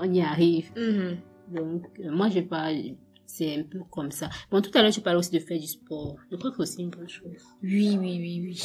on 0.00 0.12
y 0.12 0.20
arrive. 0.22 0.70
Mhm. 0.76 1.16
Donc, 1.54 1.82
euh, 2.00 2.10
moi, 2.10 2.28
je 2.30 2.40
parle, 2.40 2.96
c'est 3.36 3.54
un 3.60 3.64
peu 3.64 3.80
comme 3.90 4.10
ça. 4.10 4.28
Bon, 4.50 4.60
tout 4.60 4.70
à 4.74 4.82
l'heure, 4.82 4.92
tu 4.92 5.00
parlais 5.00 5.18
aussi 5.18 5.30
de 5.32 5.38
faire 5.40 5.58
du 5.58 5.66
sport. 5.66 6.16
Je 6.30 6.36
crois 6.36 6.50
que 6.50 6.56
c'est 6.56 6.62
aussi 6.62 6.82
une 6.82 6.90
bonne 6.90 7.08
chose. 7.08 7.42
Oui, 7.62 7.96
oui, 8.00 8.16
oui, 8.20 8.40
oui. 8.44 8.62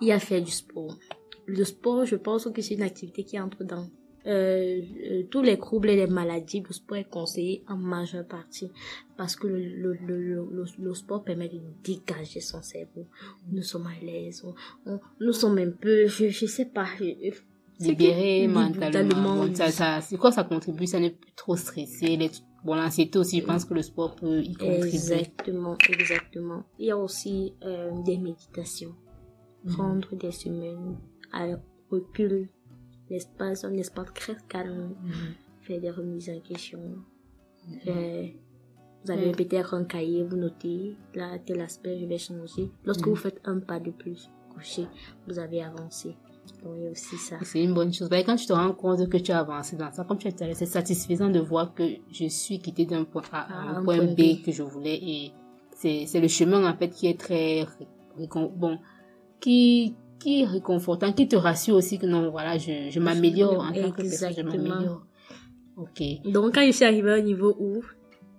Il 0.00 0.08
y 0.08 0.12
a 0.12 0.18
fait 0.18 0.40
du 0.40 0.50
sport. 0.52 0.96
Le 1.46 1.64
sport, 1.64 2.04
je 2.06 2.16
pense 2.16 2.48
que 2.54 2.62
c'est 2.62 2.74
une 2.74 2.82
activité 2.82 3.24
qui 3.24 3.38
entre 3.40 3.64
dans 3.64 3.86
euh, 4.24 4.80
euh, 5.10 5.22
tous 5.32 5.42
les 5.42 5.58
troubles 5.58 5.90
et 5.90 5.96
les 5.96 6.06
maladies. 6.06 6.62
Le 6.66 6.72
sport 6.72 6.98
est 6.98 7.10
conseillé 7.10 7.64
en 7.68 7.76
majeure 7.76 8.24
partie 8.26 8.70
parce 9.16 9.34
que 9.34 9.48
le, 9.48 9.94
le, 9.94 10.16
le, 10.22 10.64
le, 10.78 10.94
sport 10.94 11.24
permet 11.24 11.48
de 11.48 11.60
dégager 11.82 12.38
son 12.40 12.62
cerveau. 12.62 13.08
Nous 13.50 13.62
sommes 13.62 13.88
à 13.88 14.04
l'aise. 14.04 14.44
On, 14.44 14.54
on- 14.92 15.00
nous 15.20 15.32
sommes 15.32 15.58
un 15.58 15.70
peu, 15.72 16.06
je, 16.06 16.28
je 16.28 16.46
sais 16.46 16.66
pas. 16.66 16.86
je- 17.00 17.34
c'est 17.80 17.88
Libéré 17.88 18.46
que- 18.46 18.52
mentalement. 18.52 19.40
Oui. 19.40 19.56
ça, 19.56 19.72
ça, 19.72 20.00
c'est 20.00 20.16
quoi 20.16 20.30
ça 20.30 20.44
contribue? 20.44 20.86
Ça 20.86 21.00
n'est 21.00 21.10
plus 21.10 21.32
trop 21.34 21.56
stressé. 21.56 22.16
Les, 22.16 22.30
bon, 22.64 22.74
l'anxiété 22.74 23.18
aussi, 23.18 23.40
je 23.40 23.46
pense 23.46 23.64
que 23.64 23.74
le 23.74 23.82
sport 23.82 24.14
peut 24.16 24.40
y 24.42 24.54
contribuer. 24.54 24.88
Exactement, 24.94 25.76
exactement. 25.88 26.62
Il 26.78 26.86
y 26.86 26.90
a 26.90 26.96
aussi 26.96 27.54
euh, 27.64 27.90
des 28.02 28.18
méditations. 28.18 28.94
Prendre 29.66 30.14
des 30.16 30.32
semaines 30.32 30.96
à 31.32 31.46
recul, 31.90 32.48
l'espace, 33.08 33.64
un 33.64 33.76
espace 33.76 34.12
très 34.14 34.36
calme, 34.48 34.94
Mhm. 35.02 35.12
faire 35.60 35.80
des 35.80 35.90
remises 35.90 36.30
en 36.30 36.40
question. 36.40 36.80
Faire- 37.84 38.30
Vous 39.04 39.10
avez 39.10 39.32
peut-être 39.32 39.74
un 39.74 39.84
cahier, 39.84 40.22
vous 40.24 40.36
notez, 40.36 40.96
là, 41.14 41.36
tel 41.44 41.60
aspect, 41.60 41.98
je 41.98 42.06
vais 42.06 42.18
changer. 42.18 42.70
Lorsque 42.84 43.06
vous 43.08 43.16
faites 43.16 43.40
un 43.44 43.58
pas 43.58 43.80
de 43.80 43.90
plus, 43.90 44.30
coucher, 44.54 44.86
vous 45.26 45.38
avez 45.40 45.60
avancé. 45.62 46.14
A 46.64 46.90
aussi 46.90 47.16
ça. 47.16 47.36
C'est 47.42 47.62
une 47.62 47.74
bonne 47.74 47.92
chose. 47.92 48.08
Que 48.08 48.22
quand 48.24 48.36
tu 48.36 48.46
te 48.46 48.52
rends 48.52 48.72
compte 48.72 49.08
que 49.08 49.16
tu 49.16 49.32
as 49.32 49.40
avancé 49.40 49.76
dans 49.76 49.90
ça, 49.90 50.04
comme 50.04 50.18
tu 50.18 50.28
as 50.28 50.30
dit, 50.30 50.54
c'est 50.54 50.66
satisfaisant 50.66 51.28
de 51.28 51.40
voir 51.40 51.74
que 51.74 51.82
je 52.12 52.26
suis 52.28 52.58
quitté 52.60 52.84
d'un 52.86 53.04
point 53.04 53.22
A 53.32 53.40
à 53.40 53.46
Ah, 53.50 53.78
un 53.78 53.84
point 53.84 53.98
B, 54.04 54.16
B. 54.16 54.42
que 54.44 54.52
je 54.52 54.62
voulais. 54.62 54.94
Et 55.02 55.32
c'est, 55.74 56.20
le 56.20 56.28
chemin, 56.28 56.68
en 56.68 56.76
fait, 56.76 56.88
qui 56.90 57.08
est 57.08 57.18
très, 57.18 57.66
bon, 58.56 58.78
qui, 59.40 59.94
qui 60.20 60.42
est 60.42 60.44
réconfortant, 60.44 61.12
qui 61.12 61.26
te 61.26 61.36
rassure 61.36 61.76
aussi 61.76 61.98
que 61.98 62.06
non, 62.06 62.30
voilà, 62.30 62.58
je, 62.58 62.90
je 62.90 63.00
m'améliore 63.00 63.60
en 63.60 63.72
tant 63.72 63.90
que 63.90 64.02
personne, 64.02 64.32
je 64.36 64.42
m'améliore. 64.42 65.04
Ok. 65.76 66.02
Donc, 66.24 66.54
quand 66.54 66.64
je 66.66 66.72
suis 66.72 66.84
arrivée 66.84 67.18
au 67.18 67.22
niveau 67.22 67.56
où 67.58 67.82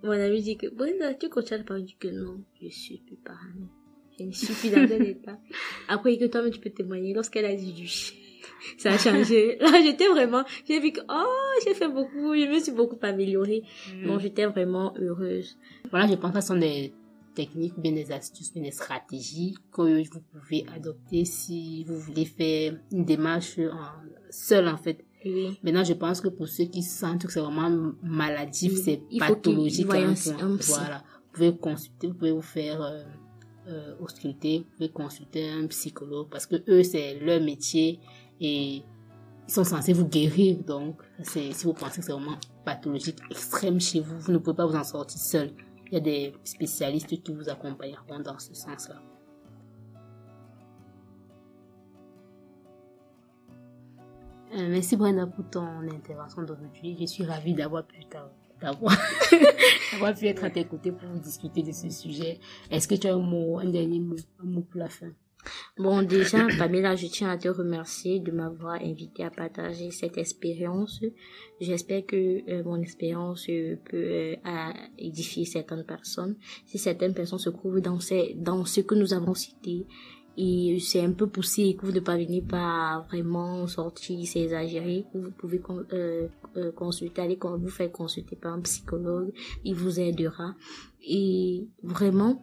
mon 0.04 0.12
ami 0.12 0.42
dit 0.42 0.58
que, 0.58 0.68
Brenda, 0.74 1.14
tu 1.14 1.30
continues 1.30 1.62
à 1.62 1.64
parler, 1.64 1.96
que 2.00 2.08
non, 2.10 2.42
je 2.62 2.68
suis 2.70 3.00
plus 3.00 3.16
parano. 3.18 3.68
Je 4.20 4.26
ne 4.26 4.32
suis 4.32 4.54
plus 4.54 4.70
dans 4.70 4.78
un 4.82 5.02
état. 5.02 5.38
Après 5.88 6.18
que 6.18 6.26
toi-même 6.26 6.52
tu 6.52 6.60
peux 6.60 6.70
témoigner, 6.70 7.14
lorsqu'elle 7.14 7.46
a 7.46 7.56
dit 7.56 7.74
du 7.74 7.88
chien, 7.88 8.18
ça 8.78 8.92
a 8.94 8.98
changé. 8.98 9.58
Là, 9.60 9.82
j'étais 9.84 10.08
vraiment, 10.08 10.44
j'ai 10.68 10.80
vu 10.80 10.92
que, 10.92 11.02
oh, 11.10 11.60
j'ai 11.66 11.74
fait 11.74 11.88
beaucoup, 11.88 12.36
je 12.36 12.50
me 12.50 12.60
suis 12.60 12.72
beaucoup 12.72 12.98
améliorée. 13.02 13.64
Mm. 13.96 14.08
Donc, 14.08 14.20
j'étais 14.22 14.46
vraiment 14.46 14.94
heureuse. 15.00 15.58
Voilà, 15.90 16.08
je 16.08 16.16
pense 16.16 16.34
que 16.34 16.42
ce 16.42 16.48
sont 16.48 16.56
des 16.58 16.94
techniques, 17.36 17.74
bien 17.78 17.92
des 17.92 18.12
astuces, 18.12 18.54
bien 18.54 18.64
des 18.64 18.72
stratégies 18.72 19.56
que 19.72 20.04
vous 20.04 20.22
pouvez 20.32 20.66
adopter 20.76 21.26
si 21.26 21.84
vous 21.86 21.98
voulez 22.00 22.26
faire 22.26 22.78
une 22.92 23.06
démarche 23.06 23.58
en, 23.58 24.04
seul 24.30 24.68
en 24.68 24.78
fait. 24.78 25.04
Oui. 25.26 25.58
Maintenant, 25.64 25.84
je 25.84 25.94
pense 25.94 26.22
que 26.22 26.28
pour 26.28 26.48
ceux 26.48 26.66
qui 26.66 26.84
sentent 26.84 27.26
que 27.26 27.32
c'est 27.32 27.40
vraiment 27.40 27.94
maladif, 28.04 28.74
Oui. 28.74 28.82
c'est 28.84 29.02
Il 29.10 29.20
pathologique, 29.20 29.88
psy. 29.88 30.32
voilà. 30.68 31.04
Vous 31.16 31.32
pouvez 31.34 31.58
consulter, 31.58 32.08
vous 32.08 32.14
pouvez 32.14 32.32
vous 32.32 32.42
faire 32.42 32.82
euh, 32.82 33.04
euh, 33.68 33.96
ausculter, 34.00 34.60
vous 34.60 34.76
pouvez 34.78 34.90
consulter 34.90 35.50
un 35.50 35.68
psychologue 35.68 36.28
parce 36.30 36.46
que 36.46 36.56
eux, 36.68 36.84
c'est 36.84 37.20
leur 37.20 37.42
métier 37.42 38.00
et 38.40 38.76
ils 38.78 38.84
sont 39.48 39.64
censés 39.64 39.94
vous 39.94 40.08
guérir. 40.08 40.58
Donc, 40.64 41.02
si 41.24 41.52
vous 41.64 41.74
pensez 41.74 42.00
que 42.00 42.06
c'est 42.06 42.12
vraiment 42.12 42.38
pathologique, 42.66 43.20
extrême 43.30 43.80
chez 43.80 44.00
vous, 44.02 44.20
vous 44.20 44.32
ne 44.32 44.38
pouvez 44.38 44.56
pas 44.56 44.66
vous 44.66 44.76
en 44.76 44.84
sortir 44.84 45.20
seul. 45.20 45.52
Il 45.88 45.94
y 45.94 45.98
a 45.98 46.00
des 46.00 46.34
spécialistes 46.44 47.22
qui 47.22 47.34
vous 47.34 47.50
accompagneront 47.50 48.20
dans 48.20 48.40
ce 48.40 48.54
sens-là. 48.54 49.02
Euh, 54.56 54.70
merci 54.70 54.96
Brenda 54.96 55.26
pour 55.26 55.50
ton 55.50 55.66
intervention 55.90 56.44
d'aujourd'hui. 56.44 56.96
Je 57.00 57.06
suis 57.06 57.26
ravie 57.26 57.54
d'avoir 57.54 57.86
pu 57.86 58.06
t'a- 58.06 58.32
d'avoir 58.64 58.98
pu 60.20 60.28
être 60.28 60.44
à 60.44 60.50
tes 60.50 60.66
côtés 60.66 60.92
pour 60.92 61.10
discuter 61.22 61.62
de 61.62 61.72
ce 61.72 61.90
sujet. 61.90 62.40
Est-ce 62.72 62.88
que 62.88 62.96
tu 62.96 63.08
as 63.08 63.14
un 63.14 63.20
mot, 63.20 63.60
un 63.60 63.70
dernier 63.70 64.00
mot, 64.00 64.16
un 64.42 64.46
mot 64.46 64.62
pour 64.62 64.80
la 64.80 64.90
fin? 64.90 65.12
Bon, 65.78 66.04
déjà, 66.04 66.48
Pamela, 66.58 66.96
je 66.96 67.08
tiens 67.08 67.30
à 67.30 67.38
te 67.38 67.50
remercier 67.50 68.20
de 68.20 68.32
m'avoir 68.32 68.76
invité 68.76 69.24
à 69.24 69.30
partager 69.30 69.92
cette 69.92 70.18
expérience. 70.18 71.02
J'espère 71.60 72.06
que 72.06 72.50
euh, 72.50 72.64
mon 72.64 72.80
expérience 72.82 73.48
euh, 73.50 73.76
peut 73.90 73.98
euh, 73.98 74.36
à 74.44 74.74
édifier 74.98 75.46
certaines 75.46 75.84
personnes. 75.84 76.38
Si 76.66 76.78
certaines 76.78 77.14
personnes 77.14 77.40
se 77.40 77.50
trouvent 77.50 77.82
dans, 77.82 78.00
ces, 78.00 78.36
dans 78.36 78.66
ce 78.66 78.82
que 78.82 78.96
nous 78.96 79.14
avons 79.14 79.34
cité, 79.34 79.86
et 80.38 80.80
c'est 80.80 81.02
un 81.02 81.12
peu 81.12 81.28
poussé 81.28 81.64
et 81.64 81.76
que 81.76 81.86
vous 81.86 81.92
ne 81.92 82.00
parvenez 82.00 82.42
pas 82.42 83.06
vraiment 83.10 83.68
sortir, 83.68 84.26
c'est 84.26 84.42
exagéré, 84.42 85.06
vous 85.14 85.32
pouvez 85.32 85.62
euh, 85.94 86.28
euh, 86.58 86.72
consulter, 86.72 87.22
aller 87.22 87.38
con- 87.38 87.58
vous 87.58 87.70
faire 87.70 87.92
consulter 87.92 88.36
par 88.36 88.54
un 88.54 88.62
psychologue, 88.62 89.32
il 89.64 89.76
vous 89.76 90.00
aidera. 90.00 90.56
Et 91.08 91.68
vraiment, 91.84 92.42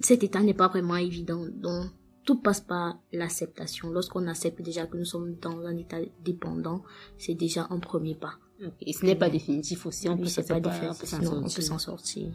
cet 0.00 0.22
état 0.22 0.40
n'est 0.40 0.54
pas 0.54 0.68
vraiment 0.68 0.96
évident. 0.96 1.44
Donc, 1.52 1.86
tout 2.24 2.40
passe 2.40 2.60
par 2.60 2.98
l'acceptation. 3.12 3.90
Lorsqu'on 3.90 4.26
accepte 4.26 4.62
déjà 4.62 4.86
que 4.86 4.96
nous 4.96 5.04
sommes 5.04 5.34
dans 5.36 5.66
un 5.66 5.76
état 5.76 5.98
dépendant, 6.24 6.82
c'est 7.18 7.34
déjà 7.34 7.66
un 7.70 7.78
premier 7.78 8.14
pas. 8.14 8.34
Et 8.80 8.92
ce 8.92 9.04
n'est 9.04 9.16
pas 9.16 9.28
définitif 9.28 9.84
aussi, 9.86 10.08
on 10.08 10.16
peut 10.16 10.22
Oui, 10.22 10.30
s'en 10.30 11.74
peut 11.74 11.78
sortir. 11.78 12.32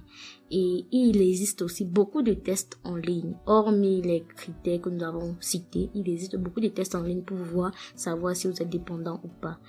Et 0.52 0.86
il 0.92 1.22
existe 1.22 1.62
aussi 1.62 1.86
beaucoup 1.86 2.22
de 2.22 2.34
tests 2.34 2.78
en 2.84 2.96
ligne. 2.96 3.36
Hormis 3.46 4.02
les 4.02 4.26
critères 4.36 4.82
que 4.82 4.90
nous 4.90 5.04
avons 5.04 5.38
cités, 5.40 5.90
il 5.94 6.10
existe 6.10 6.36
beaucoup 6.36 6.60
de 6.60 6.68
tests 6.68 6.96
en 6.96 7.04
ligne 7.04 7.22
pour 7.22 7.38
voir, 7.38 7.72
savoir 7.96 8.36
si 8.36 8.48
vous 8.48 8.62
êtes 8.62 8.70
dépendant 8.70 9.22
ou 9.24 9.30
pas. 9.30 9.60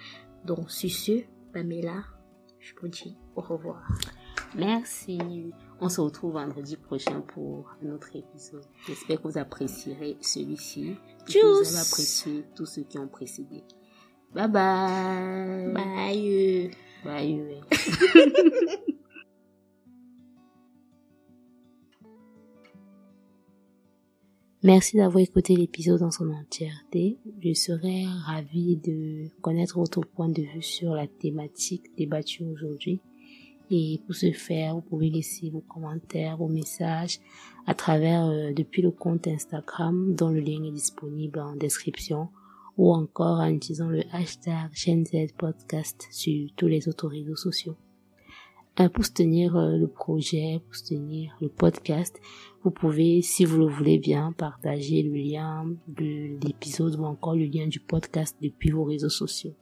Donc, 0.45 0.71
sur 0.71 0.91
ce, 0.91 1.23
Pamela, 1.53 2.05
je 2.59 2.73
vous 2.81 2.89
dis 2.89 3.17
au 3.37 3.41
revoir. 3.41 3.87
Merci. 4.57 5.53
On 5.81 5.89
se 5.89 6.01
retrouve 6.01 6.33
vendredi 6.33 6.77
prochain 6.77 7.21
pour 7.21 7.71
un 7.83 7.91
autre 7.91 8.15
épisode. 8.15 8.65
J'espère 8.87 9.23
que 9.23 9.29
vous 9.29 9.39
apprécierez 9.39 10.17
celui-ci. 10.21 10.97
Vous 11.27 11.77
apprécié 11.77 12.45
tous 12.55 12.67
ceux 12.67 12.83
qui 12.83 12.99
ont 12.99 13.09
précédé. 13.09 13.63
Bye 14.35 14.49
bye. 14.49 15.73
Bye. 15.75 16.71
Bye. 17.05 17.61
Merci 24.63 24.99
d'avoir 24.99 25.25
écouté 25.25 25.57
l'épisode 25.57 26.01
dans 26.01 26.11
son 26.11 26.31
entièreté. 26.31 27.17
Je 27.43 27.55
serais 27.55 28.05
ravie 28.27 28.77
de 28.77 29.29
connaître 29.41 29.79
votre 29.79 30.03
point 30.03 30.29
de 30.29 30.43
vue 30.43 30.63
sur 30.63 30.95
la 30.95 31.07
thématique 31.07 31.97
débattue 31.97 32.45
aujourd'hui. 32.45 33.01
Et 33.71 34.03
pour 34.05 34.15
ce 34.15 34.33
faire, 34.33 34.75
vous 34.75 34.83
pouvez 34.83 35.09
laisser 35.09 35.49
vos 35.49 35.63
commentaires, 35.63 36.37
vos 36.37 36.49
messages 36.49 37.21
à 37.67 37.75
travers 37.75 38.27
euh, 38.27 38.53
depuis 38.53 38.83
le 38.83 38.91
compte 38.91 39.27
Instagram 39.27 40.15
dont 40.15 40.29
le 40.29 40.41
lien 40.41 40.63
est 40.63 40.73
disponible 40.73 41.39
en 41.39 41.57
description 41.57 42.29
ou 42.81 42.95
encore 42.95 43.41
en 43.41 43.51
utilisant 43.51 43.91
le 43.91 44.03
hashtag 44.11 44.71
GenZ 44.73 45.33
Podcast 45.37 46.09
sur 46.11 46.49
tous 46.57 46.67
les 46.67 46.89
autres 46.89 47.09
réseaux 47.09 47.37
sociaux. 47.37 47.77
Euh, 48.81 48.89
pour 48.89 49.05
soutenir 49.05 49.55
euh, 49.55 49.77
le 49.77 49.87
projet, 49.87 50.63
pour 50.65 50.75
soutenir 50.75 51.37
le 51.43 51.51
podcast, 51.51 52.19
vous 52.65 52.71
pouvez, 52.71 53.21
si 53.21 53.45
vous 53.45 53.59
le 53.59 53.67
voulez 53.67 53.99
bien, 53.99 54.33
partager 54.33 55.03
le 55.03 55.13
lien 55.13 55.67
de 55.89 56.43
l'épisode 56.43 56.99
ou 56.99 57.05
encore 57.05 57.37
le 57.37 57.45
lien 57.45 57.67
du 57.67 57.81
podcast 57.81 58.39
depuis 58.41 58.71
vos 58.71 58.85
réseaux 58.85 59.11
sociaux. 59.11 59.53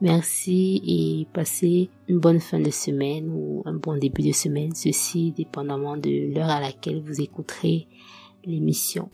Merci 0.00 0.82
et 0.84 1.28
passez 1.32 1.90
une 2.08 2.18
bonne 2.18 2.40
fin 2.40 2.58
de 2.58 2.70
semaine 2.70 3.30
ou 3.32 3.62
un 3.66 3.74
bon 3.74 3.96
début 3.96 4.22
de 4.22 4.32
semaine, 4.32 4.74
ceci 4.74 5.30
dépendamment 5.30 5.96
de 5.96 6.34
l'heure 6.34 6.50
à 6.50 6.60
laquelle 6.60 7.00
vous 7.02 7.20
écouterez 7.20 7.86
l'émission. 8.44 9.10